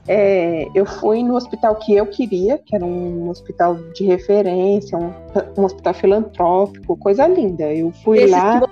é, 0.09 0.69
eu 0.75 0.87
fui 0.87 1.23
no 1.23 1.35
hospital 1.35 1.75
que 1.77 1.95
eu 1.95 2.07
queria, 2.07 2.59
que 2.59 2.75
era 2.75 2.85
um 2.85 3.29
hospital 3.29 3.75
de 3.93 4.05
referência, 4.05 4.97
um, 4.97 5.13
um 5.59 5.65
hospital 5.65 5.95
filantrópico, 5.95 6.97
coisa 6.97 7.27
linda. 7.27 7.73
Eu 7.73 7.93
fui 8.05 8.19
Esse 8.19 8.31
lá 8.31 8.63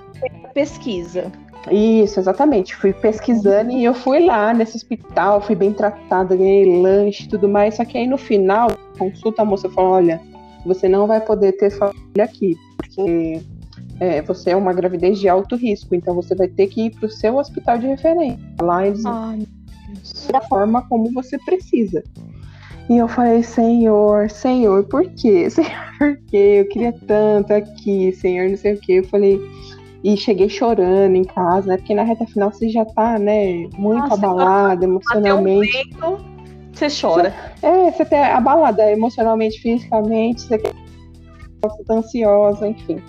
pesquisa. 0.52 1.30
Isso, 1.70 2.20
exatamente. 2.20 2.76
Fui 2.76 2.92
pesquisando 2.92 3.72
e 3.72 3.84
eu 3.84 3.94
fui 3.94 4.24
lá 4.24 4.52
nesse 4.52 4.76
hospital, 4.76 5.40
fui 5.40 5.54
bem 5.54 5.72
tratada, 5.72 6.36
ganhei 6.36 6.80
lanche 6.80 7.24
e 7.24 7.28
tudo 7.28 7.48
mais. 7.48 7.76
Só 7.76 7.84
que 7.84 7.98
aí 7.98 8.06
no 8.06 8.18
final, 8.18 8.68
consulta, 8.98 9.42
a 9.42 9.44
moça 9.44 9.68
falou: 9.70 9.92
olha, 9.92 10.20
você 10.64 10.88
não 10.88 11.06
vai 11.06 11.20
poder 11.20 11.52
ter 11.52 11.70
família 11.70 12.24
aqui, 12.24 12.54
porque 12.76 13.40
é, 13.98 14.22
você 14.22 14.50
é 14.50 14.56
uma 14.56 14.72
gravidez 14.72 15.18
de 15.18 15.28
alto 15.28 15.56
risco, 15.56 15.94
então 15.94 16.14
você 16.14 16.34
vai 16.34 16.48
ter 16.48 16.66
que 16.66 16.86
ir 16.86 16.90
para 16.90 17.06
o 17.06 17.10
seu 17.10 17.36
hospital 17.36 17.78
de 17.78 17.86
referência. 17.86 18.38
Lá 18.60 18.86
eles 18.86 19.04
Ai, 19.04 19.46
da 20.30 20.40
forma 20.42 20.82
como 20.88 21.12
você 21.12 21.38
precisa. 21.38 22.02
E 22.88 22.98
eu 22.98 23.08
falei, 23.08 23.42
Senhor, 23.42 24.30
Senhor, 24.30 24.84
por 24.84 25.08
quê? 25.10 25.48
Senhor, 25.50 25.70
por 25.98 26.16
quê? 26.28 26.60
Eu 26.60 26.68
queria 26.68 26.92
tanto 27.06 27.52
aqui, 27.52 28.12
Senhor, 28.12 28.48
não 28.48 28.56
sei 28.56 28.74
o 28.74 28.80
quê. 28.80 28.92
Eu 28.94 29.04
falei, 29.04 29.40
e 30.02 30.16
cheguei 30.16 30.48
chorando 30.50 31.16
em 31.16 31.24
casa, 31.24 31.66
né? 31.68 31.76
Porque 31.78 31.94
na 31.94 32.02
reta 32.02 32.26
final 32.26 32.52
você 32.52 32.68
já 32.68 32.84
tá, 32.84 33.18
né, 33.18 33.66
muito 33.78 34.00
Nossa, 34.00 34.14
abalada 34.14 34.84
emocionalmente. 34.84 35.88
Até 35.96 36.06
um 36.06 36.34
você 36.74 36.88
chora. 36.88 37.32
Você, 37.56 37.66
é, 37.66 37.90
você 37.90 38.04
tá 38.04 38.36
abalada 38.36 38.90
emocionalmente, 38.90 39.60
fisicamente, 39.60 40.42
você 40.42 40.58
tá 40.58 41.94
ansiosa, 41.94 42.66
enfim. 42.68 43.00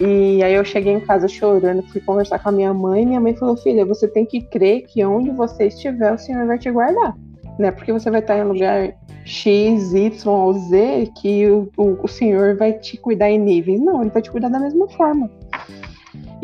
E 0.00 0.42
aí 0.42 0.54
eu 0.54 0.64
cheguei 0.64 0.92
em 0.92 1.00
casa 1.00 1.28
chorando, 1.28 1.82
fui 1.84 2.00
conversar 2.00 2.38
com 2.40 2.48
a 2.48 2.52
minha 2.52 2.74
mãe, 2.74 3.06
minha 3.06 3.20
mãe 3.20 3.34
falou, 3.36 3.56
filha, 3.56 3.84
você 3.84 4.08
tem 4.08 4.26
que 4.26 4.40
crer 4.40 4.82
que 4.82 5.04
onde 5.04 5.30
você 5.30 5.66
estiver, 5.66 6.12
o 6.12 6.18
Senhor 6.18 6.46
vai 6.46 6.58
te 6.58 6.70
guardar. 6.70 7.16
Né? 7.58 7.70
Porque 7.70 7.92
você 7.92 8.10
vai 8.10 8.20
estar 8.20 8.36
em 8.36 8.42
lugar 8.42 8.92
X, 9.24 9.92
Y 9.94 10.26
ou 10.26 10.52
Z, 10.52 11.10
que 11.20 11.46
o, 11.46 11.70
o, 11.76 11.98
o 12.02 12.08
Senhor 12.08 12.56
vai 12.56 12.72
te 12.72 12.96
cuidar 12.96 13.30
em 13.30 13.38
níveis. 13.38 13.80
Não, 13.80 14.00
ele 14.00 14.10
vai 14.10 14.20
te 14.20 14.30
cuidar 14.30 14.48
da 14.48 14.58
mesma 14.58 14.88
forma. 14.88 15.30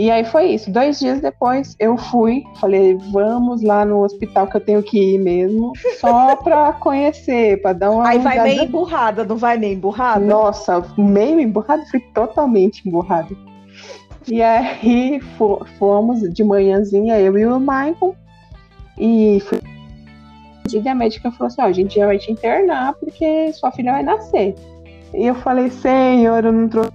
E 0.00 0.10
aí 0.10 0.24
foi 0.24 0.46
isso. 0.46 0.70
Dois 0.70 0.98
dias 0.98 1.20
depois 1.20 1.76
eu 1.78 1.94
fui, 1.94 2.42
falei, 2.58 2.96
vamos 3.12 3.60
lá 3.60 3.84
no 3.84 4.02
hospital 4.02 4.46
que 4.46 4.56
eu 4.56 4.60
tenho 4.62 4.82
que 4.82 4.98
ir 4.98 5.18
mesmo, 5.18 5.72
só 5.98 6.36
pra 6.42 6.72
conhecer, 6.72 7.60
pra 7.60 7.74
dar 7.74 7.90
uma. 7.90 8.08
Aí 8.08 8.18
vai 8.18 8.42
meio 8.42 8.62
emburrada, 8.62 9.24
não 9.24 9.36
vai 9.36 9.58
meio 9.58 9.74
emburrada? 9.74 10.24
Nossa, 10.24 10.82
meio 10.96 11.38
emburrada, 11.38 11.84
fui 11.90 12.00
totalmente 12.14 12.88
emburrada. 12.88 13.28
E 14.26 14.42
aí 14.42 15.20
fomos 15.78 16.20
de 16.32 16.42
manhãzinha, 16.44 17.20
eu 17.20 17.36
e 17.36 17.44
o 17.44 17.60
Michael, 17.60 18.16
e 18.96 19.38
fui. 19.40 19.60
E 20.72 20.88
a 20.88 20.94
médica 20.94 21.30
falou 21.30 21.48
assim: 21.48 21.60
ó, 21.60 21.66
a 21.66 21.72
gente 21.72 21.96
já 21.96 22.06
vai 22.06 22.16
te 22.16 22.32
internar 22.32 22.94
porque 22.94 23.52
sua 23.52 23.70
filha 23.70 23.92
vai 23.92 24.02
nascer. 24.02 24.54
E 25.12 25.26
eu 25.26 25.34
falei, 25.34 25.68
senhor, 25.68 26.42
eu 26.42 26.52
não 26.52 26.68
trouxe 26.70 26.90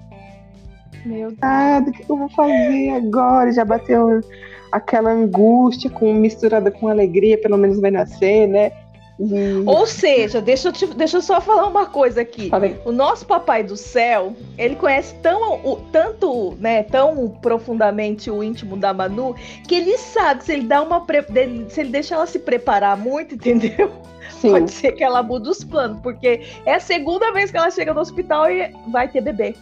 meu 1.06 1.30
Deus, 1.30 1.88
o 1.88 1.92
que 1.92 2.12
eu 2.12 2.18
vou 2.18 2.30
fazer 2.30 2.90
agora? 2.90 3.52
Já 3.52 3.64
bateu 3.64 4.22
aquela 4.72 5.12
angústia 5.12 5.90
com, 5.90 6.14
misturada 6.14 6.72
com 6.72 6.88
alegria, 6.88 7.38
pelo 7.38 7.58
menos 7.58 7.80
vai 7.80 7.92
nascer, 7.92 8.48
né? 8.48 8.72
E... 9.18 9.64
Ou 9.66 9.86
seja, 9.86 10.42
deixa 10.42 10.68
eu, 10.68 10.74
te, 10.74 10.86
deixa 10.88 11.18
eu 11.18 11.22
só 11.22 11.40
falar 11.40 11.68
uma 11.68 11.86
coisa 11.86 12.22
aqui. 12.22 12.50
Falei. 12.50 12.78
O 12.84 12.92
nosso 12.92 13.26
papai 13.26 13.64
do 13.64 13.78
céu, 13.78 14.36
ele 14.58 14.76
conhece 14.76 15.16
tão, 15.22 15.54
o, 15.64 15.78
tanto, 15.92 16.56
né, 16.60 16.84
tão 16.84 17.30
profundamente 17.42 18.30
o 18.30 18.44
íntimo 18.44 18.76
da 18.76 18.94
Manu, 18.94 19.34
que 19.68 19.76
ele 19.76 19.98
sabe 19.98 20.44
se 20.44 20.52
ele 20.52 20.68
dá 20.68 20.82
uma 20.82 21.06
se 21.70 21.80
ele 21.80 21.90
deixa 21.92 22.16
ela 22.16 22.28
se 22.28 22.40
preparar 22.40 22.98
muito, 22.98 23.36
entendeu? 23.36 23.90
Sim. 24.32 24.52
Pode 24.52 24.72
ser 24.72 24.92
que 24.92 25.04
ela 25.04 25.24
mude 25.24 25.48
os 25.50 25.64
planos, 25.64 26.00
porque 26.02 26.42
é 26.66 26.74
a 26.74 26.80
segunda 26.80 27.32
vez 27.32 27.52
que 27.52 27.58
ela 27.58 27.72
chega 27.72 27.94
no 27.94 28.02
hospital 28.02 28.52
e 28.52 28.70
vai 28.92 29.08
ter 29.08 29.22
bebê. 29.22 29.56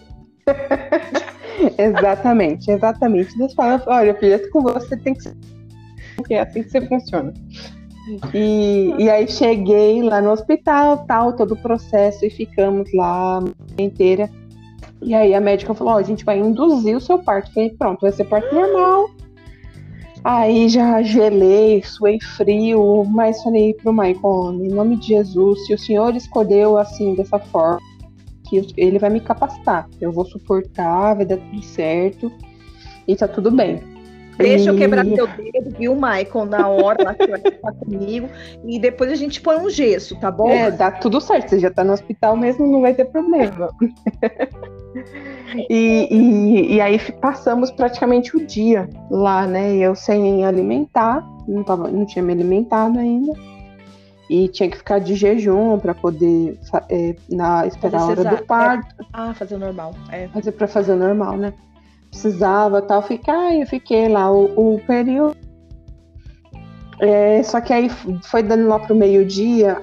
exatamente, 1.77 2.71
exatamente. 2.71 3.37
Deus 3.37 3.53
fala, 3.53 3.81
olha, 3.87 4.13
filha, 4.15 4.49
com 4.49 4.61
você 4.61 4.97
tem 4.97 5.13
que 5.13 5.23
ser. 5.23 5.35
Porque 6.15 6.33
é 6.33 6.41
assim 6.41 6.63
que 6.63 6.69
você 6.69 6.81
funciona. 6.87 7.33
E, 8.33 8.93
e 8.99 9.09
aí 9.09 9.27
cheguei 9.27 10.01
lá 10.01 10.21
no 10.21 10.31
hospital, 10.31 11.05
tal, 11.05 11.33
todo 11.33 11.53
o 11.53 11.61
processo, 11.61 12.25
e 12.25 12.29
ficamos 12.29 12.93
lá 12.93 13.41
inteira. 13.77 14.29
E 15.01 15.13
aí 15.13 15.33
a 15.33 15.41
médica 15.41 15.73
falou, 15.73 15.93
ó, 15.93 15.95
oh, 15.95 15.99
a 15.99 16.03
gente 16.03 16.25
vai 16.25 16.39
induzir 16.39 16.95
o 16.95 17.01
seu 17.01 17.19
parto. 17.19 17.53
falei, 17.53 17.69
pronto, 17.71 18.01
vai 18.01 18.11
ser 18.11 18.25
parto 18.25 18.53
normal. 18.53 19.09
Aí 20.23 20.69
já 20.69 21.01
gelei, 21.01 21.83
suei 21.83 22.17
frio, 22.21 23.03
mas 23.05 23.43
falei 23.43 23.73
pro 23.73 23.91
Maicon, 23.91 24.53
em 24.53 24.69
nome 24.69 24.95
de 24.95 25.07
Jesus, 25.07 25.65
se 25.65 25.73
o 25.73 25.77
senhor 25.77 26.15
escolheu 26.15 26.77
assim, 26.77 27.13
dessa 27.13 27.37
forma, 27.37 27.81
que 28.43 28.73
ele 28.77 28.99
vai 28.99 29.09
me 29.09 29.19
capacitar. 29.19 29.87
Eu 29.99 30.11
vou 30.11 30.25
suportar, 30.25 31.15
vai 31.15 31.25
dar 31.25 31.37
tudo 31.37 31.63
certo 31.63 32.31
e 33.07 33.15
tá 33.15 33.27
tudo 33.27 33.51
bem. 33.51 33.81
Deixa 34.37 34.65
e... 34.65 34.67
eu 34.67 34.75
quebrar 34.75 35.05
teu 35.05 35.27
dedo, 35.27 35.77
viu, 35.77 35.95
Michael, 35.95 36.45
na 36.45 36.67
hora 36.67 37.03
lá 37.03 37.13
que 37.13 37.27
vai 37.27 37.39
estar 37.39 37.71
comigo. 37.73 38.29
E 38.65 38.79
depois 38.79 39.11
a 39.11 39.15
gente 39.15 39.39
põe 39.41 39.57
um 39.57 39.69
gesso, 39.69 40.19
tá 40.19 40.31
bom? 40.31 40.49
É, 40.49 40.71
dá 40.71 40.91
tudo 40.91 41.21
certo. 41.21 41.49
Você 41.49 41.59
já 41.59 41.69
tá 41.69 41.83
no 41.83 41.93
hospital 41.93 42.35
mesmo, 42.35 42.65
não 42.65 42.81
vai 42.81 42.93
ter 42.93 43.05
problema. 43.05 43.69
e, 45.69 46.07
e, 46.09 46.75
e, 46.75 46.81
aí 46.81 46.99
passamos 47.21 47.69
praticamente 47.71 48.35
o 48.35 48.45
dia 48.45 48.89
lá, 49.11 49.45
né? 49.45 49.75
Eu 49.75 49.95
sem 49.95 50.43
alimentar, 50.43 51.23
não, 51.47 51.63
tava, 51.63 51.89
não 51.89 52.05
tinha 52.05 52.23
me 52.23 52.33
alimentado 52.33 52.97
ainda 52.97 53.33
e 54.29 54.47
tinha 54.47 54.69
que 54.69 54.77
ficar 54.77 54.99
de 54.99 55.15
jejum 55.15 55.77
para 55.79 55.93
poder 55.93 56.57
é, 56.89 57.15
na, 57.29 57.67
esperar 57.67 58.01
a 58.01 58.05
hora 58.05 58.23
do 58.23 58.43
parto. 58.45 58.95
É, 59.01 59.05
ah, 59.13 59.33
fazer 59.33 59.57
normal. 59.57 59.93
É. 60.11 60.27
Fazer 60.29 60.51
para 60.53 60.67
fazer 60.67 60.95
normal, 60.95 61.37
né? 61.37 61.53
Precisava 62.09 62.81
tal, 62.81 63.01
ficar, 63.01 63.55
eu 63.55 63.65
fiquei 63.65 64.07
lá 64.07 64.31
o, 64.31 64.75
o 64.75 64.81
período. 64.85 65.35
É, 66.99 67.41
só 67.43 67.59
que 67.59 67.73
aí 67.73 67.89
foi 68.23 68.43
dando 68.43 68.67
lá 68.67 68.79
pro 68.79 68.95
meio-dia, 68.95 69.81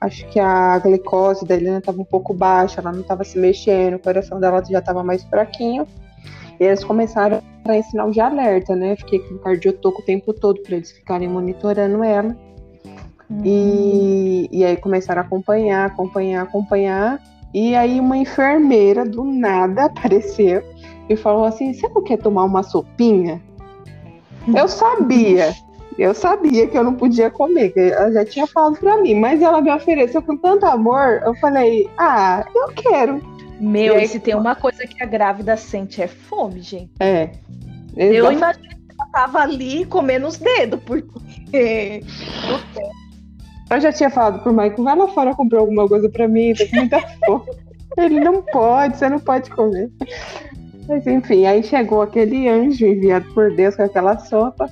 acho 0.00 0.28
que 0.28 0.38
a 0.38 0.78
glicose 0.78 1.46
da 1.46 1.54
Helena 1.54 1.78
estava 1.78 2.02
um 2.02 2.04
pouco 2.04 2.34
baixa, 2.34 2.80
ela 2.80 2.92
não 2.92 3.00
estava 3.00 3.24
se 3.24 3.38
mexendo, 3.38 3.94
o 3.94 3.98
coração 3.98 4.38
dela 4.38 4.62
já 4.68 4.80
estava 4.80 5.02
mais 5.02 5.22
fraquinho. 5.24 5.86
E 6.60 6.64
eles 6.64 6.82
começaram 6.82 7.40
a 7.64 7.76
ensinar 7.76 8.06
o 8.06 8.10
de 8.10 8.20
alerta, 8.20 8.74
né? 8.74 8.96
Fiquei 8.96 9.20
com 9.20 9.36
o 9.36 9.38
cardiotoco 9.38 10.02
o 10.02 10.04
tempo 10.04 10.34
todo 10.34 10.60
para 10.62 10.76
eles 10.76 10.90
ficarem 10.90 11.28
monitorando 11.28 12.02
ela. 12.02 12.36
E, 13.44 14.48
e 14.50 14.64
aí 14.64 14.76
começaram 14.76 15.22
a 15.22 15.24
acompanhar, 15.24 15.86
acompanhar, 15.86 16.42
acompanhar. 16.42 17.20
E 17.52 17.74
aí 17.74 18.00
uma 18.00 18.16
enfermeira 18.16 19.04
do 19.04 19.24
nada 19.24 19.84
apareceu 19.86 20.62
e 21.08 21.16
falou 21.16 21.44
assim: 21.44 21.72
Você 21.72 21.88
não 21.88 22.02
quer 22.02 22.18
tomar 22.18 22.44
uma 22.44 22.62
sopinha? 22.62 23.40
Eu 24.54 24.66
sabia, 24.66 25.54
eu 25.98 26.14
sabia 26.14 26.66
que 26.68 26.78
eu 26.78 26.84
não 26.84 26.94
podia 26.94 27.28
comer, 27.28 27.70
que 27.70 27.80
ela 27.80 28.12
já 28.12 28.24
tinha 28.24 28.46
falado 28.46 28.78
pra 28.78 28.96
mim, 28.98 29.14
mas 29.14 29.42
ela 29.42 29.60
me 29.60 29.70
ofereceu 29.70 30.22
com 30.22 30.36
tanto 30.36 30.64
amor, 30.64 31.20
eu 31.24 31.34
falei, 31.34 31.90
ah, 31.98 32.46
eu 32.54 32.68
quero. 32.68 33.20
Meu, 33.60 33.94
e 33.94 33.98
aí, 33.98 34.08
se 34.08 34.20
tem 34.20 34.36
uma 34.36 34.54
coisa 34.54 34.86
que 34.86 35.02
a 35.02 35.06
grávida 35.06 35.56
sente 35.56 36.00
é 36.00 36.06
fome, 36.06 36.60
gente. 36.60 36.92
É. 37.00 37.30
Eu 37.96 38.30
imagino 38.30 38.68
que 38.68 38.94
ela 38.96 39.10
tava 39.10 39.40
ali 39.40 39.84
comendo 39.86 40.28
os 40.28 40.38
dedos, 40.38 40.80
porque 40.84 42.00
eu 43.70 43.80
já 43.80 43.92
tinha 43.92 44.10
falado 44.10 44.42
pro 44.42 44.52
Michael, 44.52 44.82
vai 44.82 44.96
lá 44.96 45.08
fora 45.08 45.34
comprar 45.34 45.60
alguma 45.60 45.86
coisa 45.88 46.08
pra 46.08 46.26
mim, 46.26 46.54
tô 46.54 46.66
com 46.68 46.76
muita 46.76 47.00
fome. 47.24 47.44
Ele 47.96 48.20
não 48.20 48.42
pode, 48.42 48.96
você 48.96 49.08
não 49.08 49.18
pode 49.18 49.50
comer. 49.50 49.90
Mas 50.88 51.06
enfim, 51.06 51.44
aí 51.44 51.62
chegou 51.62 52.00
aquele 52.00 52.48
anjo 52.48 52.86
enviado 52.86 53.26
por 53.34 53.54
Deus 53.54 53.76
com 53.76 53.82
aquela 53.82 54.16
sopa. 54.18 54.70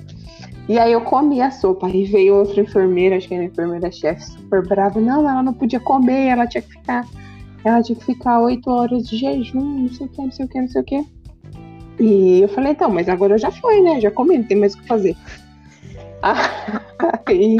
E 0.67 0.77
aí 0.79 0.91
eu 0.91 1.01
comi 1.01 1.41
a 1.41 1.51
sopa. 1.51 1.87
Aí 1.87 2.05
veio 2.05 2.35
outra 2.35 2.61
enfermeira, 2.61 3.17
acho 3.17 3.27
que 3.27 3.35
era 3.35 3.43
a 3.43 3.47
enfermeira-chefe, 3.47 4.23
super 4.23 4.65
brava. 4.65 4.99
Não, 4.99 5.29
ela 5.29 5.43
não 5.43 5.53
podia 5.53 5.79
comer, 5.79 6.27
ela 6.27 6.47
tinha 6.47 6.61
que 6.61 6.71
ficar. 6.71 7.05
Ela 7.63 7.81
tinha 7.81 7.97
que 7.97 8.05
ficar 8.05 8.39
oito 8.39 8.69
horas 8.69 9.07
de 9.07 9.17
jejum, 9.17 9.61
não 9.61 9.89
sei 9.89 10.07
o 10.07 10.09
que, 10.09 10.21
não 10.21 10.31
sei 10.31 10.45
o 10.45 10.49
que, 10.49 10.61
não 10.61 10.67
sei 10.67 10.81
o 10.81 10.85
que. 10.85 11.05
E 11.99 12.41
eu 12.41 12.47
falei, 12.49 12.71
então, 12.71 12.89
mas 12.89 13.09
agora 13.09 13.37
já 13.37 13.51
foi, 13.51 13.81
né? 13.81 13.99
Já 13.99 14.11
comi, 14.11 14.37
não 14.37 14.43
tem 14.45 14.57
mais 14.57 14.73
o 14.73 14.77
que 14.77 14.87
fazer. 14.87 15.15
Aí 17.25 17.57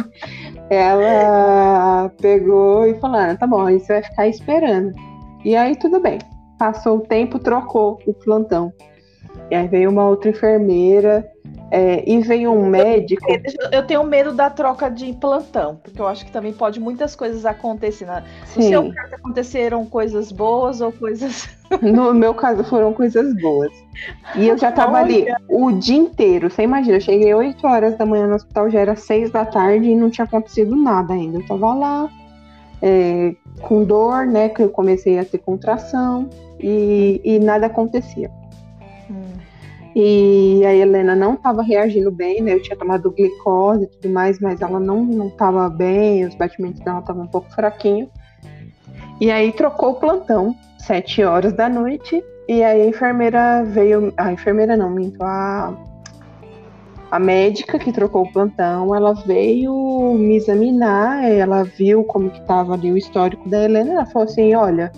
ela 0.70 2.09
pegou 2.22 2.86
e 2.88 2.99
falou: 2.99 3.18
ah, 3.18 3.36
tá 3.36 3.47
bom, 3.47 3.65
aí 3.65 3.80
você 3.80 3.93
vai 3.93 4.03
ficar 4.03 4.28
esperando. 4.28 4.93
E 5.45 5.55
aí 5.55 5.76
tudo 5.76 5.99
bem. 5.99 6.20
Passou 6.59 6.97
o 6.97 7.01
tempo, 7.01 7.39
trocou 7.39 7.99
o 8.05 8.13
plantão. 8.13 8.74
E 9.51 9.55
aí 9.55 9.68
veio 9.68 9.89
uma 9.89 10.07
outra 10.07 10.30
enfermeira 10.30 11.26
é, 11.70 12.03
e 12.09 12.20
veio 12.22 12.51
um 12.51 12.68
médico. 12.68 13.26
Eu 13.72 13.86
tenho 13.86 14.03
medo 14.03 14.34
da 14.34 14.49
troca 14.49 14.89
de 14.89 15.13
plantão, 15.13 15.80
porque 15.84 15.99
eu 15.99 16.07
acho 16.07 16.26
que 16.26 16.32
também 16.32 16.53
pode 16.53 16.80
muitas 16.80 17.15
coisas 17.15 17.45
acontecer. 17.45 18.05
Né? 18.05 18.24
No 18.55 18.63
seu 18.63 18.93
caso, 18.93 19.15
aconteceram 19.15 19.86
coisas 19.86 20.32
boas 20.32 20.82
ou 20.82 20.91
coisas. 20.91 21.49
No 21.82 22.13
meu 22.13 22.34
caso, 22.34 22.63
foram 22.63 22.93
coisas 22.93 23.36
boas. 23.41 23.70
E 24.38 24.47
eu 24.47 24.57
já 24.57 24.72
tava 24.72 24.99
ali 24.99 25.26
o 25.49 25.70
dia 25.74 25.97
inteiro. 25.97 26.49
Você 26.49 26.61
imagina, 26.61 26.95
eu 26.95 27.01
cheguei 27.01 27.34
8 27.34 27.68
horas 27.68 27.97
da 27.97 28.05
manhã 28.05 28.26
no 28.26 28.36
hospital, 28.36 28.70
já 28.70 28.80
era 28.80 28.95
6 28.95 29.32
da 29.32 29.43
tarde 29.43 29.89
e 29.89 29.93
não 29.93 30.09
tinha 30.09 30.24
acontecido 30.24 30.74
nada 30.78 31.13
ainda. 31.13 31.39
Eu 31.39 31.45
tava 31.45 31.74
lá 31.74 32.09
é, 32.82 33.36
com 33.59 33.84
dor, 33.84 34.26
né? 34.26 34.47
Que 34.47 34.63
eu 34.63 34.70
comecei 34.70 35.20
a 35.20 35.26
ter 35.26 35.39
contração 35.39 36.30
e, 36.57 37.20
e 37.22 37.38
nada 37.38 37.65
acontecia. 37.65 38.32
E 40.00 40.64
a 40.64 40.76
Helena 40.76 41.16
não 41.16 41.34
estava 41.34 41.64
reagindo 41.64 42.12
bem, 42.12 42.39
né? 42.39 42.54
Eu 42.54 42.62
tinha 42.62 42.78
tomado 42.78 43.10
glicose 43.10 43.86
e 43.86 43.88
tudo 43.88 44.14
mais, 44.14 44.39
mas 44.39 44.62
ela 44.62 44.80
não 44.80 45.26
estava 45.26 45.68
bem, 45.72 46.24
os 46.24 46.36
batimentos 46.36 46.82
dela 46.82 47.00
estavam 47.00 47.24
um 47.24 47.28
pouco 47.28 47.50
fraquinhos. 47.50 48.08
E 49.20 49.32
aí 49.32 49.52
trocou 49.52 49.93
o 49.93 49.95
plantão, 49.95 50.56
sete 50.78 51.24
horas 51.24 51.52
da 51.54 51.68
noite, 51.68 52.24
e 52.48 52.64
aí 52.64 52.84
a 52.84 52.86
enfermeira 52.86 53.64
veio, 53.64 54.14
a 54.18 54.32
enfermeira 54.32 54.78
não, 54.78 54.91
minto, 54.91 55.24
a 55.24 55.76
a 57.10 57.18
médica 57.18 57.80
que 57.80 57.91
trocou 57.91 58.24
o 58.24 58.32
plantão, 58.32 58.93
ela 58.93 59.14
veio 59.14 60.14
me 60.14 60.36
examinar, 60.36 61.24
ela 61.24 61.64
viu 61.64 62.04
como 62.04 62.30
que 62.30 62.39
estava 62.39 62.74
ali 62.74 62.91
o 62.91 62.98
histórico 62.98 63.50
da 63.50 63.64
Helena, 63.64 63.93
ela 63.93 64.06
falou 64.06 64.28
assim, 64.28 64.54
olha, 64.54 64.91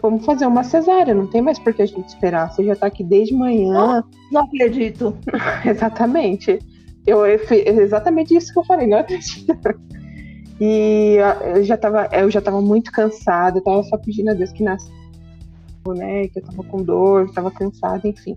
vamos 0.00 0.24
fazer 0.24 0.46
uma 0.46 0.64
cesárea, 0.64 1.14
não 1.14 1.26
tem 1.26 1.42
mais 1.42 1.58
por 1.58 1.72
que 1.72 1.82
a 1.82 1.86
gente 1.86 2.08
esperar, 2.08 2.50
você 2.50 2.64
já 2.64 2.72
está 2.72 2.86
aqui 2.86 3.04
desde 3.04 3.34
manhã. 3.34 4.04
Não, 4.30 4.42
acredito. 4.42 5.16
exatamente. 5.64 6.58
Eu, 7.06 7.26
eu, 7.26 7.40
exatamente 7.80 8.36
isso 8.36 8.52
que 8.52 8.58
eu 8.58 8.64
falei, 8.64 8.86
não 8.86 8.98
acredito. 8.98 9.56
E 10.60 11.16
eu 11.54 11.62
já 11.62 11.76
estava 11.76 12.08
eu 12.12 12.30
já 12.30 12.40
tava 12.40 12.60
muito 12.60 12.90
cansada, 12.90 13.58
eu 13.58 13.62
tava 13.62 13.82
só 13.84 13.96
pedindo 13.96 14.30
a 14.30 14.34
Deus 14.34 14.50
que 14.50 14.64
nascesse, 14.64 14.92
né, 15.86 16.26
que 16.28 16.40
eu 16.40 16.42
tava 16.42 16.64
com 16.64 16.82
dor, 16.82 17.30
tava 17.32 17.50
cansada, 17.50 18.06
enfim. 18.08 18.36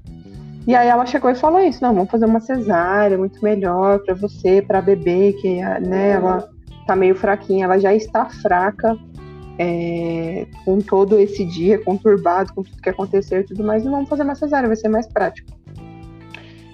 E 0.68 0.76
aí 0.76 0.88
ela 0.88 1.06
chegou 1.08 1.32
e 1.32 1.36
falou 1.36 1.60
isso, 1.60 1.82
não, 1.82 1.96
vamos 1.96 2.12
fazer 2.12 2.26
uma 2.26 2.40
cesárea, 2.40 3.18
muito 3.18 3.44
melhor 3.44 4.00
para 4.00 4.14
você, 4.14 4.62
para 4.62 4.80
bebê, 4.80 5.34
que 5.34 5.56
né, 5.56 6.12
ela 6.12 6.48
tá 6.86 6.96
meio 6.96 7.16
fraquinha, 7.16 7.66
ela 7.66 7.80
já 7.80 7.94
está 7.94 8.26
fraca 8.26 8.96
é, 9.60 10.48
com 10.66 10.80
todo 10.80 11.20
esse 11.20 11.46
dia 11.46 11.78
conturbado, 11.80 12.54
com 12.54 12.64
tudo 12.64 12.82
que 12.82 12.90
aconteceu 12.90 13.42
e 13.42 13.44
tudo 13.44 13.64
mais, 13.64 13.84
não 13.84 13.92
vamos 13.92 14.10
fazer 14.10 14.24
uma 14.24 14.36
cesárea, 14.36 14.68
vai 14.68 14.76
ser 14.76 14.90
mais 14.90 15.08
prático. 15.08 15.52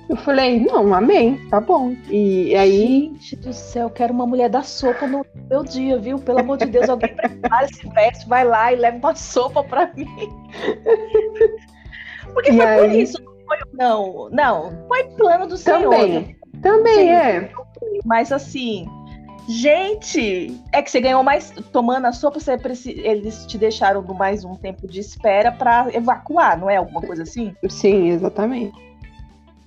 Eu 0.09 0.15
falei, 0.15 0.61
não, 0.61 0.93
amém, 0.93 1.37
tá 1.49 1.59
bom. 1.59 1.93
E 2.09 2.55
aí. 2.55 3.11
Gente 3.15 3.35
do 3.35 3.51
céu, 3.51 3.89
quero 3.89 4.13
uma 4.13 4.25
mulher 4.25 4.49
da 4.49 4.63
sopa 4.63 5.05
no 5.05 5.25
meu 5.49 5.63
dia, 5.65 5.99
viu? 5.99 6.17
Pelo 6.17 6.39
amor 6.39 6.57
de 6.57 6.65
Deus, 6.65 6.87
alguém 6.87 7.13
prepara 7.13 7.65
esse 7.65 7.85
veste, 7.89 8.27
vai 8.27 8.45
lá 8.45 8.71
e 8.71 8.77
leva 8.77 8.97
uma 8.97 9.15
sopa 9.15 9.63
pra 9.65 9.91
mim. 9.93 10.07
Porque 12.33 12.51
e 12.51 12.55
foi 12.55 12.65
aí... 12.65 12.79
por 12.79 12.95
isso, 12.95 13.21
foi, 13.45 13.57
não, 13.73 14.29
não, 14.31 14.85
foi 14.87 15.03
plano 15.09 15.45
do 15.45 15.57
Senhor. 15.57 15.89
Também, 15.89 16.37
também 16.61 17.13
é. 17.13 17.51
Mas 18.05 18.31
assim, 18.31 18.87
gente, 19.47 20.59
é 20.71 20.81
que 20.81 20.91
você 20.91 20.99
ganhou 20.99 21.23
mais 21.23 21.51
tomando 21.71 22.05
a 22.05 22.11
sopa, 22.11 22.39
você 22.39 22.57
eles 22.85 23.45
te 23.45 23.57
deixaram 23.57 24.01
mais 24.13 24.43
um 24.43 24.55
tempo 24.55 24.87
de 24.87 24.99
espera 24.99 25.51
para 25.51 25.87
evacuar, 25.93 26.59
não 26.59 26.69
é 26.69 26.77
alguma 26.77 27.01
coisa 27.01 27.23
assim? 27.23 27.55
Sim, 27.69 28.09
exatamente. 28.09 28.73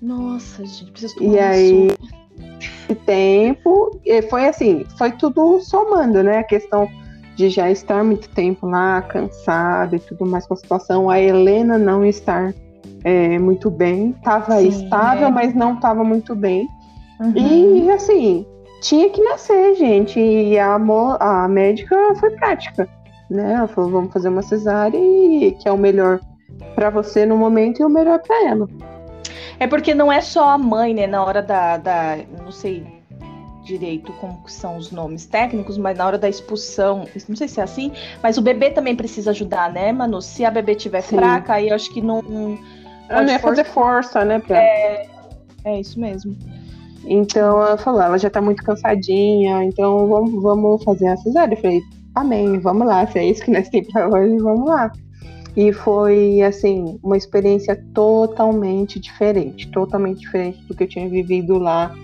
Nossa, 0.01 0.65
gente, 0.65 0.93
preciso 0.93 1.17
tomar 1.17 1.33
E 1.33 1.39
aí, 1.39 1.91
sopa. 1.91 2.97
tempo, 3.07 4.01
foi 4.29 4.47
assim, 4.47 4.85
foi 4.97 5.13
tudo 5.13 5.61
somando, 5.61 6.23
né? 6.23 6.39
A 6.39 6.45
questão 6.45 6.89
de 7.37 7.49
já 7.49 7.71
estar 7.71 8.05
muito 8.05 8.29
tempo 8.31 8.67
lá, 8.67 9.01
cansada 9.03 9.97
e 9.97 10.01
tudo 10.01 10.27
mais 10.27 10.47
com 10.47 10.55
a 10.55 10.57
situação, 10.57 11.09
a 11.09 11.19
Helena 11.19 11.79
não 11.79 12.05
estar 12.05 12.53
é, 13.05 13.39
muito 13.39 13.71
bem, 13.71 14.11
estava 14.11 14.63
estável, 14.63 15.29
é. 15.29 15.31
mas 15.31 15.55
não 15.55 15.75
estava 15.75 16.05
muito 16.05 16.35
bem. 16.35 16.69
Uhum. 17.19 17.87
E 17.87 17.91
assim, 17.91 18.47
tinha 18.81 19.11
que 19.11 19.23
nascer, 19.23 19.75
gente. 19.77 20.19
E 20.19 20.59
a, 20.59 20.75
a 20.75 21.49
médica 21.49 21.97
foi 22.17 22.31
prática, 22.31 22.89
né? 23.29 23.55
Ela 23.55 23.69
falou: 23.69 23.91
vamos 23.91 24.13
fazer 24.13 24.29
uma 24.29 24.43
cesárea 24.43 24.99
e 24.99 25.53
que 25.53 25.69
é 25.69 25.73
o 25.73 25.79
melhor 25.79 26.21
para 26.75 26.91
você 26.91 27.25
no 27.25 27.37
momento 27.37 27.81
e 27.81 27.85
o 27.85 27.89
melhor 27.89 28.19
para 28.21 28.49
ela. 28.49 28.69
É 29.59 29.67
porque 29.67 29.95
não 29.95 30.11
é 30.11 30.21
só 30.21 30.51
a 30.51 30.59
mãe, 30.59 30.95
né? 30.95 31.07
Na 31.07 31.25
hora 31.25 31.43
da, 31.43 31.77
da 31.77 32.19
não 32.43 32.51
sei 32.51 32.85
direito 33.63 34.13
como 34.15 34.43
são 34.49 34.77
os 34.77 34.91
nomes 34.91 35.27
técnicos, 35.27 35.79
mas 35.79 35.97
na 35.97 36.07
hora 36.07 36.19
da 36.19 36.29
expulsão, 36.29 37.07
não 37.29 37.37
sei 37.37 37.47
se 37.47 37.61
é 37.61 37.63
assim, 37.63 37.93
mas 38.23 38.37
o 38.37 38.43
bebê 38.43 38.71
também 38.71 38.97
precisa 38.97 39.31
ajudar, 39.31 39.73
né, 39.73 39.93
Manu? 39.93 40.21
Se 40.21 40.45
a 40.45 40.51
bebê 40.51 40.75
tiver 40.75 41.03
Sim. 41.03 41.17
fraca, 41.17 41.55
aí 41.55 41.69
eu 41.69 41.75
acho 41.75 41.93
que 41.93 42.01
não 42.01 42.19
ela 43.11 43.23
não 43.23 43.33
ia 43.33 43.39
fazer 43.41 43.65
força, 43.65 44.25
né? 44.25 44.39
Pra... 44.39 44.57
É, 44.57 45.09
é 45.65 45.81
isso 45.81 45.99
mesmo. 45.99 46.37
Então 47.05 47.63
ela 47.63 47.79
falou, 47.79 48.03
ela 48.03 48.19
já 48.19 48.31
tá 48.31 48.41
muito 48.41 48.63
cansadinha, 48.63 49.65
então 49.65 50.07
vamos, 50.07 50.43
vamos 50.43 50.85
fazer 50.85 51.09
a 51.09 51.17
cesárea. 51.17 51.55
Eu 51.55 51.61
falei, 51.61 51.83
amém, 52.15 52.59
vamos 52.59 52.87
lá, 52.87 53.07
se 53.07 53.19
é 53.19 53.27
isso 53.27 53.45
que 53.45 53.51
nós 53.51 53.69
temos 53.69 53.89
pra 53.93 54.09
hoje, 54.09 54.37
vamos 54.39 54.67
lá. 54.67 54.93
E 55.57 55.73
foi, 55.73 56.41
assim, 56.43 56.99
uma 57.03 57.17
experiência 57.17 57.77
totalmente 57.93 59.01
diferente, 59.01 59.69
totalmente 59.71 60.21
diferente 60.21 60.65
do 60.67 60.75
que 60.75 60.85
eu 60.85 60.89
tinha 60.89 61.09
vivido 61.09 61.59
lá. 61.59 61.95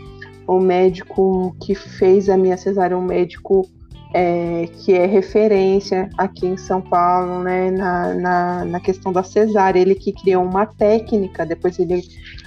O 0.46 0.58
médico 0.58 1.54
que 1.60 1.74
fez 1.74 2.28
a 2.28 2.36
minha 2.36 2.56
cesárea, 2.56 2.96
um 2.96 3.02
médico 3.02 3.68
é, 4.16 4.66
que 4.78 4.94
é 4.94 5.04
referência 5.04 6.08
aqui 6.16 6.46
em 6.46 6.56
São 6.56 6.80
Paulo, 6.80 7.42
né, 7.42 7.70
na, 7.70 8.14
na, 8.14 8.64
na, 8.64 8.80
questão 8.80 9.12
da 9.12 9.22
cesárea, 9.22 9.78
ele 9.78 9.94
que 9.94 10.10
criou 10.10 10.42
uma 10.42 10.64
técnica, 10.64 11.44
depois 11.44 11.78
ele, 11.78 12.02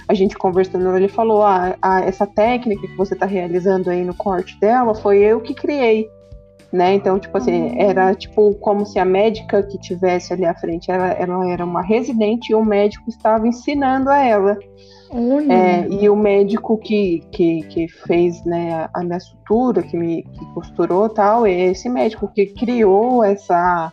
a 0.08 0.14
gente 0.14 0.36
conversando, 0.36 0.96
ele 0.96 1.06
falou, 1.06 1.44
ah, 1.44 1.76
ah 1.80 2.00
essa 2.00 2.26
técnica 2.26 2.88
que 2.88 2.96
você 2.96 3.14
está 3.14 3.24
realizando 3.24 3.88
aí 3.88 4.04
no 4.04 4.12
corte 4.12 4.58
dela, 4.58 4.96
foi 4.96 5.18
eu 5.18 5.40
que 5.40 5.54
criei, 5.54 6.10
né, 6.72 6.94
então, 6.94 7.20
tipo 7.20 7.38
assim, 7.38 7.62
uhum. 7.62 7.80
era 7.80 8.16
tipo 8.16 8.52
como 8.54 8.84
se 8.84 8.98
a 8.98 9.04
médica 9.04 9.62
que 9.62 9.78
tivesse 9.78 10.32
ali 10.32 10.44
à 10.44 10.54
frente, 10.56 10.90
ela, 10.90 11.12
ela 11.12 11.48
era 11.48 11.64
uma 11.64 11.82
residente 11.82 12.50
e 12.50 12.54
o 12.56 12.64
médico 12.64 13.08
estava 13.08 13.46
ensinando 13.46 14.10
a 14.10 14.18
ela, 14.18 14.58
é, 15.50 15.88
e 15.88 16.08
o 16.08 16.14
médico 16.14 16.78
que, 16.78 17.24
que, 17.32 17.62
que 17.62 17.88
fez 17.88 18.44
né, 18.44 18.88
a 18.94 19.02
minha 19.02 19.18
sutura, 19.18 19.82
que 19.82 19.96
me 19.96 20.22
que 20.22 20.44
costurou 20.54 21.08
tal, 21.08 21.44
é 21.44 21.52
esse 21.52 21.88
médico 21.88 22.28
que 22.32 22.46
criou 22.46 23.24
essa, 23.24 23.90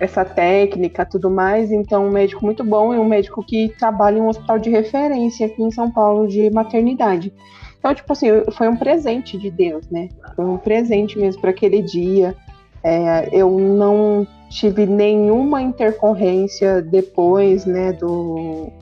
essa 0.00 0.24
técnica 0.24 1.06
tudo 1.06 1.30
mais. 1.30 1.70
Então, 1.70 2.06
um 2.06 2.10
médico 2.10 2.44
muito 2.44 2.64
bom 2.64 2.92
e 2.92 2.98
um 2.98 3.04
médico 3.04 3.44
que 3.44 3.72
trabalha 3.78 4.18
em 4.18 4.20
um 4.20 4.28
hospital 4.28 4.58
de 4.58 4.68
referência 4.68 5.46
aqui 5.46 5.62
em 5.62 5.70
São 5.70 5.90
Paulo 5.90 6.26
de 6.26 6.50
maternidade. 6.50 7.32
Então, 7.78 7.94
tipo 7.94 8.12
assim, 8.12 8.28
foi 8.52 8.68
um 8.68 8.76
presente 8.76 9.38
de 9.38 9.48
Deus, 9.48 9.88
né? 9.88 10.08
Foi 10.34 10.44
um 10.44 10.58
presente 10.58 11.16
mesmo 11.16 11.40
para 11.40 11.50
aquele 11.50 11.82
dia. 11.82 12.34
É, 12.82 13.28
eu 13.32 13.50
não 13.58 14.26
tive 14.50 14.86
nenhuma 14.86 15.62
intercorrência 15.62 16.82
depois, 16.82 17.64
né, 17.64 17.92
do, 17.92 18.72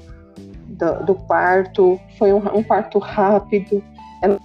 do, 0.74 1.06
do 1.06 1.14
parto, 1.14 1.98
foi 2.18 2.32
um, 2.32 2.42
um 2.54 2.62
parto 2.62 2.98
rápido. 2.98 3.82
Ela, 4.22 4.38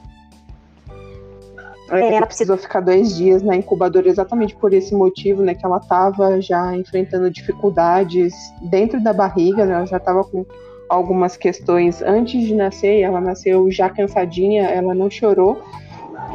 ela 1.89 2.25
precisou 2.25 2.57
ficar 2.57 2.81
dois 2.81 3.15
dias 3.15 3.41
na 3.41 3.55
incubadora 3.55 4.07
exatamente 4.07 4.55
por 4.55 4.73
esse 4.73 4.93
motivo, 4.93 5.41
né? 5.41 5.55
Que 5.55 5.65
ela 5.65 5.77
estava 5.77 6.39
já 6.39 6.75
enfrentando 6.75 7.31
dificuldades 7.31 8.33
dentro 8.61 9.01
da 9.01 9.11
barriga, 9.11 9.65
né, 9.65 9.73
ela 9.73 9.85
já 9.85 9.97
estava 9.97 10.23
com 10.23 10.45
algumas 10.87 11.37
questões 11.37 12.01
antes 12.01 12.47
de 12.47 12.55
nascer, 12.55 13.01
ela 13.01 13.21
nasceu 13.21 13.69
já 13.71 13.89
cansadinha, 13.89 14.63
ela 14.63 14.93
não 14.93 15.09
chorou. 15.09 15.61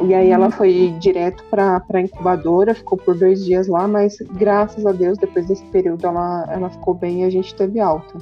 E 0.03 0.13
aí 0.13 0.29
ela 0.29 0.49
foi 0.51 0.93
direto 0.99 1.43
para 1.49 1.81
a 1.93 2.01
incubadora, 2.01 2.75
ficou 2.75 2.97
por 2.97 3.17
dois 3.17 3.45
dias 3.45 3.67
lá, 3.67 3.87
mas 3.87 4.17
graças 4.33 4.85
a 4.85 4.91
Deus, 4.91 5.17
depois 5.17 5.47
desse 5.47 5.63
período, 5.65 6.05
ela, 6.05 6.45
ela 6.49 6.69
ficou 6.69 6.93
bem 6.93 7.21
e 7.21 7.23
a 7.23 7.29
gente 7.29 7.55
teve 7.55 7.79
alta. 7.79 8.17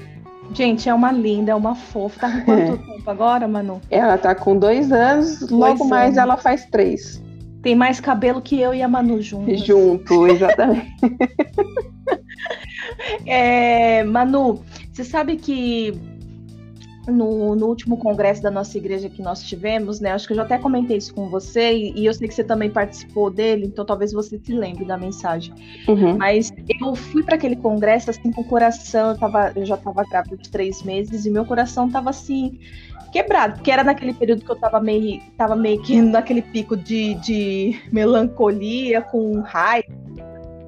Gente, 0.54 0.88
é 0.88 0.94
uma 0.94 1.12
linda, 1.12 1.52
é 1.52 1.56
uma 1.56 1.76
fofa. 1.76 2.20
Tá 2.20 2.32
com 2.32 2.46
quanto 2.46 2.78
tempo 2.78 3.10
agora, 3.10 3.48
Manu? 3.48 3.82
Ela 3.90 4.18
tá 4.18 4.36
com 4.36 4.58
dois 4.58 4.92
anos, 4.92 5.40
dois 5.40 5.52
logo 5.52 5.72
anos. 5.74 5.88
mais 5.88 6.18
ela 6.18 6.38
faz 6.38 6.66
três. 6.66 7.22
Tem 7.62 7.76
mais 7.76 8.00
cabelo 8.00 8.42
que 8.42 8.60
eu 8.60 8.74
e 8.74 8.82
a 8.82 8.88
Manu 8.88 9.22
juntos. 9.22 9.62
Junto, 9.66 10.28
exatamente. 10.28 10.92
é, 13.26 14.04
Manu, 14.04 14.62
você 14.92 15.04
sabe 15.04 15.38
que 15.38 16.00
no, 17.08 17.56
no, 17.56 17.68
último 17.68 17.98
congresso 17.98 18.42
da 18.42 18.52
nossa 18.52 18.78
igreja 18.78 19.10
que 19.10 19.22
nós 19.22 19.44
tivemos, 19.44 20.00
né? 20.00 20.12
Acho 20.12 20.28
que 20.28 20.34
eu 20.34 20.38
já 20.38 20.44
até 20.44 20.58
comentei 20.58 20.98
isso 20.98 21.14
com 21.14 21.30
você, 21.30 21.74
e, 21.74 22.00
e 22.00 22.06
eu 22.06 22.14
sei 22.14 22.28
que 22.28 22.34
você 22.34 22.44
também 22.44 22.70
participou 22.70 23.30
dele, 23.30 23.66
então 23.66 23.86
talvez 23.86 24.14
você 24.14 24.40
se 24.40 24.54
lembre 24.54 24.86
da 24.86 24.98
mensagem. 24.98 25.54
Uhum. 25.88 26.18
Mas 26.18 26.52
eu 26.82 26.96
fui 26.96 27.24
para 27.24 27.36
aquele 27.36 27.56
congresso 27.56 28.10
assim 28.10 28.32
com 28.32 28.42
o 28.42 28.46
coração, 28.46 29.12
eu, 29.12 29.18
tava, 29.18 29.52
eu 29.56 29.66
já 29.66 29.76
estava 29.76 30.04
grávida 30.04 30.38
de 30.38 30.50
três 30.50 30.84
meses, 30.84 31.26
e 31.26 31.30
meu 31.30 31.46
coração 31.46 31.88
estava 31.88 32.10
assim, 32.10 32.60
quebrado, 33.12 33.56
porque 33.56 33.72
era 33.72 33.84
naquele 33.84 34.14
período 34.14 34.44
que 34.44 34.52
eu 34.52 34.56
estava 34.56 34.80
meio, 34.80 35.22
tava 35.38 35.56
meio 35.56 35.82
que 35.82 36.02
naquele 36.02 36.42
pico 36.42 36.76
de, 36.76 37.16
de 37.16 37.80
melancolia, 37.92 39.02
com 39.02 39.42
raiva 39.42 40.03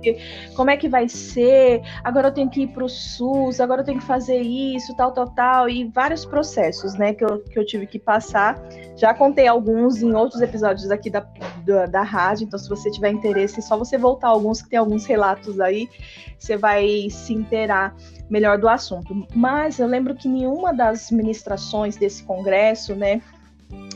porque 0.06 0.18
como 0.56 0.70
é 0.70 0.78
que 0.78 0.88
vai 0.88 1.10
ser? 1.10 1.82
Agora 2.04 2.28
eu 2.28 2.32
tenho 2.32 2.50
que 2.50 2.62
ir 2.62 2.68
para 2.68 2.84
o 2.84 2.90
SUS, 2.90 3.60
agora 3.60 3.82
eu 3.82 3.86
tenho 3.86 4.00
que 4.00 4.06
fazer 4.06 4.40
isso, 4.40 4.96
tal, 4.96 5.12
tal, 5.12 5.28
tal, 5.32 5.70
e 5.70 5.86
vários 5.86 6.26
processos, 6.26 6.94
né, 6.96 7.14
que 7.14 7.26
eu, 7.26 7.40
que 7.40 7.58
eu 7.58 7.66
tive 7.66 7.88
que 7.88 7.98
passar. 7.98 8.62
Já 8.96 9.14
contei 9.14 9.48
alguns 9.48 10.02
em 10.02 10.14
outros 10.14 10.42
episódios 10.42 10.92
aqui 10.92 11.10
da, 11.10 11.26
da, 11.66 11.86
da 11.88 12.04
rádio, 12.04 12.46
então 12.46 12.60
se 12.60 12.70
você 12.70 12.92
tiver 12.92 13.10
interesse, 13.10 13.60
é 13.60 13.62
só 13.62 13.78
você 13.78 13.98
voltar 13.98 14.28
alguns, 14.28 14.62
que 14.62 14.70
tem 14.70 14.80
alguns 14.80 15.06
relatos 15.06 15.60
aí, 15.60 15.90
você 16.38 16.56
vai 16.56 17.10
se 17.10 17.34
inteirar 17.34 17.96
melhor 18.30 18.58
do 18.58 18.68
assunto. 18.68 19.26
Mas 19.34 19.80
eu 19.80 19.88
lembro 19.88 20.16
que 20.16 20.28
nenhuma 20.28 20.74
das 20.74 21.10
ministrações 21.10 21.96
desse 21.96 22.24
congresso, 22.24 22.96
né, 22.96 23.22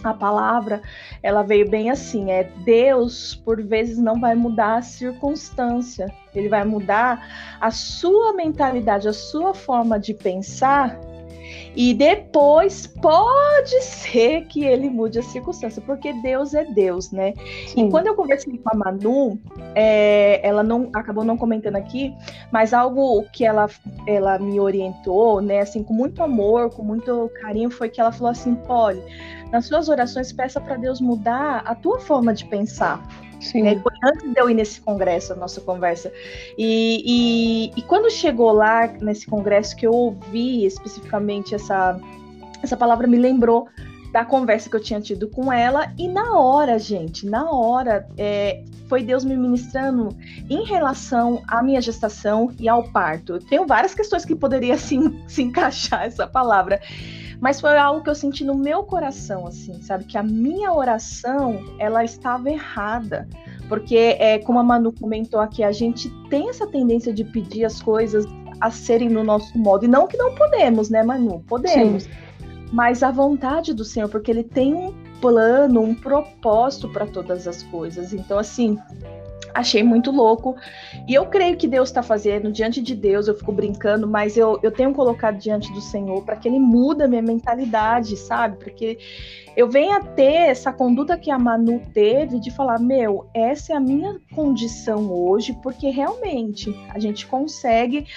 a 0.04 0.14
palavra, 0.14 0.82
ela 1.22 1.44
veio 1.44 1.70
bem 1.70 1.90
assim, 1.90 2.32
é 2.32 2.44
Deus 2.64 3.36
por 3.36 3.62
vezes 3.62 3.98
não 3.98 4.20
vai 4.20 4.36
mudar 4.36 4.78
a 4.78 4.82
circunstância, 4.82 6.08
ele 6.34 6.48
vai 6.48 6.64
mudar 6.64 7.58
a 7.60 7.70
sua 7.72 8.34
mentalidade, 8.34 9.08
a 9.08 9.14
sua 9.14 9.54
forma 9.54 10.00
de 10.00 10.14
pensar 10.14 10.98
e 11.76 11.94
depois 11.94 12.88
pode 12.88 13.82
ser 13.82 14.46
que 14.46 14.66
ele 14.66 14.90
mude 14.90 15.20
a 15.20 15.24
circunstância, 15.24 15.82
porque 15.82 16.14
Deus 16.14 16.54
é 16.54 16.66
Deus, 16.66 17.12
né? 17.12 17.34
Sim. 17.68 17.88
E 17.88 17.92
quando 17.92 18.08
eu 18.08 18.16
conversei 18.16 18.58
com 18.58 18.70
a 18.70 18.76
Manu, 18.76 19.40
é, 19.76 20.46
ela 20.46 20.64
não 20.64 20.90
acabou 20.94 21.24
não 21.24 21.38
comentando 21.38 21.76
aqui, 21.76 22.14
mas 22.52 22.74
algo 22.74 23.24
que 23.32 23.46
ela, 23.46 23.70
ela 24.08 24.40
me 24.40 24.60
orientou, 24.60 25.42
né, 25.42 25.62
assim, 25.62 25.84
com 25.84 25.94
muito 25.94 26.24
amor, 26.24 26.70
com 26.70 26.84
muito 26.84 27.32
carinho, 27.42 27.70
foi 27.70 27.90
que 27.90 28.02
ela 28.02 28.12
falou 28.12 28.32
assim, 28.32 28.56
Polly, 28.56 29.02
nas 29.52 29.66
suas 29.66 29.90
orações 29.90 30.32
peça 30.32 30.60
para 30.60 30.76
Deus 30.76 31.02
mudar 31.02 31.64
a 31.66 31.76
tua 31.76 32.00
forma 32.00 32.34
de 32.34 32.46
pensar. 32.46 33.02
Sim. 33.40 33.64
Né? 33.64 33.80
Foi 33.80 33.94
antes 34.04 34.34
de 34.34 34.40
eu 34.40 34.50
ir 34.50 34.54
nesse 34.54 34.82
congresso, 34.82 35.34
a 35.34 35.36
nossa 35.36 35.62
conversa. 35.62 36.12
E, 36.58 37.04
e, 37.06 37.80
e, 37.80 37.82
quando 37.84 38.10
chegou 38.12 38.52
lá, 38.52 38.88
nesse 39.02 39.26
congresso, 39.26 39.76
que 39.76 39.88
eu 39.88 39.92
ouvi 39.92 40.66
especificamente 40.66 41.56
essa, 41.56 42.00
essa 42.62 42.76
palavra, 42.76 43.08
me 43.08 43.18
lembrou 43.18 43.68
da 44.12 44.26
conversa 44.26 44.70
que 44.70 44.76
eu 44.76 44.82
tinha 44.82 45.00
tido 45.00 45.28
com 45.30 45.52
ela. 45.52 45.92
E 45.98 46.08
na 46.08 46.38
hora, 46.38 46.78
gente, 46.78 47.26
na 47.26 47.50
hora, 47.50 48.08
é, 48.18 48.64
foi 48.88 49.04
Deus 49.04 49.24
me 49.24 49.38
ministrando 49.38 50.10
em 50.50 50.66
relação 50.66 51.42
à 51.48 51.62
minha 51.62 51.80
gestação 51.80 52.52
e 52.60 52.68
ao 52.68 52.84
parto. 52.92 53.34
Eu 53.34 53.40
tenho 53.40 53.68
várias 53.68 53.94
questões 53.94 54.26
que 54.26 54.36
poderia 54.36 54.76
se, 54.78 54.98
se 55.28 55.44
encaixar 55.44 56.04
essa 56.04 56.28
palavra. 56.28 56.82
Mas 57.40 57.62
foi 57.62 57.78
algo 57.78 58.04
que 58.04 58.10
eu 58.10 58.16
senti 58.16 58.44
no 58.44 58.56
meu 58.56 58.84
coração, 58.84 59.48
assim, 59.48 59.82
sabe? 59.82 60.04
Que 60.04 60.18
a 60.18 60.24
minha 60.24 60.74
oração, 60.74 61.60
ela 61.80 62.04
estava 62.04 62.50
errada. 62.50 63.28
Porque, 63.68 64.18
é, 64.20 64.40
como 64.40 64.60
a 64.60 64.64
Manu 64.64 64.92
comentou 64.92 65.40
aqui, 65.40 65.64
a 65.64 65.72
gente 65.72 66.10
tem 66.30 66.50
essa 66.50 66.68
tendência 66.68 67.14
de 67.14 67.24
pedir 67.24 67.64
as 67.64 67.82
coisas 67.82 68.26
a 68.60 68.70
serem 68.70 69.10
no 69.10 69.24
nosso 69.24 69.58
modo. 69.58 69.86
E 69.86 69.88
não 69.88 70.06
que 70.06 70.18
não 70.18 70.36
podemos, 70.36 70.90
né, 70.90 71.02
Manu? 71.02 71.44
Podemos. 71.48 72.04
Sim. 72.04 72.10
Mas 72.74 73.02
a 73.04 73.10
vontade 73.10 73.74
do 73.74 73.86
Senhor, 73.86 74.10
porque 74.10 74.30
Ele 74.32 74.44
tem 74.44 74.74
um 74.74 74.94
plano, 75.22 75.82
um 75.82 75.96
propósito 75.96 76.90
para 76.90 77.06
todas 77.06 77.48
as 77.48 77.64
coisas. 77.64 78.14
Então, 78.14 78.38
assim, 78.38 78.78
achei 79.54 79.84
muito 79.84 80.12
louco. 80.12 80.56
E 81.08 81.14
eu 81.14 81.26
creio 81.26 81.58
que 81.58 81.68
Deus 81.68 81.90
está 81.90 82.02
fazendo 82.02 82.52
diante 82.52 82.82
de 82.82 82.96
Deus, 82.96 83.28
eu 83.28 83.36
fico 83.36 83.52
brincando, 83.52 84.08
mas 84.08 84.38
eu, 84.38 84.60
eu 84.64 84.72
tenho 84.72 84.94
colocado 84.94 85.38
diante 85.38 85.72
do 85.74 85.82
Senhor 85.82 86.24
para 86.24 86.36
que 86.36 86.48
Ele 86.48 86.60
muda 86.60 87.08
minha 87.08 87.22
mentalidade, 87.22 88.16
sabe? 88.18 88.58
Porque 88.58 88.98
eu 89.56 89.70
venha 89.70 90.02
ter 90.02 90.50
essa 90.50 90.72
conduta 90.72 91.18
que 91.18 91.32
a 91.32 91.40
Manu 91.40 91.82
teve 91.94 92.40
de 92.40 92.52
falar: 92.52 92.80
meu, 92.80 93.30
essa 93.34 93.74
é 93.74 93.76
a 93.76 93.80
minha 93.80 94.20
condição 94.34 95.12
hoje, 95.12 95.58
porque 95.62 95.90
realmente 95.90 96.76
a 96.90 97.00
gente 97.00 97.28
consegue 97.28 98.08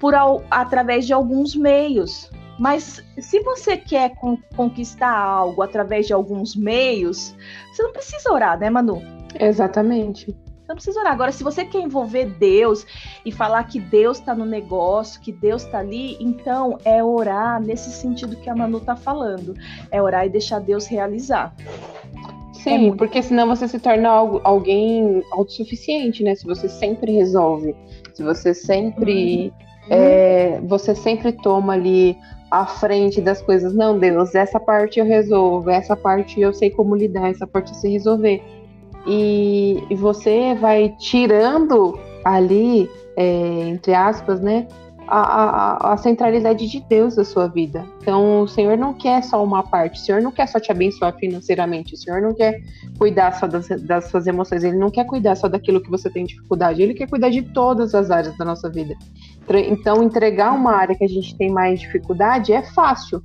por 0.00 0.14
através 0.50 1.06
de 1.06 1.12
alguns 1.12 1.54
meios. 1.54 2.30
Mas 2.58 3.04
se 3.18 3.40
você 3.40 3.76
quer 3.76 4.14
conquistar 4.56 5.16
algo 5.16 5.62
através 5.62 6.08
de 6.08 6.12
alguns 6.12 6.56
meios, 6.56 7.34
você 7.72 7.82
não 7.84 7.92
precisa 7.92 8.32
orar, 8.32 8.58
né, 8.58 8.68
Manu? 8.68 9.00
Exatamente 9.38 10.36
não 10.68 10.76
precisa 10.76 11.00
orar. 11.00 11.12
Agora, 11.12 11.32
se 11.32 11.42
você 11.42 11.64
quer 11.64 11.80
envolver 11.80 12.26
Deus 12.26 12.86
e 13.24 13.32
falar 13.32 13.64
que 13.64 13.80
Deus 13.80 14.18
está 14.18 14.34
no 14.34 14.44
negócio, 14.44 15.20
que 15.20 15.32
Deus 15.32 15.64
está 15.64 15.78
ali, 15.78 16.16
então 16.20 16.78
é 16.84 17.02
orar 17.02 17.60
nesse 17.60 17.90
sentido 17.90 18.36
que 18.36 18.50
a 18.50 18.54
Manu 18.54 18.78
está 18.78 18.94
falando. 18.94 19.54
É 19.90 20.00
orar 20.02 20.26
e 20.26 20.28
deixar 20.28 20.60
Deus 20.60 20.86
realizar. 20.86 21.54
Sim, 22.52 22.90
é 22.90 22.96
porque 22.96 23.22
senão 23.22 23.46
você 23.46 23.66
se 23.66 23.78
torna 23.78 24.10
alguém 24.10 25.22
autossuficiente, 25.32 26.22
né? 26.22 26.34
Se 26.34 26.44
você 26.44 26.68
sempre 26.68 27.12
resolve, 27.12 27.74
se 28.12 28.22
você 28.22 28.52
sempre. 28.52 29.46
Uhum. 29.46 29.68
É, 29.90 30.60
você 30.64 30.94
sempre 30.94 31.32
toma 31.32 31.72
ali 31.72 32.14
à 32.50 32.66
frente 32.66 33.22
das 33.22 33.40
coisas. 33.40 33.74
Não, 33.74 33.98
Deus, 33.98 34.34
essa 34.34 34.60
parte 34.60 35.00
eu 35.00 35.06
resolvo, 35.06 35.70
essa 35.70 35.96
parte 35.96 36.38
eu 36.38 36.52
sei 36.52 36.68
como 36.68 36.94
lidar, 36.94 37.30
essa 37.30 37.46
parte 37.46 37.72
eu 37.72 37.74
sei 37.74 37.92
resolver 37.92 38.42
e, 39.08 39.82
e 39.88 39.94
você 39.94 40.54
vai 40.54 40.94
tirando 40.98 41.98
ali, 42.24 42.90
é, 43.16 43.68
entre 43.68 43.94
aspas, 43.94 44.40
né, 44.40 44.68
a, 45.08 45.20
a, 45.20 45.92
a, 45.94 45.96
centralidade 45.96 46.68
de 46.68 46.80
Deus 46.80 47.16
da 47.16 47.24
sua 47.24 47.48
vida. 47.48 47.86
Então, 48.02 48.42
o 48.42 48.48
Senhor 48.48 48.76
não 48.76 48.92
quer 48.92 49.24
só 49.24 49.42
uma 49.42 49.62
parte, 49.62 49.98
o 49.98 50.04
Senhor 50.04 50.20
não 50.20 50.30
quer 50.30 50.46
só 50.46 50.60
te 50.60 50.70
abençoar 50.70 51.16
financeiramente, 51.16 51.94
o 51.94 51.96
Senhor 51.96 52.20
não 52.20 52.34
quer 52.34 52.60
cuidar 52.98 53.32
só 53.32 53.46
das, 53.46 53.68
das 53.82 54.10
suas 54.10 54.26
emoções, 54.26 54.62
Ele 54.62 54.76
não 54.76 54.90
quer 54.90 55.06
cuidar 55.06 55.34
só 55.34 55.48
daquilo 55.48 55.80
que 55.80 55.90
você 55.90 56.10
tem 56.10 56.26
dificuldade, 56.26 56.82
Ele 56.82 56.92
quer 56.92 57.08
cuidar 57.08 57.30
de 57.30 57.40
todas 57.40 57.94
as 57.94 58.10
áreas 58.10 58.36
da 58.36 58.44
nossa 58.44 58.68
vida. 58.68 58.94
Então, 59.66 60.02
entregar 60.02 60.52
uma 60.52 60.72
área 60.72 60.94
que 60.94 61.04
a 61.04 61.08
gente 61.08 61.34
tem 61.34 61.50
mais 61.50 61.80
dificuldade 61.80 62.52
é 62.52 62.62
fácil, 62.62 63.22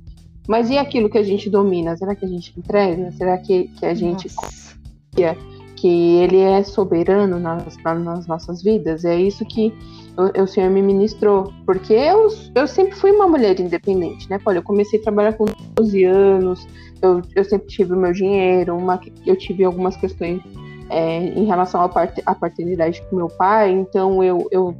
mas 0.48 0.70
e 0.70 0.78
aquilo 0.78 1.10
que 1.10 1.18
a 1.18 1.22
gente 1.22 1.50
domina? 1.50 1.94
Será 1.98 2.14
que 2.14 2.24
a 2.24 2.28
gente 2.28 2.58
entrega? 2.58 3.12
Será 3.12 3.36
que, 3.36 3.64
que 3.78 3.84
a 3.84 3.94
gente 3.94 4.28
confia? 4.34 5.36
Que 5.84 6.16
ele 6.16 6.38
é 6.38 6.62
soberano 6.62 7.38
nas, 7.38 7.76
nas 7.76 8.26
nossas 8.26 8.62
vidas. 8.62 9.04
É 9.04 9.14
isso 9.14 9.44
que 9.44 9.70
o, 10.16 10.42
o, 10.42 10.46
Senhor 10.46 10.70
me 10.70 10.80
ministrou, 10.80 11.52
porque 11.66 11.92
eu, 11.92 12.28
eu 12.54 12.66
sempre 12.66 12.94
fui 12.96 13.12
uma 13.12 13.28
mulher 13.28 13.60
independente, 13.60 14.30
né? 14.30 14.40
Olha, 14.46 14.60
eu 14.60 14.62
comecei 14.62 14.98
a 14.98 15.02
trabalhar 15.02 15.34
com 15.34 15.44
12 15.74 16.04
anos, 16.04 16.66
eu, 17.02 17.20
eu 17.36 17.44
sempre 17.44 17.66
tive 17.66 17.92
o 17.92 17.98
meu 17.98 18.14
dinheiro, 18.14 18.74
uma, 18.74 18.98
eu 19.26 19.36
tive 19.36 19.62
algumas 19.62 19.94
questões 19.94 20.40
é, 20.88 21.18
em 21.18 21.44
relação 21.44 21.82
à, 21.82 21.88
part, 21.90 22.18
paternidade 22.40 23.02
com 23.10 23.16
meu 23.16 23.28
pai, 23.28 23.70
então 23.72 24.24
eu, 24.24 24.48
eu 24.50 24.74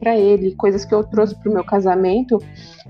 para 0.00 0.16
ele, 0.18 0.54
coisas 0.54 0.86
que 0.86 0.94
eu 0.94 1.04
trouxe 1.04 1.34
para 1.34 1.50
o 1.50 1.54
meu 1.54 1.64
casamento 1.64 2.38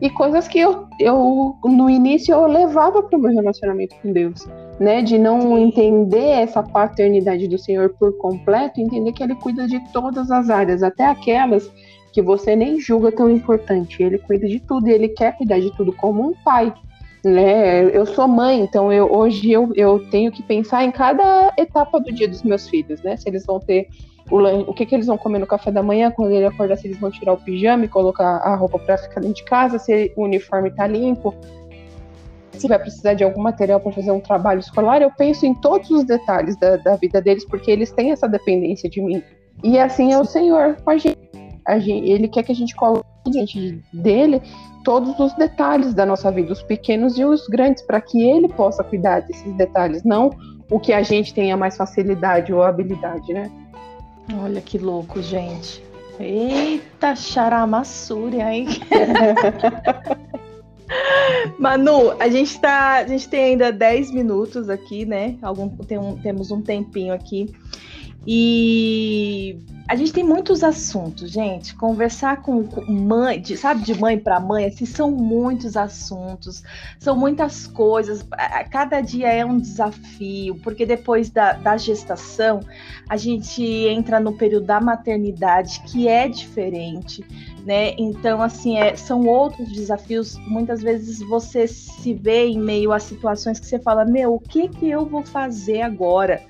e 0.04 0.10
coisas 0.10 0.46
que 0.46 0.58
eu, 0.58 0.86
eu 1.00 1.56
no 1.64 1.88
início 1.88 2.34
eu 2.34 2.46
levava 2.46 3.02
para 3.02 3.18
o 3.18 3.22
meu 3.22 3.32
relacionamento 3.32 3.96
com 4.02 4.12
Deus 4.12 4.46
né, 4.78 5.02
de 5.02 5.18
não 5.18 5.56
entender 5.56 6.28
essa 6.42 6.62
paternidade 6.62 7.46
do 7.48 7.58
Senhor 7.58 7.90
por 7.90 8.16
completo, 8.18 8.80
entender 8.80 9.12
que 9.12 9.22
Ele 9.22 9.34
cuida 9.34 9.66
de 9.66 9.80
todas 9.92 10.30
as 10.30 10.50
áreas, 10.50 10.82
até 10.82 11.06
aquelas 11.06 11.70
que 12.12 12.22
você 12.22 12.54
nem 12.54 12.80
julga 12.80 13.10
tão 13.10 13.30
importante. 13.30 14.02
Ele 14.02 14.18
cuida 14.18 14.46
de 14.46 14.60
tudo 14.60 14.88
e 14.88 14.92
Ele 14.92 15.08
quer 15.08 15.36
cuidar 15.36 15.58
de 15.58 15.74
tudo 15.76 15.92
como 15.92 16.28
um 16.28 16.34
pai. 16.44 16.72
Né? 17.24 17.84
Eu 17.96 18.04
sou 18.04 18.28
mãe, 18.28 18.60
então 18.60 18.92
eu, 18.92 19.10
hoje 19.10 19.50
eu, 19.50 19.72
eu 19.74 19.98
tenho 20.10 20.30
que 20.30 20.42
pensar 20.42 20.84
em 20.84 20.90
cada 20.90 21.52
etapa 21.56 21.98
do 21.98 22.12
dia 22.12 22.28
dos 22.28 22.42
meus 22.42 22.68
filhos, 22.68 23.02
né? 23.02 23.16
Se 23.16 23.26
eles 23.26 23.46
vão 23.46 23.58
ter 23.58 23.88
o, 24.30 24.70
o 24.70 24.74
que, 24.74 24.86
que 24.86 24.94
eles 24.94 25.06
vão 25.06 25.18
comer 25.18 25.38
no 25.38 25.46
café 25.46 25.70
da 25.70 25.82
manhã, 25.82 26.10
quando 26.10 26.32
ele 26.32 26.46
acordar, 26.46 26.76
se 26.76 26.86
eles 26.86 26.98
vão 26.98 27.10
tirar 27.10 27.32
o 27.32 27.36
pijama 27.36 27.84
e 27.84 27.88
colocar 27.88 28.38
a 28.38 28.54
roupa 28.54 28.78
para 28.78 28.96
ficar 28.96 29.20
dentro 29.20 29.36
de 29.36 29.44
casa, 29.44 29.78
se 29.78 30.12
o 30.16 30.24
uniforme 30.24 30.70
tá 30.70 30.86
limpo, 30.86 31.34
se 32.52 32.68
vai 32.68 32.78
precisar 32.78 33.14
de 33.14 33.24
algum 33.24 33.42
material 33.42 33.80
para 33.80 33.92
fazer 33.92 34.10
um 34.10 34.20
trabalho 34.20 34.60
escolar, 34.60 35.02
eu 35.02 35.10
penso 35.10 35.44
em 35.44 35.54
todos 35.54 35.90
os 35.90 36.04
detalhes 36.04 36.56
da, 36.56 36.76
da, 36.76 36.96
vida 36.96 37.20
deles, 37.20 37.44
porque 37.44 37.70
eles 37.70 37.90
têm 37.90 38.12
essa 38.12 38.28
dependência 38.28 38.88
de 38.88 39.00
mim. 39.02 39.22
E 39.62 39.78
assim 39.78 40.12
é 40.12 40.18
o 40.18 40.24
Senhor 40.24 40.76
com 40.82 40.90
a 40.90 40.96
gente. 40.96 41.18
A 41.66 41.78
gente 41.78 42.10
ele 42.10 42.28
quer 42.28 42.42
que 42.42 42.52
a 42.52 42.54
gente 42.54 42.74
coloque 42.74 43.04
diante 43.26 43.82
dele 43.92 44.40
todos 44.84 45.18
os 45.18 45.32
detalhes 45.34 45.94
da 45.94 46.04
nossa 46.04 46.30
vida, 46.30 46.52
os 46.52 46.62
pequenos 46.62 47.18
e 47.18 47.24
os 47.24 47.46
grandes, 47.48 47.82
para 47.82 48.00
que 48.00 48.22
ele 48.22 48.48
possa 48.48 48.84
cuidar 48.84 49.20
desses 49.20 49.52
detalhes, 49.54 50.04
não 50.04 50.30
o 50.70 50.78
que 50.78 50.92
a 50.92 51.02
gente 51.02 51.32
tenha 51.32 51.56
mais 51.56 51.76
facilidade 51.76 52.52
ou 52.52 52.62
habilidade, 52.62 53.32
né? 53.32 53.50
Olha 54.32 54.60
que 54.60 54.78
louco, 54.78 55.20
gente. 55.20 55.82
Eita, 56.18 57.16
charamassúria, 57.16 58.52
hein? 58.52 58.68
Manu, 61.58 62.12
a 62.20 62.28
gente 62.28 62.58
tá. 62.60 62.96
A 62.96 63.06
gente 63.06 63.28
tem 63.28 63.44
ainda 63.44 63.72
10 63.72 64.12
minutos 64.12 64.68
aqui, 64.68 65.04
né? 65.04 65.36
Algum, 65.42 65.68
tem 65.68 65.98
um, 65.98 66.16
temos 66.16 66.50
um 66.50 66.62
tempinho 66.62 67.12
aqui. 67.12 67.52
E 68.26 69.60
a 69.86 69.96
gente 69.96 70.14
tem 70.14 70.24
muitos 70.24 70.64
assuntos, 70.64 71.30
gente. 71.30 71.74
Conversar 71.76 72.40
com, 72.40 72.66
mãe, 72.88 73.38
de, 73.38 73.54
sabe, 73.54 73.82
de 73.82 73.94
mãe 73.94 74.18
para 74.18 74.40
mãe, 74.40 74.64
assim, 74.64 74.86
são 74.86 75.10
muitos 75.10 75.76
assuntos, 75.76 76.62
são 76.98 77.14
muitas 77.14 77.66
coisas. 77.66 78.26
Cada 78.70 79.02
dia 79.02 79.30
é 79.30 79.44
um 79.44 79.58
desafio, 79.58 80.54
porque 80.62 80.86
depois 80.86 81.28
da, 81.28 81.52
da 81.52 81.76
gestação, 81.76 82.60
a 83.08 83.16
gente 83.18 83.62
entra 83.62 84.18
no 84.18 84.32
período 84.32 84.66
da 84.66 84.80
maternidade, 84.80 85.80
que 85.80 86.08
é 86.08 86.28
diferente, 86.28 87.22
né? 87.66 87.94
Então, 87.98 88.40
assim, 88.40 88.78
é, 88.78 88.96
são 88.96 89.26
outros 89.26 89.70
desafios. 89.70 90.38
Muitas 90.48 90.80
vezes 90.80 91.18
você 91.20 91.68
se 91.68 92.14
vê 92.14 92.46
em 92.46 92.58
meio 92.58 92.90
a 92.90 92.98
situações 92.98 93.60
que 93.60 93.66
você 93.66 93.78
fala: 93.78 94.06
Meu, 94.06 94.34
o 94.34 94.40
que, 94.40 94.66
que 94.66 94.88
eu 94.88 95.04
vou 95.04 95.22
fazer 95.22 95.82
agora? 95.82 96.42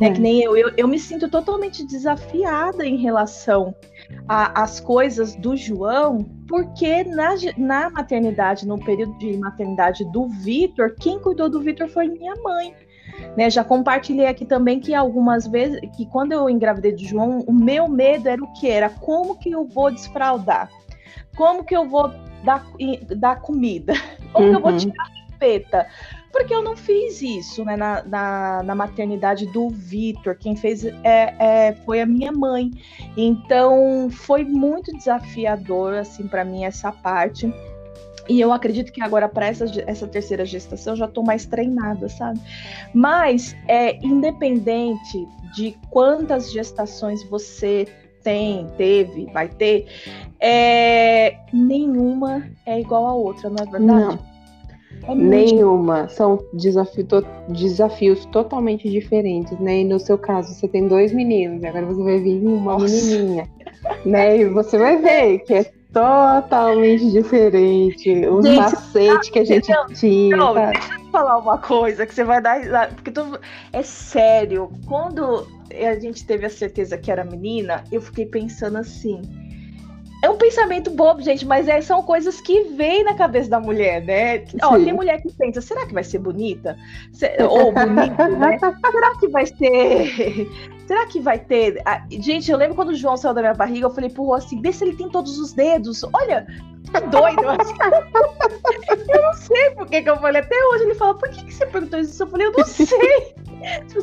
Né? 0.00 0.12
Que 0.12 0.20
nem 0.20 0.42
eu, 0.42 0.56
eu, 0.56 0.72
eu 0.76 0.88
me 0.88 0.98
sinto 0.98 1.28
totalmente 1.28 1.86
desafiada 1.86 2.86
em 2.86 2.96
relação 2.96 3.74
às 4.26 4.80
coisas 4.80 5.34
do 5.34 5.56
João, 5.56 6.24
porque 6.46 7.04
na, 7.04 7.34
na 7.56 7.90
maternidade, 7.90 8.66
no 8.66 8.78
período 8.78 9.16
de 9.18 9.36
maternidade 9.36 10.04
do 10.12 10.28
Vitor, 10.28 10.94
quem 10.98 11.18
cuidou 11.18 11.48
do 11.48 11.60
Vitor 11.60 11.88
foi 11.88 12.08
minha 12.08 12.34
mãe. 12.36 12.74
Né, 13.36 13.50
já 13.50 13.64
compartilhei 13.64 14.26
aqui 14.26 14.44
também 14.44 14.78
que 14.78 14.94
algumas 14.94 15.46
vezes, 15.46 15.80
que 15.96 16.06
quando 16.06 16.32
eu 16.32 16.48
engravidei 16.48 16.92
de 16.92 17.06
João, 17.06 17.40
o 17.40 17.52
meu 17.52 17.88
medo 17.88 18.28
era 18.28 18.42
o 18.42 18.52
que? 18.52 18.68
Era 18.68 18.88
como 18.88 19.36
que 19.36 19.50
eu 19.50 19.64
vou 19.64 19.90
desfraldar? 19.90 20.70
Como 21.36 21.64
que 21.64 21.76
eu 21.76 21.88
vou 21.88 22.12
dar, 22.44 22.64
dar 23.16 23.40
comida? 23.40 23.94
Como 24.32 24.44
uhum. 24.44 24.50
que 24.52 24.56
eu 24.56 24.62
vou 24.62 24.72
uhum. 24.72 24.78
tirar 24.78 25.04
a 25.04 25.32
pipeta? 25.32 25.86
Porque 26.32 26.54
eu 26.54 26.62
não 26.62 26.76
fiz 26.76 27.22
isso 27.22 27.64
né, 27.64 27.76
na, 27.76 28.02
na, 28.02 28.62
na 28.62 28.74
maternidade 28.74 29.46
do 29.46 29.68
Vitor. 29.68 30.36
Quem 30.36 30.56
fez 30.56 30.84
é, 30.84 31.34
é, 31.38 31.72
foi 31.84 32.00
a 32.00 32.06
minha 32.06 32.32
mãe. 32.32 32.70
Então 33.16 34.08
foi 34.10 34.44
muito 34.44 34.92
desafiador 34.96 35.94
assim 35.94 36.26
para 36.26 36.44
mim 36.44 36.64
essa 36.64 36.92
parte. 36.92 37.52
E 38.28 38.40
eu 38.40 38.52
acredito 38.52 38.92
que 38.92 39.02
agora, 39.02 39.26
para 39.26 39.46
essa, 39.46 39.64
essa 39.86 40.06
terceira 40.06 40.44
gestação, 40.44 40.94
já 40.94 41.06
estou 41.06 41.24
mais 41.24 41.46
treinada, 41.46 42.10
sabe? 42.10 42.38
Mas, 42.92 43.56
é, 43.66 43.96
independente 44.04 45.26
de 45.54 45.74
quantas 45.90 46.52
gestações 46.52 47.24
você 47.30 47.86
tem, 48.22 48.66
teve, 48.76 49.24
vai 49.32 49.48
ter, 49.48 49.86
é, 50.38 51.38
nenhuma 51.52 52.46
é 52.66 52.78
igual 52.78 53.06
a 53.06 53.14
outra, 53.14 53.48
não 53.48 53.56
é 53.56 53.70
verdade? 53.70 53.84
Não. 53.86 54.27
É 55.08 55.14
Nenhuma. 55.14 56.06
São 56.08 56.38
desafio 56.52 57.04
to 57.04 57.24
desafios 57.48 58.26
totalmente 58.26 58.88
diferentes, 58.90 59.58
né? 59.58 59.80
E 59.80 59.84
no 59.84 59.98
seu 59.98 60.18
caso, 60.18 60.52
você 60.52 60.68
tem 60.68 60.86
dois 60.86 61.12
meninos, 61.12 61.64
agora 61.64 61.86
você 61.86 62.02
vai 62.02 62.20
vir 62.20 62.46
uma 62.46 62.74
Nossa. 62.74 62.84
menininha, 62.84 63.48
né? 64.04 64.38
E 64.38 64.44
você 64.44 64.76
vai 64.76 64.98
ver 64.98 65.38
que 65.40 65.54
é 65.54 65.64
totalmente 65.92 67.10
diferente. 67.10 68.26
Os 68.26 68.44
gente, 68.44 68.56
macetes 68.58 69.30
que 69.30 69.38
a 69.38 69.44
gente 69.44 69.70
não, 69.70 69.86
tinha. 69.86 70.36
Não, 70.36 70.54
tá? 70.54 70.70
deixa 70.72 70.94
eu 70.94 71.10
falar 71.10 71.38
uma 71.38 71.56
coisa 71.56 72.04
que 72.04 72.14
você 72.14 72.24
vai 72.24 72.42
dar. 72.42 72.92
Porque 72.94 73.10
tu, 73.10 73.40
é 73.72 73.82
sério. 73.82 74.70
Quando 74.86 75.46
a 75.72 75.98
gente 75.98 76.26
teve 76.26 76.44
a 76.44 76.50
certeza 76.50 76.98
que 76.98 77.10
era 77.10 77.24
menina, 77.24 77.82
eu 77.90 78.02
fiquei 78.02 78.26
pensando 78.26 78.76
assim 78.76 79.22
é 80.20 80.28
um 80.28 80.36
pensamento 80.36 80.90
bobo, 80.90 81.22
gente, 81.22 81.46
mas 81.46 81.68
é, 81.68 81.80
são 81.80 82.02
coisas 82.02 82.40
que 82.40 82.64
vêm 82.70 83.04
na 83.04 83.14
cabeça 83.14 83.48
da 83.48 83.60
mulher, 83.60 84.02
né? 84.02 84.44
Ó, 84.62 84.76
tem 84.76 84.92
mulher 84.92 85.22
que 85.22 85.32
pensa, 85.32 85.60
será 85.60 85.86
que 85.86 85.94
vai 85.94 86.02
ser 86.02 86.18
bonita? 86.18 86.76
Ou 87.48 87.72
bonito, 87.72 88.22
né? 88.36 88.58
será 88.90 89.14
que 89.18 89.28
vai 89.28 89.46
ser. 89.46 90.48
Será 90.88 91.06
que 91.06 91.20
vai 91.20 91.38
ter. 91.38 91.80
Gente, 92.10 92.50
eu 92.50 92.58
lembro 92.58 92.74
quando 92.74 92.88
o 92.88 92.94
João 92.94 93.16
saiu 93.16 93.34
da 93.34 93.42
minha 93.42 93.54
barriga, 93.54 93.86
eu 93.86 93.94
falei 93.94 94.10
pro 94.10 94.34
assim: 94.34 94.60
vê 94.60 94.72
se 94.72 94.84
ele 94.84 94.96
tem 94.96 95.08
todos 95.08 95.38
os 95.38 95.52
dedos. 95.52 96.02
Olha, 96.12 96.46
tá 96.90 96.98
doido. 97.00 97.42
eu 99.08 99.22
não 99.22 99.34
sei 99.34 99.70
por 99.70 99.86
que, 99.86 100.02
que 100.02 100.10
eu 100.10 100.16
falei. 100.16 100.40
Até 100.40 100.56
hoje 100.66 100.84
ele 100.84 100.94
fala: 100.94 101.14
por 101.14 101.28
que, 101.28 101.44
que 101.44 101.54
você 101.54 101.66
perguntou 101.66 102.00
isso? 102.00 102.20
Eu 102.20 102.26
falei: 102.26 102.46
eu 102.48 102.52
não 102.52 102.64
sei. 102.66 103.34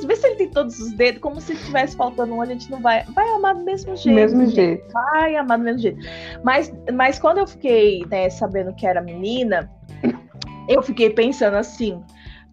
Vê 0.06 0.16
se 0.16 0.28
ele 0.28 0.36
tem 0.36 0.50
todos 0.50 0.80
os 0.80 0.92
dedos, 0.94 1.22
como 1.22 1.40
se 1.40 1.56
tivesse 1.56 1.96
faltando 1.96 2.34
um, 2.34 2.42
a 2.42 2.46
gente 2.46 2.70
não 2.70 2.82
vai. 2.82 3.04
Vai 3.14 3.28
amar 3.30 3.56
do 3.56 3.64
mesmo 3.64 3.96
jeito. 3.96 4.16
Mesmo 4.16 4.46
gente. 4.46 4.56
jeito. 4.56 4.94
Vai 4.94 5.36
amar 5.36 5.58
do 5.58 5.64
mesmo 5.64 5.82
jeito. 5.82 6.00
Mas, 6.44 6.74
mas 6.94 7.20
quando 7.20 7.40
eu 7.40 7.48
fiquei 7.48 8.06
né, 8.10 8.30
sabendo 8.30 8.74
que 8.74 8.86
era 8.86 9.02
menina, 9.02 9.70
eu 10.68 10.82
fiquei 10.82 11.10
pensando 11.10 11.56
assim. 11.56 12.02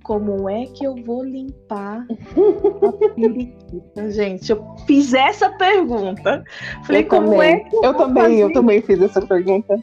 Como 0.05 0.51
é 0.51 0.67
que 0.67 0.85
eu 0.85 0.97
vou 0.97 1.23
limpar 1.23 2.05
a 2.09 3.09
periquita, 3.15 4.11
gente? 4.11 4.51
Eu 4.51 4.75
fiz 4.85 5.15
essa 5.15 5.49
pergunta. 5.51 6.43
Falei, 6.85 7.03
eu 7.03 7.07
como 7.07 7.31
também. 7.31 7.53
é 7.53 7.61
que 7.61 7.77
eu, 7.77 7.83
eu 7.85 7.95
também, 7.95 8.23
fazer? 8.25 8.43
eu 8.43 8.53
também 8.53 8.83
fiz 8.83 9.01
essa 9.01 9.23
pergunta. 9.25 9.79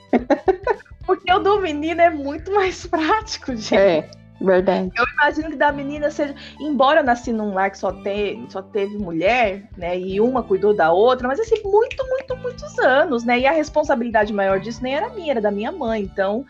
Porque 1.05 1.31
o 1.31 1.39
do 1.39 1.61
menino 1.61 2.01
é 2.01 2.09
muito 2.09 2.53
mais 2.53 2.85
prático, 2.85 3.55
gente. 3.55 3.75
É. 3.77 4.09
Verdade. 4.41 4.89
Eu 4.97 5.05
imagino 5.13 5.49
que 5.49 5.57
da 5.57 5.71
menina 5.71 6.09
seja. 6.09 6.33
Embora 6.59 7.03
nasci 7.03 7.33
num 7.33 7.53
lar 7.53 7.71
que 7.71 7.77
só, 7.77 7.91
te, 7.91 8.39
só 8.47 8.61
teve 8.61 8.97
mulher, 8.97 9.63
né? 9.77 9.99
E 9.99 10.21
uma 10.21 10.41
cuidou 10.41 10.73
da 10.73 10.91
outra, 10.91 11.27
mas 11.27 11.39
assim, 11.39 11.61
muito, 11.63 12.07
muito, 12.07 12.35
muitos 12.37 12.79
anos, 12.79 13.25
né? 13.25 13.39
E 13.39 13.45
a 13.45 13.51
responsabilidade 13.51 14.31
maior 14.31 14.59
disso 14.59 14.81
nem 14.81 14.95
era 14.95 15.09
minha, 15.09 15.31
era 15.31 15.41
da 15.41 15.51
minha 15.51 15.71
mãe. 15.71 16.03
Então, 16.03 16.45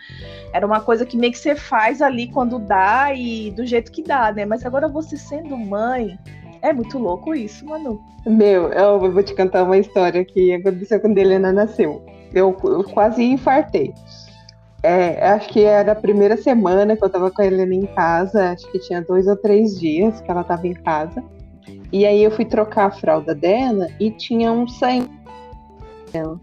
era 0.53 0.65
uma 0.65 0.79
coisa 0.79 1.05
que 1.05 1.17
meio 1.17 1.31
que 1.31 1.39
você 1.39 1.55
faz 1.55 2.01
ali 2.01 2.27
quando 2.27 2.59
dá 2.59 3.13
e 3.13 3.51
do 3.51 3.65
jeito 3.65 3.91
que 3.91 4.03
dá, 4.03 4.31
né? 4.31 4.45
Mas 4.45 4.65
agora 4.65 4.87
você 4.87 5.17
sendo 5.17 5.57
mãe. 5.57 6.17
É 6.61 6.73
muito 6.73 6.99
louco 6.99 7.33
isso, 7.33 7.65
Manu. 7.65 8.01
Meu, 8.25 8.67
eu 8.73 8.99
vou 9.11 9.23
te 9.23 9.33
contar 9.33 9.63
uma 9.63 9.77
história 9.77 10.25
que 10.25 10.53
aconteceu 10.53 10.99
quando 10.99 11.17
a 11.17 11.21
Helena 11.21 11.53
nasceu. 11.53 12.05
Eu, 12.33 12.55
eu 12.63 12.83
quase 12.83 13.23
infartei. 13.23 13.93
É, 14.81 15.29
acho 15.31 15.49
que 15.49 15.63
era 15.63 15.91
a 15.91 15.95
primeira 15.95 16.37
semana 16.37 16.95
que 16.95 17.03
eu 17.03 17.09
tava 17.09 17.29
com 17.29 17.41
a 17.41 17.45
Helena 17.45 17.75
em 17.75 17.85
casa, 17.87 18.51
acho 18.51 18.71
que 18.71 18.79
tinha 18.79 19.01
dois 19.01 19.27
ou 19.27 19.35
três 19.35 19.77
dias 19.79 20.21
que 20.21 20.31
ela 20.31 20.43
tava 20.43 20.67
em 20.67 20.73
casa. 20.73 21.23
E 21.91 22.05
aí 22.05 22.23
eu 22.23 22.31
fui 22.31 22.45
trocar 22.45 22.85
a 22.85 22.91
fralda 22.91 23.35
dela 23.35 23.87
e 23.99 24.11
tinha 24.11 24.51
um 24.51 24.67
sangue 24.67 25.09
dela. 26.13 26.39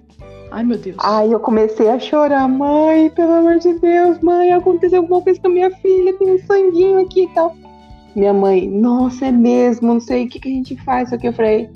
Ai, 0.51 0.65
meu 0.65 0.79
Deus. 0.79 0.97
Aí 1.01 1.33
eu 1.33 1.41
comecei 1.41 1.89
a 1.89 1.99
chorar, 1.99 2.49
mãe, 2.49 3.11
pelo 3.11 3.33
amor 3.33 3.59
de 3.59 3.75
Deus, 3.75 4.21
mãe, 4.21 4.53
aconteceu 4.53 5.01
alguma 5.01 5.23
coisa 5.23 5.41
com 5.41 5.49
a 5.49 5.51
minha 5.51 5.71
filha, 5.71 6.17
tem 6.19 6.35
um 6.35 6.39
sanguinho 6.39 7.01
aqui 7.01 7.25
e 7.25 7.29
tal. 7.29 7.57
Minha 8.15 8.33
mãe, 8.33 8.69
nossa, 8.69 9.27
é 9.27 9.33
mesmo, 9.33 9.89
não 9.89 10.01
sei 10.01 10.25
o 10.25 10.29
que, 10.29 10.41
que 10.41 10.49
a 10.49 10.53
gente 10.53 10.77
faz. 10.85 11.11
Só 11.11 11.19
que 11.19 11.29
eu 11.29 11.33
falei, 11.33 11.69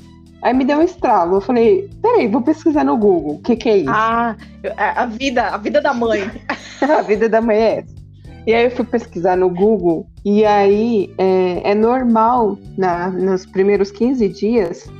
Aí 0.42 0.54
me 0.54 0.64
deu 0.64 0.78
um 0.78 0.82
estralo. 0.82 1.36
Eu 1.36 1.40
falei, 1.40 1.90
peraí, 2.00 2.26
vou 2.28 2.42
pesquisar 2.42 2.84
no 2.84 2.96
Google. 2.96 3.34
O 3.34 3.42
que, 3.42 3.56
que 3.56 3.68
é 3.68 3.76
isso? 3.78 3.90
Ah, 3.90 4.36
a 4.76 5.06
vida, 5.06 5.48
a 5.48 5.56
vida 5.56 5.80
da 5.80 5.92
mãe. 5.92 6.30
a 6.80 7.02
vida 7.02 7.28
da 7.28 7.40
mãe 7.40 7.56
é 7.56 7.78
essa. 7.78 8.00
E 8.46 8.54
aí 8.54 8.64
eu 8.64 8.70
fui 8.70 8.84
pesquisar 8.86 9.36
no 9.36 9.50
Google, 9.50 10.06
e 10.24 10.44
aí 10.46 11.12
é, 11.18 11.72
é 11.72 11.74
normal 11.74 12.58
na, 12.76 13.10
nos 13.10 13.44
primeiros 13.44 13.90
15 13.90 14.28
dias, 14.28 14.90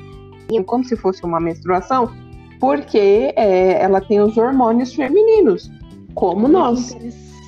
como 0.67 0.85
se 0.85 0.95
fosse 0.95 1.25
uma 1.25 1.41
menstruação, 1.41 2.13
porque 2.61 3.33
é, 3.35 3.83
ela 3.83 4.01
tem 4.01 4.21
os 4.21 4.37
hormônios 4.37 4.93
femininos, 4.95 5.71
como 6.15 6.47
nós. 6.47 6.95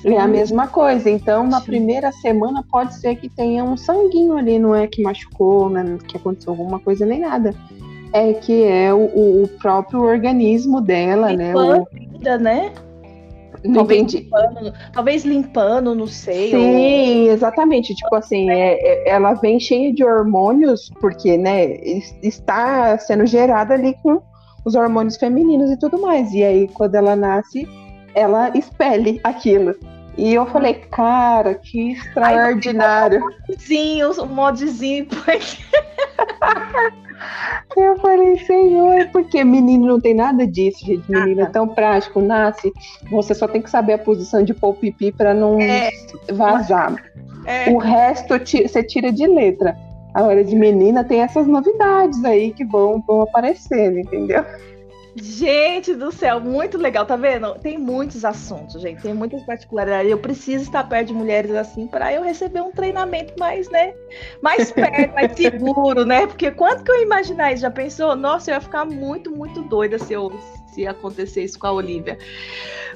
É 0.05 0.17
a 0.17 0.27
mesma 0.27 0.67
coisa. 0.67 1.09
Então, 1.09 1.47
na 1.47 1.61
primeira 1.61 2.11
semana, 2.11 2.63
pode 2.69 2.95
ser 2.95 3.15
que 3.15 3.29
tenha 3.29 3.63
um 3.63 3.77
sanguinho 3.77 4.37
ali, 4.37 4.59
não 4.59 4.75
é 4.75 4.87
que 4.87 5.01
machucou, 5.01 5.69
né, 5.69 5.97
que 6.07 6.17
aconteceu 6.17 6.51
alguma 6.51 6.79
coisa 6.79 7.05
nem 7.05 7.19
nada 7.19 7.53
é 8.13 8.31
que 8.31 8.63
é 8.63 8.93
o, 8.93 9.43
o 9.43 9.47
próprio 9.59 10.03
organismo 10.03 10.79
dela, 10.79 11.31
limpando 11.31 11.67
né? 11.67 11.79
O... 11.79 11.87
Ainda, 11.97 12.37
né? 12.37 12.71
Não 13.63 13.75
talvez 13.75 14.01
entendi. 14.01 14.23
Limpando, 14.23 14.73
talvez 14.93 15.25
limpando, 15.25 15.95
não 15.95 16.07
sei. 16.07 16.51
Sim, 16.51 17.27
ou... 17.27 17.33
exatamente. 17.33 17.95
Tipo 17.95 18.15
assim, 18.15 18.49
é, 18.49 18.73
é, 18.73 19.09
ela 19.09 19.33
vem 19.33 19.59
cheia 19.59 19.91
de 19.91 20.03
hormônios, 20.03 20.91
porque, 20.99 21.37
né, 21.37 21.75
está 22.21 22.97
sendo 22.99 23.25
gerada 23.25 23.73
ali 23.73 23.95
com 24.03 24.21
os 24.63 24.75
hormônios 24.75 25.17
femininos 25.17 25.71
e 25.71 25.77
tudo 25.77 25.99
mais. 25.99 26.31
E 26.33 26.43
aí, 26.43 26.67
quando 26.67 26.95
ela 26.95 27.15
nasce, 27.15 27.67
ela 28.13 28.51
expele 28.55 29.19
aquilo. 29.23 29.75
E 30.17 30.33
eu 30.33 30.45
falei, 30.45 30.75
cara, 30.75 31.55
que 31.55 31.93
extraordinário. 31.93 33.23
Aí, 33.25 33.55
um 34.19 34.25
modzinho, 34.27 35.05
porque... 35.07 35.39
Eu 37.75 37.97
falei, 37.99 38.37
senhor, 38.39 39.07
porque 39.11 39.43
menino 39.43 39.87
não 39.87 39.99
tem 39.99 40.13
nada 40.13 40.45
disso, 40.45 40.85
gente. 40.85 41.09
Menino 41.09 41.41
é 41.41 41.45
tão 41.45 41.67
prático, 41.67 42.21
nasce. 42.21 42.71
Você 43.09 43.33
só 43.33 43.47
tem 43.47 43.61
que 43.61 43.69
saber 43.69 43.93
a 43.93 43.97
posição 43.97 44.43
de 44.43 44.53
pôr 44.53 44.69
o 44.69 44.73
pipi 44.73 45.11
para 45.11 45.33
não 45.33 45.59
é. 45.59 45.89
vazar. 46.31 46.95
É. 47.45 47.69
O 47.71 47.77
resto 47.77 48.33
você 48.37 48.83
tira 48.83 49.11
de 49.11 49.25
letra. 49.25 49.75
A 50.13 50.23
hora 50.23 50.43
de 50.43 50.55
menina 50.55 51.03
tem 51.03 51.21
essas 51.21 51.47
novidades 51.47 52.23
aí 52.23 52.51
que 52.51 52.63
vão, 52.63 53.01
vão 53.05 53.21
aparecendo, 53.21 53.97
entendeu? 53.97 54.45
Gente 55.15 55.93
do 55.93 56.11
céu, 56.11 56.39
muito 56.39 56.77
legal, 56.77 57.05
tá 57.05 57.15
vendo? 57.15 57.53
Tem 57.59 57.77
muitos 57.77 58.25
assuntos, 58.25 58.81
gente, 58.81 59.01
tem 59.01 59.13
muitas 59.13 59.43
particularidades. 59.43 60.11
Eu 60.11 60.17
preciso 60.17 60.63
estar 60.63 60.83
perto 60.89 61.07
de 61.07 61.13
mulheres 61.13 61.51
assim 61.51 61.85
para 61.85 62.11
eu 62.11 62.23
receber 62.23 62.61
um 62.61 62.71
treinamento 62.71 63.33
mais, 63.37 63.69
né, 63.69 63.93
mais 64.41 64.71
perto, 64.71 65.13
mais 65.13 65.31
seguro, 65.37 66.03
né? 66.03 66.25
Porque 66.25 66.49
quanto 66.49 66.83
que 66.83 66.91
eu 66.91 67.01
imaginar 67.03 67.53
isso? 67.53 67.61
Já 67.61 67.69
pensou? 67.69 68.15
Nossa, 68.15 68.49
eu 68.49 68.55
ia 68.55 68.61
ficar 68.61 68.85
muito, 68.85 69.29
muito 69.29 69.61
doida 69.63 69.99
se 69.99 70.13
eu 70.13 70.31
se 70.73 70.87
acontecer 70.87 71.43
isso 71.43 71.59
com 71.59 71.67
a 71.67 71.71
Olivia. 71.71 72.17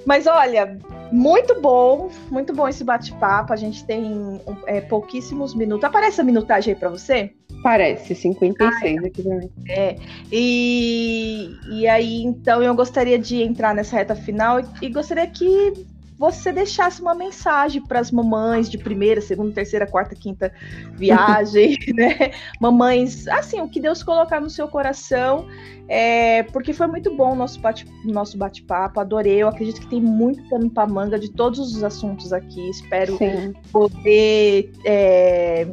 Mas 0.05 0.25
olha, 0.25 0.77
muito 1.11 1.59
bom, 1.59 2.09
muito 2.31 2.53
bom 2.53 2.67
esse 2.67 2.83
bate-papo. 2.83 3.51
A 3.51 3.55
gente 3.57 3.83
tem 3.85 4.41
é, 4.65 4.79
pouquíssimos 4.81 5.53
minutos. 5.53 5.83
Aparece 5.83 6.21
a 6.21 6.23
minutagem 6.23 6.73
aí 6.73 6.79
para 6.79 6.89
você? 6.89 7.33
Parece, 7.61 8.15
56 8.15 9.03
ah, 9.03 9.07
aqui 9.07 9.23
também. 9.23 9.51
É. 9.67 9.97
E, 10.31 11.49
e 11.71 11.87
aí, 11.87 12.23
então, 12.23 12.61
eu 12.61 12.73
gostaria 12.73 13.17
de 13.17 13.41
entrar 13.41 13.73
nessa 13.73 13.97
reta 13.97 14.15
final 14.15 14.59
e, 14.59 14.65
e 14.83 14.89
gostaria 14.89 15.27
que 15.27 15.73
você 16.17 16.51
deixasse 16.51 17.01
uma 17.01 17.13
mensagem 17.13 17.81
para 17.81 17.99
as 17.99 18.11
mamães 18.11 18.69
de 18.69 18.77
primeira, 18.77 19.21
segunda, 19.21 19.53
terceira, 19.53 19.85
quarta, 19.85 20.15
quinta 20.15 20.51
viagem, 20.93 21.77
né? 21.93 22.31
Mamães, 22.59 23.27
assim, 23.27 23.61
o 23.61 23.69
que 23.69 23.79
Deus 23.79 24.01
colocar 24.01 24.41
no 24.41 24.49
seu 24.49 24.67
coração, 24.67 25.47
é, 25.87 26.43
porque 26.43 26.73
foi 26.73 26.87
muito 26.87 27.15
bom 27.15 27.33
o 27.33 27.35
nosso 27.35 27.59
bate-papo, 27.59 28.11
nosso 28.11 28.37
bate 28.37 28.65
adorei. 28.95 29.37
Eu 29.37 29.47
acredito 29.47 29.79
que 29.81 29.87
tem 29.87 30.01
muito 30.01 30.47
pano 30.49 30.69
para 30.69 30.87
manga 30.87 31.19
de 31.19 31.31
todos 31.31 31.59
os 31.59 31.83
assuntos 31.83 32.33
aqui. 32.33 32.69
Espero 32.69 33.17
Sim. 33.17 33.53
poder. 33.71 34.71
É, 34.83 35.67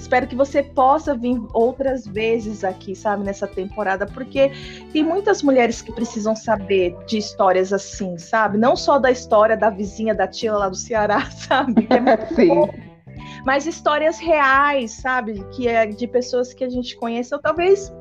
espero 0.00 0.26
que 0.26 0.34
você 0.34 0.62
possa 0.62 1.14
vir 1.14 1.40
outras 1.52 2.06
vezes 2.06 2.64
aqui, 2.64 2.94
sabe, 2.94 3.24
nessa 3.24 3.46
temporada, 3.46 4.06
porque 4.06 4.50
tem 4.92 5.04
muitas 5.04 5.42
mulheres 5.42 5.82
que 5.82 5.92
precisam 5.92 6.34
saber 6.34 6.96
de 7.06 7.18
histórias 7.18 7.72
assim, 7.72 8.18
sabe? 8.18 8.58
Não 8.58 8.74
só 8.74 8.98
da 8.98 9.10
história 9.10 9.56
da 9.56 9.70
vizinha, 9.70 10.14
da 10.14 10.26
tia 10.26 10.52
lá 10.52 10.68
do 10.68 10.76
Ceará, 10.76 11.30
sabe? 11.30 11.86
É 11.90 12.26
Sim. 12.34 12.48
Bom, 12.48 12.70
mas 13.44 13.66
histórias 13.66 14.18
reais, 14.18 14.92
sabe? 14.92 15.44
Que 15.52 15.68
é 15.68 15.86
de 15.86 16.06
pessoas 16.06 16.52
que 16.52 16.64
a 16.64 16.68
gente 16.68 16.96
conhece, 16.96 17.34
ou 17.34 17.40
talvez 17.40 17.92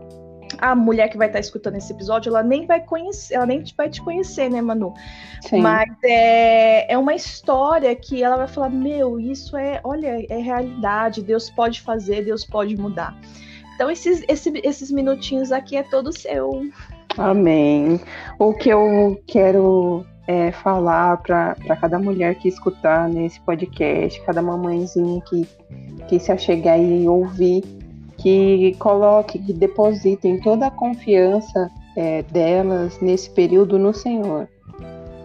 a 0.61 0.75
mulher 0.75 1.09
que 1.09 1.17
vai 1.17 1.27
estar 1.27 1.39
escutando 1.39 1.75
esse 1.75 1.91
episódio, 1.91 2.29
ela 2.29 2.43
nem 2.43 2.65
vai 2.65 2.81
conhecer, 2.81 3.35
ela 3.35 3.45
nem 3.45 3.63
vai 3.75 3.89
te 3.89 4.01
conhecer, 4.01 4.49
né, 4.49 4.61
Manu? 4.61 4.93
Sim. 5.41 5.61
Mas 5.61 5.89
é, 6.03 6.91
é 6.91 6.97
uma 6.97 7.13
história 7.13 7.95
que 7.95 8.23
ela 8.23 8.37
vai 8.37 8.47
falar: 8.47 8.69
meu, 8.69 9.19
isso 9.19 9.57
é, 9.57 9.79
olha, 9.83 10.25
é 10.29 10.37
realidade, 10.37 11.23
Deus 11.23 11.49
pode 11.49 11.81
fazer, 11.81 12.25
Deus 12.25 12.45
pode 12.45 12.75
mudar. 12.77 13.15
Então, 13.75 13.89
esses, 13.89 14.23
esse, 14.27 14.51
esses 14.63 14.91
minutinhos 14.91 15.51
aqui 15.51 15.77
é 15.77 15.83
todo 15.83 16.11
seu. 16.11 16.63
Amém. 17.17 17.99
O 18.37 18.53
que 18.53 18.69
eu 18.69 19.21
quero 19.25 20.05
é, 20.27 20.51
falar 20.51 21.17
para 21.17 21.55
cada 21.79 21.97
mulher 21.97 22.35
que 22.35 22.47
escutar 22.47 23.09
nesse 23.09 23.39
podcast, 23.41 24.21
cada 24.25 24.41
mamãezinha 24.41 25.21
que, 25.21 25.47
que 26.07 26.19
se 26.19 26.31
achegar 26.31 26.79
e 26.79 27.07
ouvir 27.07 27.63
que 28.21 28.75
coloque, 28.79 29.39
que 29.39 29.53
depositem 29.53 30.39
toda 30.39 30.67
a 30.67 30.71
confiança 30.71 31.71
é, 31.95 32.21
delas 32.23 32.99
nesse 33.01 33.29
período 33.29 33.79
no 33.79 33.93
Senhor. 33.93 34.47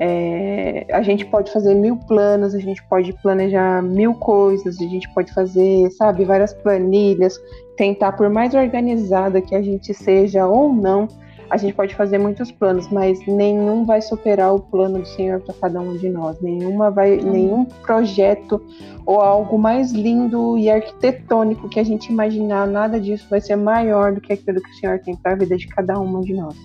É, 0.00 0.86
a 0.90 1.02
gente 1.02 1.24
pode 1.26 1.52
fazer 1.52 1.74
mil 1.74 1.96
planos, 1.96 2.54
a 2.54 2.58
gente 2.58 2.82
pode 2.88 3.12
planejar 3.22 3.80
mil 3.82 4.14
coisas, 4.14 4.80
a 4.80 4.84
gente 4.84 5.08
pode 5.14 5.32
fazer, 5.32 5.88
sabe, 5.92 6.24
várias 6.24 6.52
planilhas, 6.52 7.38
tentar, 7.76 8.12
por 8.12 8.28
mais 8.28 8.54
organizada 8.54 9.40
que 9.40 9.54
a 9.54 9.62
gente 9.62 9.94
seja 9.94 10.46
ou 10.46 10.72
não, 10.72 11.06
a 11.54 11.56
gente 11.56 11.72
pode 11.72 11.94
fazer 11.94 12.18
muitos 12.18 12.50
planos, 12.50 12.88
mas 12.90 13.24
nenhum 13.28 13.84
vai 13.84 14.02
superar 14.02 14.52
o 14.52 14.58
plano 14.58 14.98
do 14.98 15.06
Senhor 15.06 15.40
para 15.40 15.54
cada 15.54 15.80
um 15.80 15.96
de 15.96 16.08
nós. 16.08 16.40
Nenhuma 16.40 16.90
vai, 16.90 17.16
uhum. 17.16 17.30
nenhum 17.30 17.64
projeto 17.64 18.60
ou 19.06 19.20
algo 19.20 19.56
mais 19.56 19.92
lindo 19.92 20.58
e 20.58 20.68
arquitetônico 20.68 21.68
que 21.68 21.78
a 21.78 21.84
gente 21.84 22.12
imaginar, 22.12 22.66
nada 22.66 22.98
disso 22.98 23.28
vai 23.30 23.40
ser 23.40 23.54
maior 23.54 24.12
do 24.12 24.20
que 24.20 24.32
aquilo 24.32 24.60
que 24.60 24.68
o 24.68 24.74
Senhor 24.74 24.98
tem 24.98 25.14
para 25.14 25.30
a 25.30 25.36
vida 25.36 25.56
de 25.56 25.68
cada 25.68 25.96
uma 26.00 26.22
de 26.22 26.34
nós. 26.34 26.56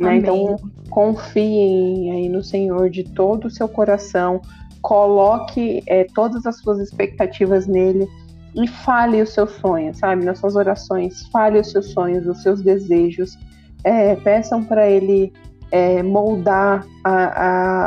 Né? 0.00 0.16
Então, 0.16 0.56
confiem 0.88 2.10
aí 2.12 2.28
no 2.30 2.42
Senhor 2.42 2.88
de 2.88 3.04
todo 3.04 3.48
o 3.48 3.50
seu 3.50 3.68
coração, 3.68 4.40
coloque 4.80 5.82
é, 5.86 6.06
todas 6.14 6.46
as 6.46 6.56
suas 6.60 6.78
expectativas 6.78 7.66
nele 7.66 8.08
e 8.54 8.66
fale 8.66 9.20
os 9.20 9.34
seus 9.34 9.50
sonhos, 9.56 9.98
sabe? 9.98 10.24
Nas 10.24 10.38
suas 10.38 10.56
orações, 10.56 11.26
fale 11.26 11.58
os 11.58 11.70
seus 11.70 11.90
sonhos, 11.90 12.26
os 12.26 12.42
seus 12.42 12.62
desejos 12.62 13.36
é, 13.84 14.16
peçam 14.16 14.64
para 14.64 14.88
ele 14.88 15.32
é, 15.70 16.02
moldar 16.02 16.86
a, 17.04 17.12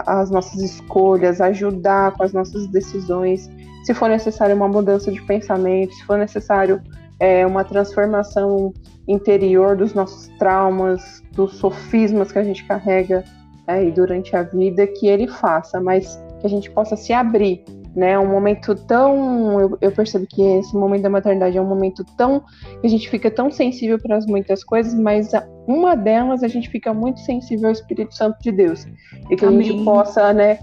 a, 0.07 0.21
as 0.21 0.29
nossas 0.29 0.61
escolhas, 0.61 1.41
ajudar 1.41 2.11
com 2.13 2.23
as 2.23 2.33
nossas 2.33 2.67
decisões. 2.67 3.49
Se 3.83 3.93
for 3.93 4.09
necessário 4.09 4.55
uma 4.55 4.67
mudança 4.67 5.11
de 5.11 5.21
pensamento, 5.23 5.93
se 5.93 6.05
for 6.05 6.17
necessário 6.17 6.81
é, 7.19 7.45
uma 7.45 7.63
transformação 7.63 8.73
interior 9.07 9.75
dos 9.75 9.93
nossos 9.93 10.27
traumas, 10.37 11.23
dos 11.31 11.55
sofismas 11.55 12.31
que 12.31 12.39
a 12.39 12.43
gente 12.43 12.65
carrega 12.65 13.23
aí 13.65 13.91
durante 13.91 14.35
a 14.35 14.43
vida, 14.43 14.85
que 14.85 15.07
ele 15.07 15.27
faça, 15.27 15.79
mas 15.79 16.21
que 16.39 16.47
a 16.47 16.49
gente 16.49 16.69
possa 16.71 16.95
se 16.95 17.13
abrir 17.13 17.63
né? 17.97 18.17
Um 18.17 18.27
momento 18.27 18.75
tão. 18.75 19.59
Eu, 19.59 19.77
eu, 19.81 19.91
percebo 19.91 20.27
que 20.27 20.39
esse 20.39 20.75
momento 20.75 21.01
da 21.01 21.09
maternidade 21.09 21.57
é 21.57 21.61
um 21.61 21.65
momento 21.65 22.05
tão. 22.15 22.41
que 22.79 22.85
a 22.85 22.89
gente 22.89 23.09
fica 23.09 23.31
tão 23.31 23.49
sensível 23.49 23.97
para 23.99 24.19
muitas 24.27 24.63
coisas, 24.63 24.93
mas 24.93 25.31
uma 25.67 25.95
delas 25.95 26.43
a 26.43 26.47
gente 26.47 26.69
fica 26.69 26.93
muito 26.93 27.19
sensível 27.21 27.69
ao 27.69 27.71
Espírito 27.71 28.13
Santo 28.13 28.37
de 28.39 28.51
Deus. 28.51 28.85
E 29.31 29.35
que 29.35 29.43
Amém. 29.43 29.59
a 29.59 29.63
gente 29.63 29.83
possa, 29.83 30.31
né, 30.31 30.59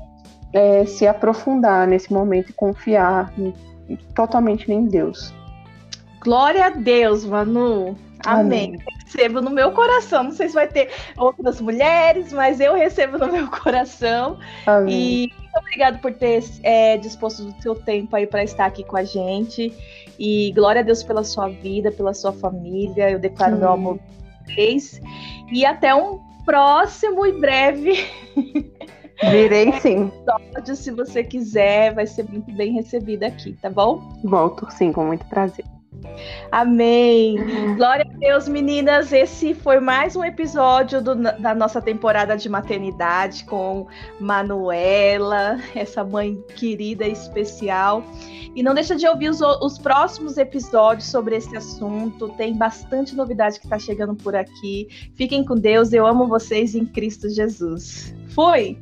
é, 0.53 0.87
se 0.87 1.09
aprofundar 1.09 1.89
nesse 1.89 2.13
momento 2.13 2.51
e 2.51 2.53
confiar 2.53 3.35
totalmente 4.15 4.71
em 4.73 4.87
Deus. 4.87 5.35
Glória 6.21 6.67
a 6.67 6.71
Deus, 6.71 7.25
Manu. 7.25 7.97
Amém. 8.25 8.77
Amém. 8.77 8.79
Recebo 9.05 9.41
no 9.41 9.51
meu 9.51 9.73
coração. 9.73 10.23
Não 10.23 10.33
sei 10.33 10.49
se 10.49 10.55
vai 10.55 10.69
ter 10.69 10.89
outras 11.17 11.61
mulheres, 11.61 12.33
mas 12.33 12.61
eu 12.61 12.75
recebo 12.75 13.19
no 13.19 13.27
meu 13.27 13.49
coração. 13.49 14.39
Amém. 14.67 15.31
E 15.31 15.44
muito 15.55 15.59
obrigado 15.59 16.01
por 16.01 16.13
ter 16.13 16.43
é, 16.63 16.97
disposto 16.97 17.45
do 17.45 17.63
seu 17.63 17.75
tempo 17.75 18.15
aí 18.17 18.27
para 18.27 18.43
estar 18.43 18.67
aqui 18.67 18.83
com 18.83 18.97
a 18.97 19.05
gente. 19.05 19.73
E 20.19 20.53
glória 20.53 20.81
a 20.81 20.85
Deus 20.85 21.03
pela 21.03 21.25
sua 21.25 21.49
vida, 21.49 21.93
pela 21.93 22.13
sua 22.13 22.33
família. 22.33 23.11
Eu 23.11 23.19
declaro 23.19 23.55
Sim. 23.55 23.61
meu 23.61 23.71
amor 23.71 23.99
por 23.99 24.53
vocês. 24.53 25.01
E 25.53 25.65
até 25.65 25.95
um 25.95 26.21
próximo 26.45 27.25
e 27.27 27.33
breve. 27.33 28.05
Virei 29.31 29.73
sim. 29.75 30.11
Se 30.75 30.91
você 30.91 31.23
quiser, 31.23 31.95
vai 31.95 32.07
ser 32.07 32.29
muito 32.29 32.53
bem 32.53 32.73
recebida 32.73 33.29
aqui, 33.29 33.53
tá 33.63 33.71
bom? 33.71 34.03
Volto 34.25 34.69
sim, 34.73 34.93
com 34.93 35.05
muito 35.07 35.25
prazer. 35.27 35.65
Amém. 36.51 37.39
Uhum. 37.39 37.77
Glória 37.77 38.07
a 38.09 38.19
Deus, 38.19 38.49
meninas. 38.49 39.13
Esse 39.13 39.55
foi 39.55 39.81
mais 39.81 40.15
um 40.15 40.25
episódio 40.25 41.03
do, 41.03 41.15
da 41.15 41.55
nossa 41.55 41.81
temporada 41.83 42.37
de 42.37 42.49
maternidade 42.49 43.45
com 43.45 43.87
Manuela, 44.21 45.59
essa 45.75 46.05
mãe 46.05 46.43
querida 46.57 47.07
e 47.07 47.13
especial. 47.13 48.05
E 48.55 48.63
não 48.63 48.73
deixa 48.73 48.95
de 48.95 49.07
ouvir 49.07 49.31
os, 49.31 49.41
os 49.41 49.79
próximos 49.79 50.39
episódios 50.39 51.09
sobre 51.09 51.37
esse 51.37 51.57
assunto. 51.57 52.29
Tem 52.31 52.57
bastante 52.57 53.17
novidade 53.17 53.59
que 53.59 53.67
está 53.67 53.79
chegando 53.79 54.15
por 54.15 54.37
aqui. 54.37 54.87
Fiquem 55.17 55.45
com 55.45 55.57
Deus. 55.57 55.93
Eu 55.93 56.07
amo 56.07 56.29
vocês 56.29 56.75
em 56.75 56.87
Cristo 56.87 57.29
Jesus. 57.29 58.15
Fui! 58.29 58.79